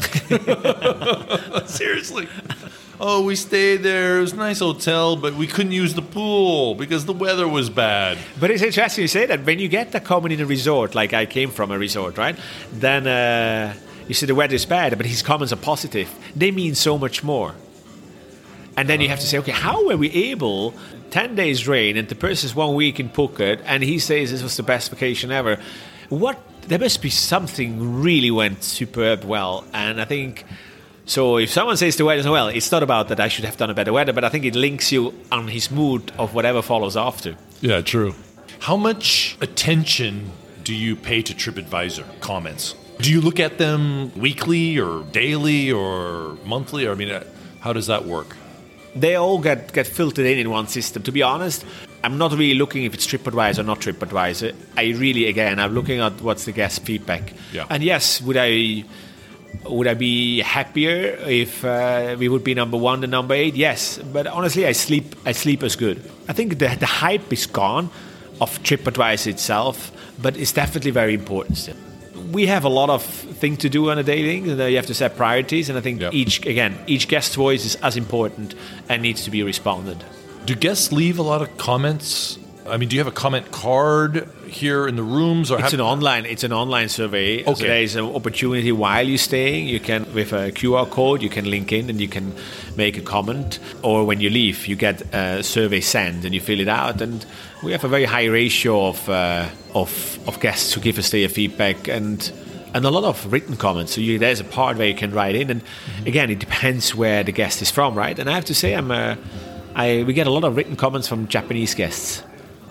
Seriously. 1.66 2.28
Oh, 3.00 3.24
we 3.24 3.36
stayed 3.36 3.78
there. 3.78 4.20
It 4.20 4.22
was 4.22 4.34
a 4.34 4.38
nice 4.38 4.60
hotel, 4.60 5.16
but 5.16 5.34
we 5.34 5.48
couldn't 5.48 5.72
use 5.72 5.94
the 5.94 6.02
pool 6.02 6.76
because 6.76 7.06
the 7.06 7.14
weather 7.14 7.48
was 7.48 7.70
bad. 7.70 8.18
But 8.40 8.52
it's 8.52 8.62
interesting 8.62 9.02
you 9.02 9.08
say 9.08 9.26
that 9.26 9.44
when 9.46 9.60
you 9.60 9.68
get 9.68 9.92
the 9.92 10.00
comment 10.00 10.34
in 10.34 10.42
a 10.42 10.46
resort, 10.46 10.96
like 10.96 11.12
I 11.14 11.26
came 11.26 11.50
from 11.50 11.72
a 11.72 11.78
resort, 11.78 12.18
right? 12.18 12.38
Then 12.72 13.08
uh, 13.08 13.74
you 14.08 14.14
see, 14.14 14.26
the 14.26 14.36
weather 14.36 14.56
is 14.56 14.66
bad, 14.66 14.96
but 14.98 15.06
his 15.06 15.22
comments 15.22 15.54
are 15.54 15.58
positive. 15.58 16.10
They 16.36 16.52
mean 16.52 16.76
so 16.76 16.98
much 16.98 17.24
more. 17.24 17.56
And 18.76 18.90
then 18.90 19.02
you 19.02 19.10
have 19.10 19.20
to 19.20 19.28
say, 19.28 19.38
okay, 19.40 19.52
how 19.52 19.86
were 19.86 19.98
we 19.98 20.10
able? 20.12 20.74
Ten 21.12 21.36
days 21.36 21.68
rain, 21.68 21.96
and 21.96 22.08
the 22.08 22.16
person's 22.16 22.56
one 22.56 22.74
week 22.74 23.00
in 23.00 23.10
Phuket, 23.10 23.62
and 23.66 23.84
he 23.84 24.00
says 24.00 24.32
this 24.32 24.42
was 24.42 24.58
the 24.58 24.64
best 24.64 24.90
vacation 24.90 25.32
ever. 25.32 25.60
What? 26.10 26.40
There 26.68 26.80
must 26.80 27.02
be 27.02 27.10
something 27.10 28.02
really 28.02 28.32
went 28.32 28.64
superb 28.64 29.24
well, 29.24 29.66
and 29.74 30.02
I 30.02 30.06
think. 30.06 30.46
So 31.06 31.38
if 31.38 31.52
someone 31.52 31.76
says 31.76 31.98
the 31.98 32.06
weather 32.06 32.20
weather's 32.20 32.32
well, 32.32 32.48
it's 32.48 32.72
not 32.72 32.82
about 32.82 33.10
that 33.10 33.20
I 33.20 33.28
should 33.28 33.44
have 33.46 33.58
done 33.58 33.70
a 33.70 33.74
better 33.74 33.92
weather, 33.92 34.14
but 34.14 34.24
I 34.24 34.30
think 34.30 34.46
it 34.46 34.56
links 34.56 34.92
you 34.92 35.14
on 35.32 35.50
his 35.50 35.70
mood 35.70 36.12
of 36.18 36.34
whatever 36.34 36.62
follows 36.62 36.96
after. 36.96 37.36
Yeah, 37.60 37.82
true. 37.82 38.16
How 38.60 38.78
much 38.78 39.38
attention 39.42 40.32
do 40.64 40.74
you 40.74 40.96
pay 40.96 41.22
to 41.22 41.34
TripAdvisor 41.34 42.22
comments? 42.22 42.76
Do 43.04 43.12
you 43.12 43.22
look 43.22 43.40
at 43.40 43.58
them 43.58 44.12
weekly 44.16 44.80
or 44.80 45.04
daily 45.12 45.72
or 45.72 46.38
monthly? 46.46 46.88
I 46.88 46.94
mean, 46.96 47.12
uh, 47.12 47.24
how 47.60 47.74
does 47.74 47.88
that 47.88 48.06
work? 48.06 48.36
they 48.96 49.16
all 49.16 49.40
get, 49.40 49.74
get 49.74 49.88
filtered 49.88 50.26
in 50.26 50.38
in 50.38 50.50
one 50.50 50.68
system. 50.68 51.04
To 51.04 51.12
be 51.12 51.22
honest, 51.22 51.66
I'm 52.04 52.18
not 52.18 52.32
really 52.32 52.54
looking 52.54 52.84
if 52.84 52.94
it's 52.94 53.08
TripAdvisor 53.08 53.60
or 53.60 53.64
not 53.64 53.80
TripAdvisor. 53.80 54.56
I 54.78 54.92
really, 54.92 55.28
again, 55.28 55.60
I'm 55.60 55.74
looking 55.74 56.00
at 56.00 56.22
what's 56.22 56.46
the 56.46 56.52
guest 56.52 56.84
feedback. 56.84 57.34
Yeah. 57.52 57.66
And 57.70 57.84
yes, 57.84 58.22
would 58.22 58.38
I 58.38 58.84
would 59.66 59.88
I 59.88 59.94
be 59.94 60.42
happier 60.42 61.18
if 61.28 61.64
uh, 61.64 62.16
we 62.18 62.28
would 62.28 62.44
be 62.44 62.54
number 62.54 62.78
one 62.78 63.04
and 63.04 63.12
number 63.12 63.34
eight? 63.34 63.56
Yes, 63.56 63.98
but 63.98 64.28
honestly, 64.28 64.66
I 64.66 64.74
sleep 64.74 65.16
I 65.26 65.32
sleep 65.32 65.64
as 65.64 65.76
good. 65.76 65.98
I 66.28 66.34
think 66.34 66.60
the 66.60 66.76
the 66.80 66.86
hype 66.86 67.32
is 67.32 67.46
gone 67.48 67.90
of 68.42 68.62
TripAdvisor 68.64 69.28
itself, 69.28 69.92
but 70.22 70.38
it's 70.38 70.52
definitely 70.52 70.92
very 70.92 71.14
important 71.14 71.58
still. 71.58 71.78
We 72.32 72.48
have 72.48 72.64
a 72.64 72.70
lot 72.70 72.90
of 72.90 73.04
things 73.04 73.60
to 73.60 73.70
do 73.70 73.90
on 73.90 73.98
a 73.98 74.04
daily, 74.04 74.38
and 74.38 74.48
you 74.48 74.76
have 74.76 74.86
to 74.88 74.94
set 74.94 75.16
priorities. 75.18 75.70
And 75.70 75.78
I 75.78 75.82
think 75.82 76.02
Yeah. 76.02 76.10
each 76.12 76.46
again 76.46 76.78
each 76.88 77.08
guest 77.08 77.36
voice 77.36 77.66
is 77.66 77.76
as 77.82 77.98
important 77.98 78.56
and 78.90 79.02
needs 79.02 79.24
to 79.26 79.32
be 79.32 79.44
responded. 79.44 80.04
Do 80.46 80.56
guests 80.56 80.92
leave 80.92 81.18
a 81.20 81.24
lot 81.24 81.42
of 81.42 81.58
comments? 81.58 82.38
I 82.66 82.78
mean, 82.78 82.90
do 82.90 82.96
you 82.96 83.02
have 83.02 83.12
a 83.12 83.16
comment 83.16 83.52
card 83.52 84.30
here 84.48 84.88
in 84.88 84.96
the 84.96 85.04
rooms, 85.04 85.52
or 85.52 85.60
It's 85.60 85.74
an 85.74 85.82
online. 85.82 86.26
It's 86.26 86.44
an 86.44 86.54
online 86.54 86.88
survey. 86.90 87.44
So 87.44 87.54
there 87.56 87.82
is 87.82 87.96
an 87.96 88.06
opportunity 88.06 88.72
while 88.72 89.08
you're 89.08 89.18
staying. 89.18 89.68
You 89.68 89.80
can 89.80 90.12
with 90.14 90.32
a 90.32 90.52
QR 90.52 90.90
code. 90.90 91.22
You 91.22 91.30
can 91.30 91.50
link 91.50 91.74
in 91.74 91.90
and 91.90 92.00
you 92.00 92.08
can 92.08 92.34
make 92.78 92.98
a 92.98 93.02
comment. 93.02 93.60
Or 93.82 94.06
when 94.06 94.22
you 94.22 94.30
leave, 94.30 94.68
you 94.68 94.76
get 94.76 95.02
a 95.14 95.44
survey 95.44 95.82
sent 95.82 96.24
and 96.24 96.34
you 96.34 96.40
fill 96.40 96.60
it 96.60 96.68
out. 96.68 97.02
And 97.02 97.26
we 97.64 97.72
have 97.72 97.84
a 97.84 97.88
very 97.90 98.06
high 98.06 98.26
ratio 98.26 98.88
of 98.88 99.10
uh, 99.10 99.50
of 99.74 100.20
of 100.28 100.40
guests 100.40 100.74
who 100.74 100.82
give 100.82 100.98
us 100.98 101.10
their 101.10 101.28
feedback. 101.28 101.88
And 101.88 102.32
and 102.74 102.86
a 102.86 102.90
lot 102.90 103.04
of 103.04 103.32
written 103.32 103.56
comments. 103.56 103.94
So 103.94 104.02
you, 104.02 104.18
there's 104.18 104.40
a 104.40 104.44
part 104.44 104.78
where 104.78 104.88
you 104.88 104.96
can 104.96 105.12
write 105.12 105.36
in, 105.36 105.52
and 105.52 105.64
mm-hmm. 105.64 106.08
again, 106.08 106.30
it 106.32 106.40
depends 106.40 106.96
where 106.96 107.24
the 107.24 107.32
guest 107.32 107.62
is 107.62 107.70
from, 107.70 107.94
right? 107.96 108.18
And 108.18 108.28
I 108.28 108.34
have 108.34 108.46
to 108.46 108.56
say, 108.56 108.74
I'm 108.74 108.90
uh, 108.90 109.16
I 109.76 110.04
we 110.04 110.14
get 110.14 110.28
a 110.28 110.32
lot 110.32 110.44
of 110.44 110.56
written 110.56 110.76
comments 110.76 111.08
from 111.08 111.28
Japanese 111.28 111.76
guests. 111.76 112.24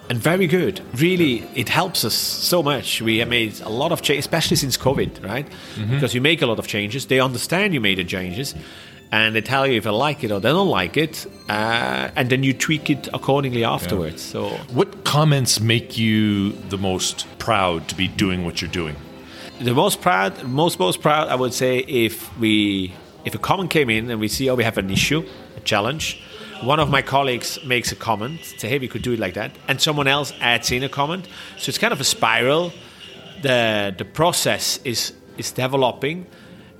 And 0.09 0.19
very 0.19 0.47
good. 0.47 0.81
Really, 0.95 1.45
it 1.55 1.69
helps 1.69 2.05
us 2.05 2.15
so 2.15 2.63
much. 2.63 3.01
We 3.01 3.19
have 3.19 3.29
made 3.29 3.61
a 3.61 3.69
lot 3.69 3.93
of 3.93 4.03
change, 4.03 4.19
especially 4.19 4.57
since 4.57 4.77
COVID, 4.77 5.25
right? 5.25 5.47
Mm-hmm. 5.47 5.95
Because 5.95 6.15
you 6.15 6.21
make 6.21 6.43
a 6.43 6.47
lot 6.47 6.59
of 6.59 6.67
changes. 6.67 7.07
They 7.07 7.21
understand 7.21 7.73
you 7.73 7.81
made 7.81 7.99
the 7.99 8.05
changes, 8.05 8.55
and 9.11 9.35
they 9.35 9.41
tell 9.41 9.67
you 9.67 9.77
if 9.79 9.85
they 9.85 9.91
like 9.91 10.25
it 10.25 10.33
or 10.33 10.41
they 10.41 10.51
don't 10.51 10.69
like 10.69 10.97
it, 10.97 11.27
uh, 11.49 12.11
and 12.17 12.31
then 12.31 12.43
you 12.43 12.53
tweak 12.53 12.91
it 12.91 13.09
accordingly 13.15 13.65
afterwards. 13.65 14.27
Yeah. 14.27 14.33
So, 14.33 14.49
what 14.73 15.05
comments 15.05 15.61
make 15.61 15.97
you 15.97 16.53
the 16.53 16.79
most 16.79 17.27
proud 17.39 17.89
to 17.89 17.95
be 17.95 18.09
doing 18.09 18.45
what 18.45 18.61
you're 18.61 18.71
doing? 18.71 18.97
The 19.61 19.75
most 19.75 20.01
proud, 20.01 20.43
most 20.45 20.79
most 20.79 21.01
proud, 21.01 21.29
I 21.29 21.37
would 21.37 21.55
say, 21.55 21.79
if 21.79 22.37
we 22.39 22.95
if 23.25 23.35
a 23.35 23.39
comment 23.39 23.71
came 23.71 23.89
in 23.91 24.11
and 24.11 24.21
we 24.21 24.29
see 24.29 24.51
oh 24.51 24.57
we 24.57 24.65
have 24.65 24.79
an 24.79 24.91
issue, 24.91 25.25
a 25.57 25.61
challenge, 25.61 26.23
one 26.63 26.81
of 26.81 26.91
my 26.91 27.03
colleagues 27.03 27.59
makes 27.65 27.93
a 27.93 27.97
comment, 27.97 28.45
say 28.59 28.69
hey 28.69 28.79
we 28.79 28.89
could 28.89 29.03
do 29.03 29.13
it 29.13 29.19
like 29.19 29.35
that, 29.35 29.53
and 29.69 29.81
someone 29.81 30.07
else 30.07 30.33
adds 30.41 30.71
in 30.71 30.83
a 30.83 30.89
comment. 30.89 31.29
So 31.59 31.71
it's 31.71 31.79
kind 31.79 31.93
of 31.93 32.01
a 32.01 32.05
spiral. 32.05 32.73
The 33.43 33.95
the 33.97 34.05
process 34.05 34.79
is 34.85 35.13
is 35.39 35.53
developing 35.53 36.27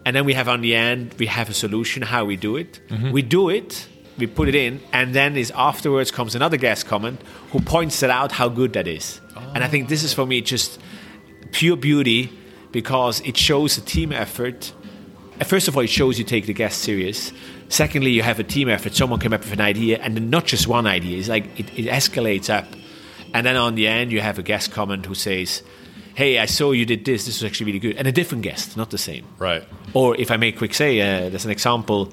and 0.05 0.17
then 0.17 0.25
we 0.25 0.35
have 0.35 0.49
on 0.49 0.61
the 0.61 0.75
end 0.75 1.15
we 1.19 1.27
have 1.27 1.49
a 1.49 1.55
solution 1.55 2.03
how 2.03 2.25
we 2.25 2.37
do 2.37 2.57
it 2.57 2.81
mm-hmm. 2.89 3.11
we 3.11 3.23
do 3.23 3.49
it 3.49 3.89
we 4.19 4.27
put 4.27 4.49
it 4.49 4.55
in 4.55 4.81
and 4.93 5.15
then 5.15 5.37
is 5.37 5.51
afterwards 5.55 6.11
comes 6.11 6.35
another 6.35 6.57
guest 6.57 6.87
comment 6.87 7.21
who 7.51 7.61
points 7.61 8.03
it 8.03 8.11
out 8.11 8.33
how 8.33 8.49
good 8.49 8.73
that 8.73 8.87
is 8.87 9.21
oh. 9.37 9.53
and 9.55 9.65
i 9.65 9.69
think 9.69 9.89
this 9.89 10.03
is 10.03 10.13
for 10.13 10.27
me 10.27 10.41
just 10.41 10.81
pure 11.53 11.77
beauty 11.77 12.31
because 12.73 13.21
it 13.21 13.37
shows 13.37 13.77
a 13.79 13.81
team 13.81 14.13
effort 14.13 14.73
first 15.41 15.69
of 15.69 15.77
all 15.77 15.83
it 15.83 15.91
shows 15.91 16.19
you 16.19 16.25
take 16.25 16.47
the 16.47 16.53
guest 16.53 16.83
serious 16.83 17.33
secondly 17.69 18.11
you 18.11 18.23
have 18.23 18.39
a 18.39 18.45
team 18.45 18.69
effort 18.69 18.95
someone 18.95 19.19
came 19.19 19.33
up 19.33 19.41
with 19.41 19.53
an 19.53 19.61
idea 19.61 19.99
and 19.99 20.17
then 20.17 20.31
not 20.31 20.45
just 20.45 20.67
one 20.67 20.87
idea 20.87 21.19
it's 21.19 21.29
like 21.29 21.45
it, 21.59 21.67
it 21.79 21.87
escalates 21.87 22.49
up 22.51 22.67
and 23.35 23.47
then 23.47 23.57
on 23.57 23.75
the 23.75 23.87
end 23.87 24.13
you 24.13 24.21
have 24.21 24.39
a 24.39 24.43
guest 24.43 24.73
comment 24.73 25.07
who 25.07 25.15
says 25.15 25.63
hey, 26.15 26.39
I 26.39 26.47
saw 26.47 26.73
you 26.73 26.85
did 26.85 27.05
this. 27.05 27.27
This 27.27 27.41
was 27.41 27.51
actually 27.51 27.67
really 27.67 27.79
good. 27.79 27.97
And 27.97 28.07
a 28.07 28.13
different 28.13 28.43
guest, 28.43 28.77
not 28.77 28.91
the 28.91 28.99
same. 28.99 29.27
Right. 29.39 29.65
Or 29.95 30.17
if 30.17 30.31
I 30.31 30.37
may 30.37 30.53
quick 30.53 30.75
say, 30.75 31.01
uh, 31.01 31.29
there's 31.31 31.45
an 31.45 31.51
example. 31.51 32.13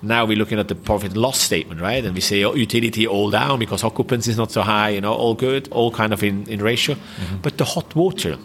Now 0.00 0.24
we're 0.24 0.38
looking 0.38 0.60
at 0.60 0.68
the 0.68 0.76
profit 0.76 1.16
loss 1.16 1.40
statement, 1.40 1.80
right? 1.80 2.04
And 2.04 2.14
we 2.14 2.20
say 2.20 2.44
oh, 2.44 2.54
utility 2.54 3.06
all 3.06 3.30
down 3.30 3.58
because 3.58 3.82
occupancy 3.82 4.30
is 4.30 4.36
not 4.36 4.52
so 4.52 4.62
high, 4.62 4.90
you 4.90 5.00
know, 5.00 5.12
all 5.12 5.34
good, 5.34 5.68
all 5.72 5.90
kind 5.90 6.12
of 6.12 6.22
in, 6.22 6.48
in 6.48 6.62
ratio. 6.62 6.94
Mm-hmm. 6.94 7.36
But 7.38 7.58
the 7.58 7.64
hot 7.64 7.96
water, 7.96 8.38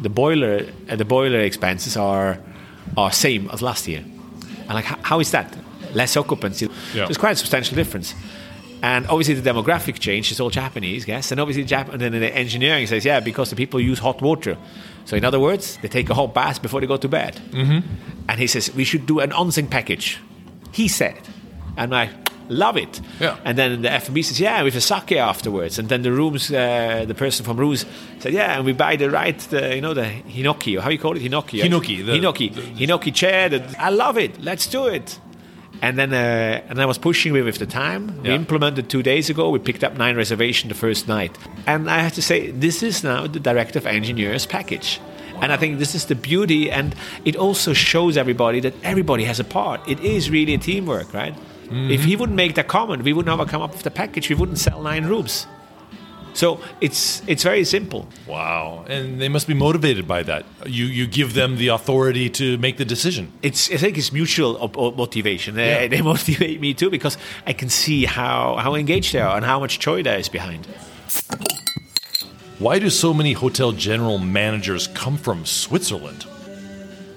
the 0.00 0.08
boiler, 0.08 0.66
uh, 0.88 0.96
the 0.96 1.04
boiler 1.04 1.40
expenses 1.40 1.96
are 1.96 2.38
are 2.96 3.12
same 3.12 3.48
as 3.50 3.62
last 3.62 3.86
year. 3.88 4.00
And 4.00 4.70
like, 4.70 4.84
how, 4.84 4.98
how 5.02 5.20
is 5.20 5.30
that? 5.32 5.56
Less 5.94 6.16
occupancy. 6.16 6.66
Yeah. 6.94 7.06
There's 7.06 7.18
quite 7.18 7.32
a 7.32 7.36
substantial 7.36 7.76
difference. 7.76 8.14
And 8.82 9.06
obviously, 9.08 9.34
the 9.34 9.50
demographic 9.50 9.98
change 9.98 10.32
is 10.32 10.40
all 10.40 10.48
Japanese, 10.48 11.06
yes. 11.06 11.30
And 11.32 11.40
obviously, 11.40 11.64
Jap- 11.64 11.90
and 11.90 12.00
then 12.00 12.12
the 12.12 12.34
engineering 12.34 12.86
says, 12.86 13.04
yeah, 13.04 13.20
because 13.20 13.50
the 13.50 13.56
people 13.56 13.78
use 13.78 13.98
hot 13.98 14.22
water. 14.22 14.56
So, 15.04 15.16
in 15.16 15.24
other 15.24 15.38
words, 15.38 15.76
they 15.82 15.88
take 15.88 16.08
a 16.08 16.14
hot 16.14 16.32
bath 16.32 16.62
before 16.62 16.80
they 16.80 16.86
go 16.86 16.96
to 16.96 17.08
bed. 17.08 17.34
Mm-hmm. 17.50 17.86
And 18.28 18.40
he 18.40 18.46
says, 18.46 18.74
we 18.74 18.84
should 18.84 19.06
do 19.06 19.20
an 19.20 19.30
onsen 19.30 19.68
package. 19.68 20.18
He 20.72 20.88
said. 20.88 21.18
And 21.76 21.94
I 21.94 22.10
love 22.50 22.76
it. 22.76 23.00
Yeah. 23.18 23.38
And 23.44 23.56
then 23.56 23.82
the 23.82 23.90
F&B 23.90 24.22
says, 24.22 24.38
yeah, 24.38 24.62
with 24.62 24.74
a 24.74 24.80
sake 24.80 25.12
afterwards. 25.12 25.78
And 25.78 25.88
then 25.88 26.02
the 26.02 26.12
rooms, 26.12 26.52
uh, 26.52 27.04
the 27.06 27.14
person 27.14 27.44
from 27.44 27.56
rooms 27.56 27.86
said, 28.18 28.32
yeah, 28.32 28.56
and 28.56 28.66
we 28.66 28.72
buy 28.72 28.96
the 28.96 29.10
right, 29.10 29.38
the, 29.38 29.74
you 29.74 29.80
know, 29.80 29.94
the 29.94 30.04
hinoki, 30.04 30.76
or 30.76 30.82
how 30.82 30.90
you 30.90 30.98
call 30.98 31.16
it, 31.16 31.22
hinoki. 31.22 31.62
Hinoki. 31.62 32.04
The, 32.04 32.12
hinoki. 32.12 32.54
The, 32.54 32.86
hinoki 32.86 33.14
chair. 33.14 33.48
The, 33.48 33.76
I 33.78 33.90
love 33.90 34.18
it. 34.18 34.40
Let's 34.42 34.66
do 34.66 34.86
it. 34.86 35.18
And 35.82 35.98
then, 35.98 36.12
uh, 36.12 36.60
and 36.68 36.80
I 36.80 36.84
was 36.84 36.98
pushing 36.98 37.32
with 37.32 37.58
the 37.58 37.66
time. 37.66 38.22
We 38.22 38.30
implemented 38.30 38.90
two 38.90 39.02
days 39.02 39.30
ago. 39.30 39.48
We 39.48 39.58
picked 39.58 39.82
up 39.82 39.96
nine 39.96 40.14
reservations 40.14 40.68
the 40.68 40.78
first 40.78 41.08
night, 41.08 41.38
and 41.66 41.90
I 41.90 42.00
have 42.00 42.12
to 42.14 42.22
say, 42.22 42.50
this 42.50 42.82
is 42.82 43.02
now 43.02 43.26
the 43.26 43.40
directive 43.40 43.86
engineers 43.86 44.44
package. 44.44 45.00
And 45.40 45.52
I 45.52 45.56
think 45.56 45.78
this 45.78 45.94
is 45.94 46.04
the 46.04 46.14
beauty, 46.14 46.70
and 46.70 46.94
it 47.24 47.34
also 47.34 47.72
shows 47.72 48.18
everybody 48.18 48.60
that 48.60 48.74
everybody 48.82 49.24
has 49.24 49.40
a 49.40 49.44
part. 49.44 49.80
It 49.88 49.98
is 50.00 50.28
really 50.28 50.52
a 50.52 50.58
teamwork, 50.58 51.14
right? 51.14 51.34
Mm-hmm. 51.70 51.90
If 51.90 52.04
he 52.04 52.16
wouldn't 52.16 52.36
make 52.36 52.56
that 52.56 52.66
comment, 52.66 53.04
we 53.04 53.12
wouldn't 53.12 53.38
have 53.38 53.48
come 53.48 53.62
up 53.62 53.72
with 53.72 53.82
the 53.82 53.90
package. 53.90 54.28
We 54.28 54.34
wouldn't 54.34 54.58
sell 54.58 54.82
nine 54.82 55.06
rooms. 55.06 55.46
So 56.32 56.60
it's 56.80 57.22
it's 57.26 57.42
very 57.42 57.64
simple. 57.64 58.08
Wow, 58.26 58.84
and 58.88 59.20
they 59.20 59.28
must 59.28 59.46
be 59.46 59.54
motivated 59.54 60.06
by 60.06 60.22
that. 60.24 60.44
You 60.66 60.84
you 60.86 61.06
give 61.06 61.34
them 61.34 61.56
the 61.56 61.68
authority 61.68 62.30
to 62.30 62.56
make 62.58 62.76
the 62.76 62.84
decision. 62.84 63.32
It's 63.42 63.70
I 63.70 63.76
think 63.76 63.98
it's 63.98 64.12
mutual 64.12 64.52
motivation. 64.96 65.56
Yeah. 65.56 65.80
They, 65.80 65.88
they 65.88 66.02
motivate 66.12 66.60
me 66.60 66.74
too 66.74 66.90
because 66.90 67.18
I 67.46 67.52
can 67.52 67.68
see 67.68 68.04
how 68.04 68.56
how 68.56 68.74
engaged 68.74 69.12
they 69.12 69.20
are 69.20 69.36
and 69.36 69.44
how 69.44 69.60
much 69.60 69.78
joy 69.78 70.02
there 70.02 70.18
is 70.18 70.28
behind. 70.28 70.66
Why 72.58 72.78
do 72.78 72.90
so 72.90 73.14
many 73.14 73.32
hotel 73.32 73.72
general 73.72 74.18
managers 74.18 74.86
come 74.88 75.16
from 75.16 75.46
Switzerland? 75.46 76.26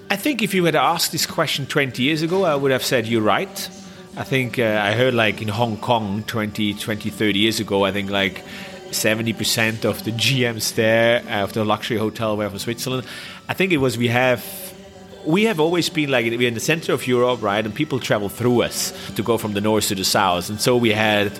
I 0.09 0.15
think 0.15 0.41
if 0.41 0.53
you 0.53 0.63
had 0.65 0.75
asked 0.75 1.11
this 1.11 1.25
question 1.25 1.65
20 1.65 2.01
years 2.01 2.21
ago, 2.21 2.45
I 2.45 2.55
would 2.55 2.71
have 2.71 2.83
said 2.83 3.07
you're 3.07 3.21
right. 3.21 3.69
I 4.16 4.24
think 4.24 4.59
uh, 4.59 4.80
I 4.84 4.93
heard 4.93 5.16
like 5.16 5.41
in 5.41 5.47
Hong 5.47 5.78
Kong 5.78 6.24
20, 6.28 6.76
20, 6.76 7.09
30 7.09 7.39
years 7.39 7.59
ago, 7.59 7.84
I 7.84 7.91
think 7.91 8.11
like 8.11 8.43
70% 8.91 9.86
of 9.86 10.03
the 10.03 10.11
GMs 10.11 10.76
there 10.76 11.24
uh, 11.28 11.43
of 11.43 11.53
the 11.53 11.66
luxury 11.66 11.97
hotel 11.97 12.38
were 12.38 12.47
from 12.47 12.59
Switzerland. 12.59 13.07
I 13.49 13.55
think 13.55 13.72
it 13.72 13.78
was 13.78 13.97
we 13.97 14.09
have 14.09 14.45
we 15.26 15.45
have 15.45 15.59
always 15.59 15.89
been 15.89 16.11
like 16.11 16.26
we're 16.26 16.47
in 16.47 16.53
the 16.53 16.59
center 16.59 16.93
of 16.93 17.07
Europe, 17.07 17.41
right? 17.41 17.66
And 17.66 17.74
people 17.74 17.99
travel 17.99 18.30
through 18.30 18.64
us 18.64 18.93
to 19.16 19.24
go 19.24 19.38
from 19.38 19.53
the 19.53 19.61
north 19.61 19.88
to 19.88 19.95
the 19.95 20.03
south, 20.03 20.49
and 20.49 20.61
so 20.61 20.78
we 20.78 20.91
had 20.91 21.32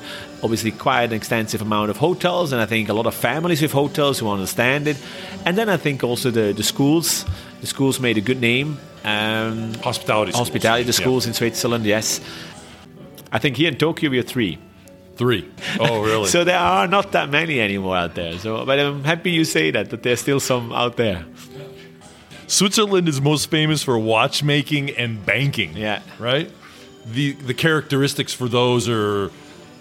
obviously 0.42 0.72
quite 0.72 1.04
an 1.04 1.14
extensive 1.14 1.62
amount 1.62 1.92
of 1.92 1.98
hotels, 1.98 2.54
and 2.54 2.62
I 2.62 2.66
think 2.66 2.90
a 2.90 2.94
lot 2.94 3.06
of 3.06 3.14
families 3.14 3.62
with 3.62 3.72
hotels 3.72 4.20
who 4.20 4.30
understand 4.30 4.88
it. 4.88 4.98
And 5.46 5.58
then 5.58 5.70
I 5.70 5.78
think 5.78 6.04
also 6.04 6.32
the 6.32 6.54
the 6.54 6.64
schools, 6.64 7.26
the 7.62 7.68
schools 7.68 8.00
made 8.00 8.18
a 8.18 8.22
good 8.22 8.42
name. 8.42 8.80
Um, 9.04 9.74
hospitality, 9.76 10.32
hospitality, 10.32 10.84
schools. 10.84 10.86
the 10.86 10.94
schools 10.94 11.26
yeah. 11.26 11.30
in 11.30 11.34
Switzerland, 11.34 11.86
yes. 11.86 12.22
I 13.34 13.40
think 13.40 13.58
here 13.58 13.68
in 13.68 13.78
Tokyo 13.78 14.12
we 14.12 14.20
are 14.20 14.24
three. 14.24 14.60
Three. 15.16 15.50
Oh, 15.80 16.04
really? 16.04 16.28
so 16.36 16.44
there 16.44 16.58
are 16.58 16.88
not 16.88 17.12
that 17.12 17.30
many 17.30 17.60
anymore 17.60 17.98
out 17.98 18.16
there. 18.16 18.38
So, 18.38 18.64
but 18.66 18.80
I'm 18.80 19.04
happy 19.04 19.32
you 19.32 19.44
say 19.44 19.72
that 19.72 19.90
that 19.90 20.04
there's 20.04 20.22
still 20.22 20.40
some 20.40 20.72
out 20.72 20.96
there. 20.98 21.26
Switzerland 22.48 23.10
is 23.10 23.20
most 23.20 23.50
famous 23.50 23.82
for 23.82 23.98
watchmaking 23.98 24.92
and 24.92 25.26
banking. 25.26 25.76
Yeah. 25.76 26.04
Right. 26.20 26.52
The 27.06 27.34
the 27.34 27.54
characteristics 27.56 28.34
for 28.34 28.48
those 28.48 28.88
are 28.88 29.32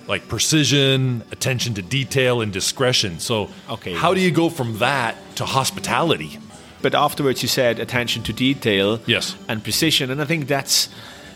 like 0.08 0.28
precision, 0.28 1.22
attention 1.30 1.74
to 1.74 1.82
detail, 1.82 2.40
and 2.40 2.52
discretion. 2.52 3.20
So, 3.20 3.50
okay, 3.68 3.92
how 3.92 4.14
do 4.14 4.20
you 4.20 4.30
go 4.30 4.48
from 4.48 4.78
that 4.78 5.16
to 5.36 5.44
hospitality? 5.44 6.38
But 6.80 6.94
afterwards, 6.94 7.42
you 7.42 7.48
said 7.48 7.78
attention 7.78 8.22
to 8.24 8.32
detail, 8.32 9.00
yes, 9.06 9.36
and 9.48 9.62
precision, 9.62 10.10
and 10.10 10.20
I 10.20 10.24
think 10.24 10.48
that's 10.48 10.88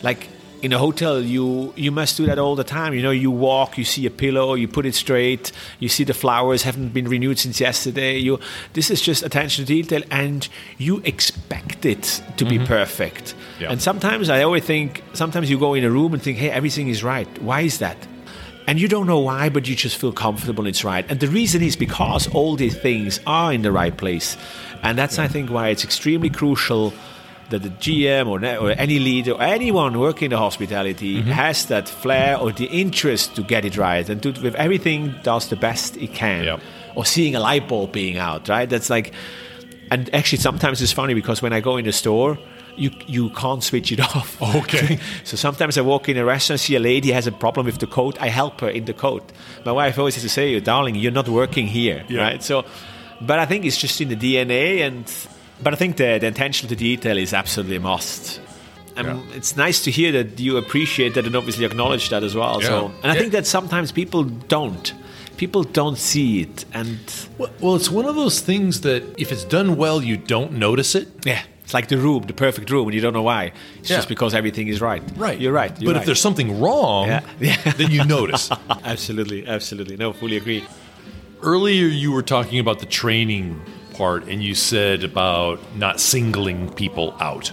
like 0.02 0.28
in 0.66 0.72
a 0.72 0.78
hotel 0.78 1.20
you 1.20 1.72
you 1.76 1.92
must 1.92 2.16
do 2.16 2.26
that 2.26 2.38
all 2.38 2.56
the 2.56 2.64
time. 2.64 2.92
You 2.92 3.02
know 3.02 3.12
you 3.12 3.30
walk 3.30 3.78
you 3.78 3.84
see 3.84 4.04
a 4.04 4.10
pillow 4.10 4.54
you 4.54 4.66
put 4.66 4.84
it 4.84 4.94
straight 4.94 5.52
you 5.78 5.88
see 5.88 6.04
the 6.04 6.12
flowers 6.12 6.64
haven't 6.64 6.92
been 6.92 7.08
renewed 7.08 7.38
since 7.38 7.60
yesterday. 7.60 8.18
You 8.18 8.40
this 8.74 8.90
is 8.90 9.00
just 9.00 9.22
attention 9.22 9.64
to 9.64 9.72
detail 9.72 10.02
and 10.10 10.46
you 10.76 11.00
expect 11.04 11.86
it 11.86 12.02
to 12.02 12.44
mm-hmm. 12.44 12.48
be 12.48 12.66
perfect. 12.66 13.34
Yeah. 13.60 13.70
and 13.70 13.80
sometimes 13.80 14.28
i 14.28 14.42
always 14.42 14.64
think 14.64 15.02
sometimes 15.14 15.48
you 15.48 15.58
go 15.58 15.72
in 15.74 15.84
a 15.84 15.90
room 15.90 16.12
and 16.12 16.22
think 16.22 16.36
hey 16.36 16.50
everything 16.50 16.88
is 16.88 17.02
right. 17.04 17.30
Why 17.40 17.60
is 17.60 17.78
that? 17.78 17.96
And 18.68 18.80
you 18.80 18.88
don't 18.88 19.06
know 19.06 19.20
why 19.20 19.48
but 19.48 19.68
you 19.68 19.76
just 19.76 19.96
feel 19.96 20.12
comfortable 20.12 20.66
it's 20.66 20.82
right. 20.82 21.08
And 21.08 21.20
the 21.20 21.28
reason 21.28 21.62
is 21.62 21.76
because 21.76 22.26
all 22.34 22.56
these 22.56 22.76
things 22.76 23.20
are 23.24 23.52
in 23.52 23.62
the 23.62 23.70
right 23.70 23.96
place. 23.96 24.36
And 24.82 24.98
that's 24.98 25.18
i 25.20 25.28
think 25.28 25.50
why 25.50 25.68
it's 25.68 25.84
extremely 25.84 26.30
crucial 26.40 26.92
that 27.50 27.62
the 27.62 27.70
GM 27.70 28.26
or, 28.26 28.44
or 28.62 28.70
any 28.72 28.98
leader 28.98 29.32
or 29.32 29.42
anyone 29.42 29.98
working 29.98 30.26
in 30.26 30.30
the 30.30 30.38
hospitality 30.38 31.18
mm-hmm. 31.18 31.30
has 31.30 31.66
that 31.66 31.88
flair 31.88 32.38
or 32.38 32.52
the 32.52 32.66
interest 32.66 33.36
to 33.36 33.42
get 33.42 33.64
it 33.64 33.76
right 33.76 34.08
and 34.08 34.22
to, 34.22 34.30
with 34.42 34.54
everything 34.56 35.14
does 35.22 35.48
the 35.48 35.56
best 35.56 35.96
it 35.96 36.12
can. 36.12 36.44
Yep. 36.44 36.60
Or 36.94 37.04
seeing 37.04 37.34
a 37.34 37.40
light 37.40 37.68
bulb 37.68 37.92
being 37.92 38.16
out, 38.16 38.48
right? 38.48 38.68
That's 38.68 38.88
like, 38.88 39.12
and 39.90 40.12
actually 40.14 40.38
sometimes 40.38 40.80
it's 40.80 40.92
funny 40.92 41.14
because 41.14 41.42
when 41.42 41.52
I 41.52 41.60
go 41.60 41.76
in 41.76 41.84
the 41.84 41.92
store, 41.92 42.38
you 42.76 42.90
you 43.06 43.30
can't 43.30 43.62
switch 43.62 43.92
it 43.92 44.00
off. 44.16 44.40
Okay. 44.42 44.98
so 45.24 45.36
sometimes 45.36 45.78
I 45.78 45.82
walk 45.82 46.08
in 46.08 46.16
a 46.16 46.24
restaurant, 46.24 46.60
see 46.60 46.76
a 46.76 46.80
lady 46.80 47.12
has 47.12 47.26
a 47.26 47.32
problem 47.32 47.66
with 47.66 47.78
the 47.78 47.86
coat, 47.86 48.20
I 48.20 48.28
help 48.28 48.60
her 48.60 48.68
in 48.68 48.84
the 48.84 48.94
coat. 48.94 49.32
My 49.64 49.72
wife 49.72 49.98
always 49.98 50.14
has 50.14 50.22
to 50.24 50.28
say, 50.28 50.58
"Darling, 50.60 50.94
you're 50.94 51.12
not 51.12 51.28
working 51.28 51.66
here," 51.66 52.04
yeah. 52.08 52.20
right? 52.20 52.42
So, 52.42 52.64
but 53.20 53.38
I 53.38 53.46
think 53.46 53.64
it's 53.64 53.78
just 53.78 54.00
in 54.00 54.08
the 54.08 54.16
DNA 54.16 54.80
and 54.80 55.06
but 55.62 55.72
I 55.72 55.76
think 55.76 55.96
the, 55.96 56.18
the 56.18 56.28
attention 56.28 56.68
to 56.68 56.76
detail 56.76 57.16
is 57.16 57.32
absolutely 57.32 57.76
a 57.76 57.80
must. 57.80 58.40
And 58.96 59.06
yeah. 59.06 59.36
it's 59.36 59.56
nice 59.56 59.84
to 59.84 59.90
hear 59.90 60.10
that 60.12 60.40
you 60.40 60.56
appreciate 60.56 61.14
that 61.14 61.26
and 61.26 61.36
obviously 61.36 61.64
acknowledge 61.64 62.08
that 62.08 62.22
as 62.22 62.34
well. 62.34 62.62
Yeah. 62.62 62.68
So, 62.68 62.86
and 63.02 63.12
I 63.12 63.14
yeah. 63.14 63.20
think 63.20 63.32
that 63.32 63.46
sometimes 63.46 63.92
people 63.92 64.24
don't. 64.24 64.94
People 65.36 65.64
don't 65.64 65.98
see 65.98 66.40
it, 66.40 66.64
and 66.72 66.98
well, 67.36 67.50
well, 67.60 67.76
it's 67.76 67.90
one 67.90 68.06
of 68.06 68.14
those 68.14 68.40
things 68.40 68.80
that 68.80 69.02
if 69.18 69.30
it's 69.30 69.44
done 69.44 69.76
well, 69.76 70.02
you 70.02 70.16
don't 70.16 70.52
notice 70.52 70.94
it. 70.94 71.08
Yeah. 71.26 71.42
It's 71.62 71.74
like 71.74 71.88
the 71.88 71.98
room, 71.98 72.22
the 72.22 72.32
perfect 72.32 72.70
room, 72.70 72.86
and 72.86 72.94
you 72.94 73.02
don't 73.02 73.12
know 73.12 73.24
why. 73.24 73.52
It's 73.80 73.90
Yeah. 73.90 73.96
just 73.96 74.08
because 74.08 74.32
everything 74.34 74.68
is 74.68 74.80
right. 74.80 75.02
Right. 75.14 75.38
You're 75.38 75.52
right. 75.52 75.78
You're 75.78 75.90
but 75.90 75.96
right. 75.96 76.00
if 76.00 76.06
there's 76.06 76.20
something 76.20 76.58
wrong, 76.58 77.08
Yeah. 77.08 77.20
Yeah. 77.40 77.72
then 77.72 77.90
you 77.90 78.02
notice. 78.04 78.50
absolutely, 78.84 79.46
absolutely. 79.46 79.96
No, 79.98 80.14
fully 80.14 80.38
agree. 80.38 80.64
Earlier, 81.42 81.86
you 81.86 82.12
were 82.12 82.22
talking 82.22 82.58
about 82.58 82.78
the 82.78 82.86
training 82.86 83.60
part, 83.96 84.28
and 84.28 84.42
you 84.42 84.54
said 84.54 85.04
about 85.04 85.60
not 85.76 86.00
singling 86.00 86.70
people 86.72 87.14
out. 87.20 87.52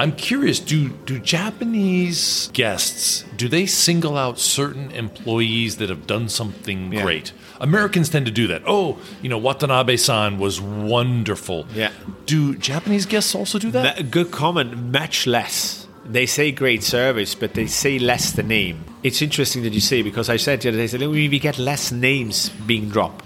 I'm 0.00 0.12
curious 0.12 0.60
do, 0.60 0.90
do 1.06 1.18
Japanese 1.18 2.50
guests 2.52 3.24
do 3.36 3.48
they 3.48 3.66
single 3.66 4.16
out 4.16 4.38
certain 4.38 4.90
employees 4.92 5.76
that 5.78 5.88
have 5.90 6.06
done 6.06 6.28
something 6.28 6.92
Yeah. 6.92 7.02
great? 7.02 7.32
Americans 7.60 8.08
tend 8.08 8.26
to 8.26 8.32
do 8.32 8.46
that. 8.48 8.62
Oh, 8.66 8.98
you 9.22 9.28
know, 9.28 9.38
Watanabe-san 9.38 10.38
was 10.38 10.60
wonderful. 10.60 11.66
Yeah. 11.74 11.90
Do 12.26 12.54
Japanese 12.56 13.06
guests 13.06 13.34
also 13.34 13.58
do 13.58 13.70
that? 13.72 13.96
Ma- 13.96 14.08
good 14.10 14.30
comment. 14.30 14.76
Much 14.92 15.26
less. 15.26 15.86
They 16.08 16.26
say 16.26 16.52
great 16.52 16.82
service, 16.84 17.34
but 17.34 17.54
they 17.54 17.66
say 17.66 17.98
less 17.98 18.32
the 18.32 18.42
name. 18.42 18.84
It's 19.02 19.20
interesting 19.20 19.62
that 19.64 19.72
you 19.72 19.80
say 19.80 20.02
because 20.02 20.28
I 20.30 20.36
said 20.36 20.60
the 20.60 20.68
other 20.68 20.78
day, 20.78 20.84
I 20.84 20.86
said, 20.86 21.00
we 21.00 21.28
we 21.28 21.38
get 21.38 21.58
less 21.58 21.92
names 21.92 22.48
being 22.66 22.88
dropped. 22.88 23.24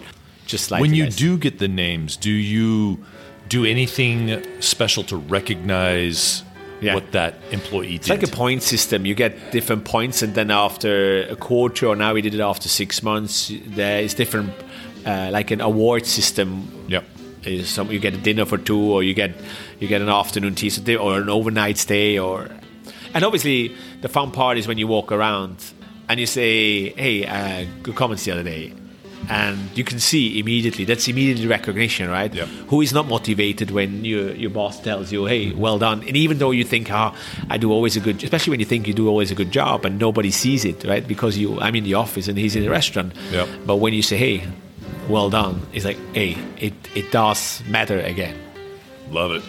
Just 0.52 0.70
like 0.70 0.80
when 0.82 0.94
you 0.94 1.04
guys. 1.04 1.16
do 1.16 1.36
get 1.38 1.58
the 1.58 1.68
names, 1.68 2.16
do 2.16 2.30
you 2.30 2.98
do 3.48 3.64
anything 3.64 4.42
special 4.60 5.02
to 5.04 5.16
recognize 5.16 6.42
Yeah. 6.80 6.94
what 6.94 7.12
that 7.12 7.32
employee 7.52 7.94
It's 7.96 8.06
did? 8.08 8.14
like 8.20 8.22
a 8.22 8.36
point 8.36 8.62
system. 8.62 9.06
You 9.06 9.14
get 9.14 9.32
different 9.52 9.84
points, 9.84 10.22
and 10.22 10.34
then 10.34 10.50
after 10.50 11.22
a 11.22 11.36
quarter, 11.36 11.86
or 11.86 11.96
now 11.96 12.12
we 12.14 12.20
did 12.22 12.34
it 12.34 12.40
after 12.40 12.68
six 12.68 13.02
months, 13.02 13.50
there 13.76 14.00
is 14.02 14.14
different, 14.14 14.50
uh, 15.06 15.30
like 15.32 15.50
an 15.50 15.60
award 15.60 16.06
system. 16.06 16.68
Is 17.44 17.68
some 17.68 17.90
you 17.90 17.98
get 17.98 18.14
a 18.14 18.18
dinner 18.18 18.44
for 18.44 18.56
two, 18.56 18.78
or 18.78 19.02
you 19.02 19.14
get 19.14 19.32
you 19.80 19.88
get 19.88 20.00
an 20.00 20.08
afternoon 20.08 20.54
tea, 20.54 20.70
or 20.96 21.18
an 21.20 21.28
overnight 21.28 21.76
stay, 21.76 22.16
or 22.16 22.48
and 23.14 23.24
obviously 23.24 23.72
the 24.00 24.08
fun 24.08 24.30
part 24.30 24.58
is 24.58 24.68
when 24.68 24.78
you 24.78 24.86
walk 24.86 25.10
around 25.10 25.56
and 26.08 26.20
you 26.20 26.26
say, 26.26 26.90
"Hey, 26.90 27.26
uh, 27.26 27.64
good 27.82 27.96
comments 27.96 28.24
the 28.24 28.30
other 28.30 28.44
day." 28.44 28.72
And 29.28 29.58
you 29.76 29.84
can 29.84 30.00
see 30.00 30.38
immediately 30.38 30.84
that's 30.84 31.06
immediately 31.08 31.46
recognition, 31.46 32.10
right? 32.10 32.34
Yep. 32.34 32.48
Who 32.68 32.80
is 32.80 32.92
not 32.92 33.06
motivated 33.06 33.70
when 33.70 34.04
your 34.04 34.32
your 34.34 34.50
boss 34.50 34.80
tells 34.80 35.12
you, 35.12 35.26
"Hey, 35.26 35.52
well 35.52 35.78
done," 35.78 36.02
and 36.06 36.16
even 36.16 36.38
though 36.38 36.50
you 36.50 36.64
think, 36.64 36.90
"Ah, 36.90 37.14
I 37.48 37.56
do 37.56 37.70
always 37.70 37.96
a 37.96 38.00
good," 38.00 38.22
especially 38.22 38.50
when 38.50 38.60
you 38.60 38.66
think 38.66 38.86
you 38.86 38.94
do 38.94 39.08
always 39.08 39.30
a 39.30 39.34
good 39.34 39.52
job, 39.52 39.84
and 39.84 39.98
nobody 39.98 40.30
sees 40.30 40.64
it, 40.64 40.84
right? 40.84 41.06
Because 41.06 41.38
you, 41.38 41.60
I'm 41.60 41.76
in 41.76 41.84
the 41.84 41.94
office 41.94 42.28
and 42.28 42.36
he's 42.36 42.56
in 42.56 42.62
the 42.62 42.70
restaurant. 42.70 43.12
Yep. 43.30 43.48
But 43.64 43.76
when 43.76 43.94
you 43.94 44.02
say, 44.02 44.16
"Hey, 44.16 44.42
well 45.08 45.30
done," 45.30 45.62
it's 45.72 45.84
like, 45.84 45.98
"Hey, 46.14 46.36
it 46.58 46.74
it 46.94 47.12
does 47.12 47.62
matter 47.68 48.00
again." 48.00 48.34
Love 49.10 49.32
it. 49.32 49.42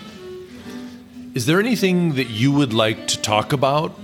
Is 1.33 1.45
there 1.47 1.59
anything 1.59 2.13
that 2.13 2.29
you 2.29 2.51
would 2.51 2.73
like 2.73 3.07
to 3.07 3.17
talk 3.19 3.53
about? 3.53 3.97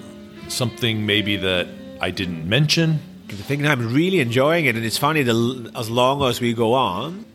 Something 0.48 1.06
maybe 1.06 1.38
that 1.38 1.68
I 2.02 2.10
didn't 2.10 2.50
mention? 2.50 3.00
The 3.30 3.44
thing 3.44 3.66
I'm 3.66 3.94
really 3.94 4.20
enjoying 4.20 4.66
it, 4.66 4.76
and 4.76 4.84
it's 4.84 4.98
funny. 4.98 5.24
The 5.24 5.72
as 5.76 5.90
long 5.90 6.24
as 6.24 6.42
we 6.42 6.54
go 6.54 6.74
on, 6.74 7.26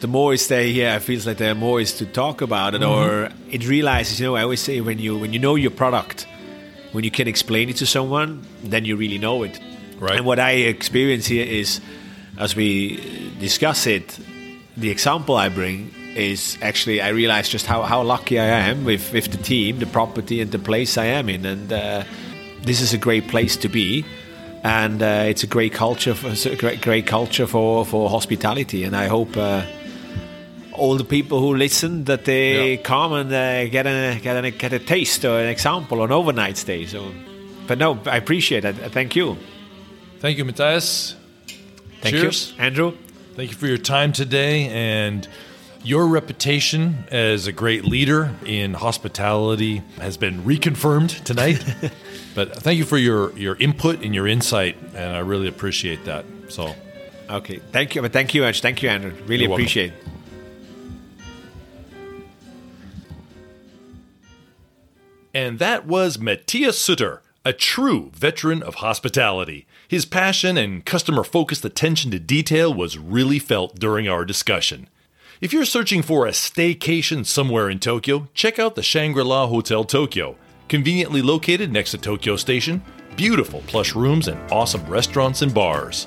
the 0.00 0.08
more 0.08 0.30
we 0.30 0.36
stay 0.38 0.72
here, 0.72 0.90
it 0.96 1.00
feels 1.00 1.26
like 1.26 1.36
there 1.36 1.54
more 1.54 1.80
is 1.80 1.92
to 1.98 2.06
talk 2.06 2.40
about 2.40 2.74
it, 2.74 2.82
or 2.82 3.30
it 3.50 3.68
realizes. 3.68 4.18
You 4.18 4.26
know, 4.26 4.36
I 4.36 4.42
always 4.42 4.60
say 4.60 4.80
when 4.80 4.98
you 4.98 5.18
when 5.18 5.32
you 5.32 5.38
know 5.38 5.54
your 5.54 5.70
product, 5.70 6.26
when 6.92 7.04
you 7.04 7.10
can 7.10 7.28
explain 7.28 7.68
it 7.68 7.76
to 7.76 7.86
someone, 7.86 8.46
then 8.64 8.84
you 8.84 8.96
really 8.96 9.18
know 9.18 9.42
it. 9.42 9.60
Right. 9.98 10.16
And 10.16 10.26
what 10.26 10.38
I 10.38 10.52
experience 10.52 11.26
here 11.26 11.46
is, 11.46 11.80
as 12.38 12.56
we 12.56 13.32
discuss 13.38 13.86
it, 13.86 14.18
the 14.76 14.90
example 14.90 15.36
I 15.36 15.48
bring 15.48 15.90
is 16.16 16.56
actually 16.62 17.00
I 17.00 17.08
realize 17.10 17.48
just 17.48 17.66
how, 17.66 17.82
how 17.82 18.02
lucky 18.02 18.38
I 18.38 18.44
am 18.44 18.84
with, 18.84 19.12
with 19.12 19.30
the 19.30 19.36
team, 19.36 19.78
the 19.78 19.86
property, 19.86 20.40
and 20.40 20.50
the 20.50 20.58
place 20.58 20.96
I 20.98 21.06
am 21.06 21.28
in, 21.28 21.44
and 21.44 21.72
uh, 21.72 22.04
this 22.62 22.80
is 22.80 22.92
a 22.94 22.98
great 22.98 23.28
place 23.28 23.56
to 23.58 23.68
be, 23.68 24.04
and 24.66 25.02
uh, 25.02 25.30
it's 25.30 25.44
a 25.44 25.46
great 25.46 25.72
culture, 25.72 26.14
for, 26.14 26.28
a 26.50 26.56
great 26.56 26.80
great 26.82 27.06
culture 27.06 27.46
for, 27.46 27.84
for 27.86 28.10
hospitality, 28.10 28.84
and 28.86 28.94
I 28.96 29.06
hope. 29.08 29.36
Uh, 29.36 29.62
all 30.78 30.98
the 30.98 31.04
people 31.04 31.38
who 31.40 31.56
listen 31.56 32.04
that 32.04 32.24
they 32.24 32.72
Yeah. 32.72 32.82
come 32.82 33.14
and 33.14 33.32
uh, 33.32 33.64
get 33.70 33.86
a 33.86 34.20
get 34.22 34.44
a 34.44 34.50
get 34.50 34.72
a 34.74 34.78
taste 34.78 35.24
or 35.24 35.40
an 35.40 35.48
example 35.48 36.02
on 36.02 36.12
overnight 36.12 36.58
stay. 36.58 36.84
So, 36.86 37.00
but 37.66 37.78
no, 37.78 37.98
I 38.04 38.18
appreciate 38.18 38.66
it. 38.66 38.74
Thank 38.92 39.16
you. 39.16 39.36
Thank 40.20 40.36
you, 40.36 40.44
Matthias. 40.44 41.16
Thank 42.02 42.16
Cheers. 42.16 42.52
you, 42.58 42.64
Andrew. 42.64 42.92
Thank 43.36 43.50
you 43.52 43.56
for 43.56 43.66
your 43.68 43.78
time 43.78 44.12
today 44.12 44.68
and 44.68 45.26
your 45.82 46.06
reputation 46.06 47.04
as 47.10 47.46
a 47.46 47.52
great 47.52 47.84
leader 47.84 48.34
in 48.44 48.74
hospitality 48.74 49.82
has 49.98 50.16
been 50.16 50.42
reconfirmed 50.42 51.22
tonight. 51.24 51.64
but 52.34 52.54
thank 52.56 52.78
you 52.78 52.84
for 52.84 52.98
your, 52.98 53.36
your 53.38 53.56
input 53.56 54.02
and 54.02 54.14
your 54.14 54.26
insight, 54.26 54.76
and 54.94 55.14
I 55.14 55.20
really 55.20 55.48
appreciate 55.48 56.04
that. 56.04 56.24
So, 56.48 56.74
Okay, 57.28 57.60
thank 57.72 57.94
you. 57.94 58.02
But 58.02 58.12
thank 58.12 58.34
you, 58.34 58.44
Ange. 58.44 58.60
Thank 58.60 58.82
you, 58.82 58.88
Andrew. 58.88 59.12
Really 59.26 59.44
You're 59.44 59.52
appreciate. 59.52 59.92
it. 59.92 60.08
And 65.34 65.58
that 65.58 65.86
was 65.86 66.18
Matthias 66.18 66.78
Sutter, 66.78 67.22
a 67.44 67.52
true 67.52 68.10
veteran 68.14 68.62
of 68.62 68.76
hospitality. 68.76 69.66
His 69.86 70.06
passion 70.06 70.56
and 70.56 70.84
customer 70.84 71.24
focused 71.24 71.64
attention 71.64 72.10
to 72.12 72.18
detail 72.18 72.72
was 72.72 72.96
really 72.96 73.38
felt 73.38 73.78
during 73.78 74.08
our 74.08 74.24
discussion. 74.24 74.88
If 75.38 75.52
you're 75.52 75.66
searching 75.66 76.00
for 76.00 76.26
a 76.26 76.30
staycation 76.30 77.26
somewhere 77.26 77.68
in 77.68 77.78
Tokyo, 77.78 78.26
check 78.32 78.58
out 78.58 78.74
the 78.74 78.82
Shangri 78.82 79.22
La 79.22 79.46
Hotel 79.46 79.84
Tokyo. 79.84 80.34
Conveniently 80.68 81.20
located 81.20 81.70
next 81.70 81.90
to 81.90 81.98
Tokyo 81.98 82.36
Station, 82.36 82.82
beautiful 83.16 83.60
plush 83.66 83.94
rooms, 83.94 84.28
and 84.28 84.40
awesome 84.50 84.86
restaurants 84.86 85.42
and 85.42 85.52
bars. 85.52 86.06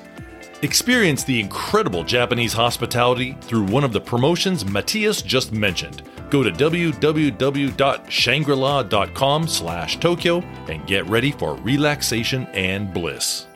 Experience 0.62 1.22
the 1.22 1.38
incredible 1.38 2.02
Japanese 2.02 2.52
hospitality 2.52 3.36
through 3.42 3.66
one 3.66 3.84
of 3.84 3.92
the 3.92 4.00
promotions 4.00 4.64
Matthias 4.64 5.22
just 5.22 5.52
mentioned. 5.52 6.02
Go 6.28 6.42
to 6.42 6.50
www.shangrila.com 6.50 9.46
slash 9.46 10.00
Tokyo 10.00 10.40
and 10.68 10.84
get 10.88 11.06
ready 11.06 11.30
for 11.30 11.54
relaxation 11.58 12.48
and 12.48 12.92
bliss. 12.92 13.46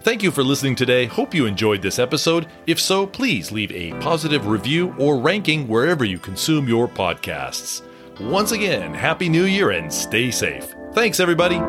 Thank 0.00 0.22
you 0.22 0.30
for 0.30 0.44
listening 0.44 0.74
today. 0.74 1.06
Hope 1.06 1.34
you 1.34 1.46
enjoyed 1.46 1.82
this 1.82 1.98
episode. 1.98 2.46
If 2.66 2.80
so, 2.80 3.06
please 3.06 3.52
leave 3.52 3.72
a 3.72 3.92
positive 4.00 4.46
review 4.46 4.94
or 4.98 5.18
ranking 5.18 5.66
wherever 5.66 6.04
you 6.04 6.18
consume 6.18 6.68
your 6.68 6.88
podcasts. 6.88 7.82
Once 8.20 8.52
again, 8.52 8.94
Happy 8.94 9.28
New 9.28 9.44
Year 9.44 9.70
and 9.70 9.92
stay 9.92 10.30
safe. 10.30 10.74
Thanks, 10.92 11.20
everybody. 11.20 11.60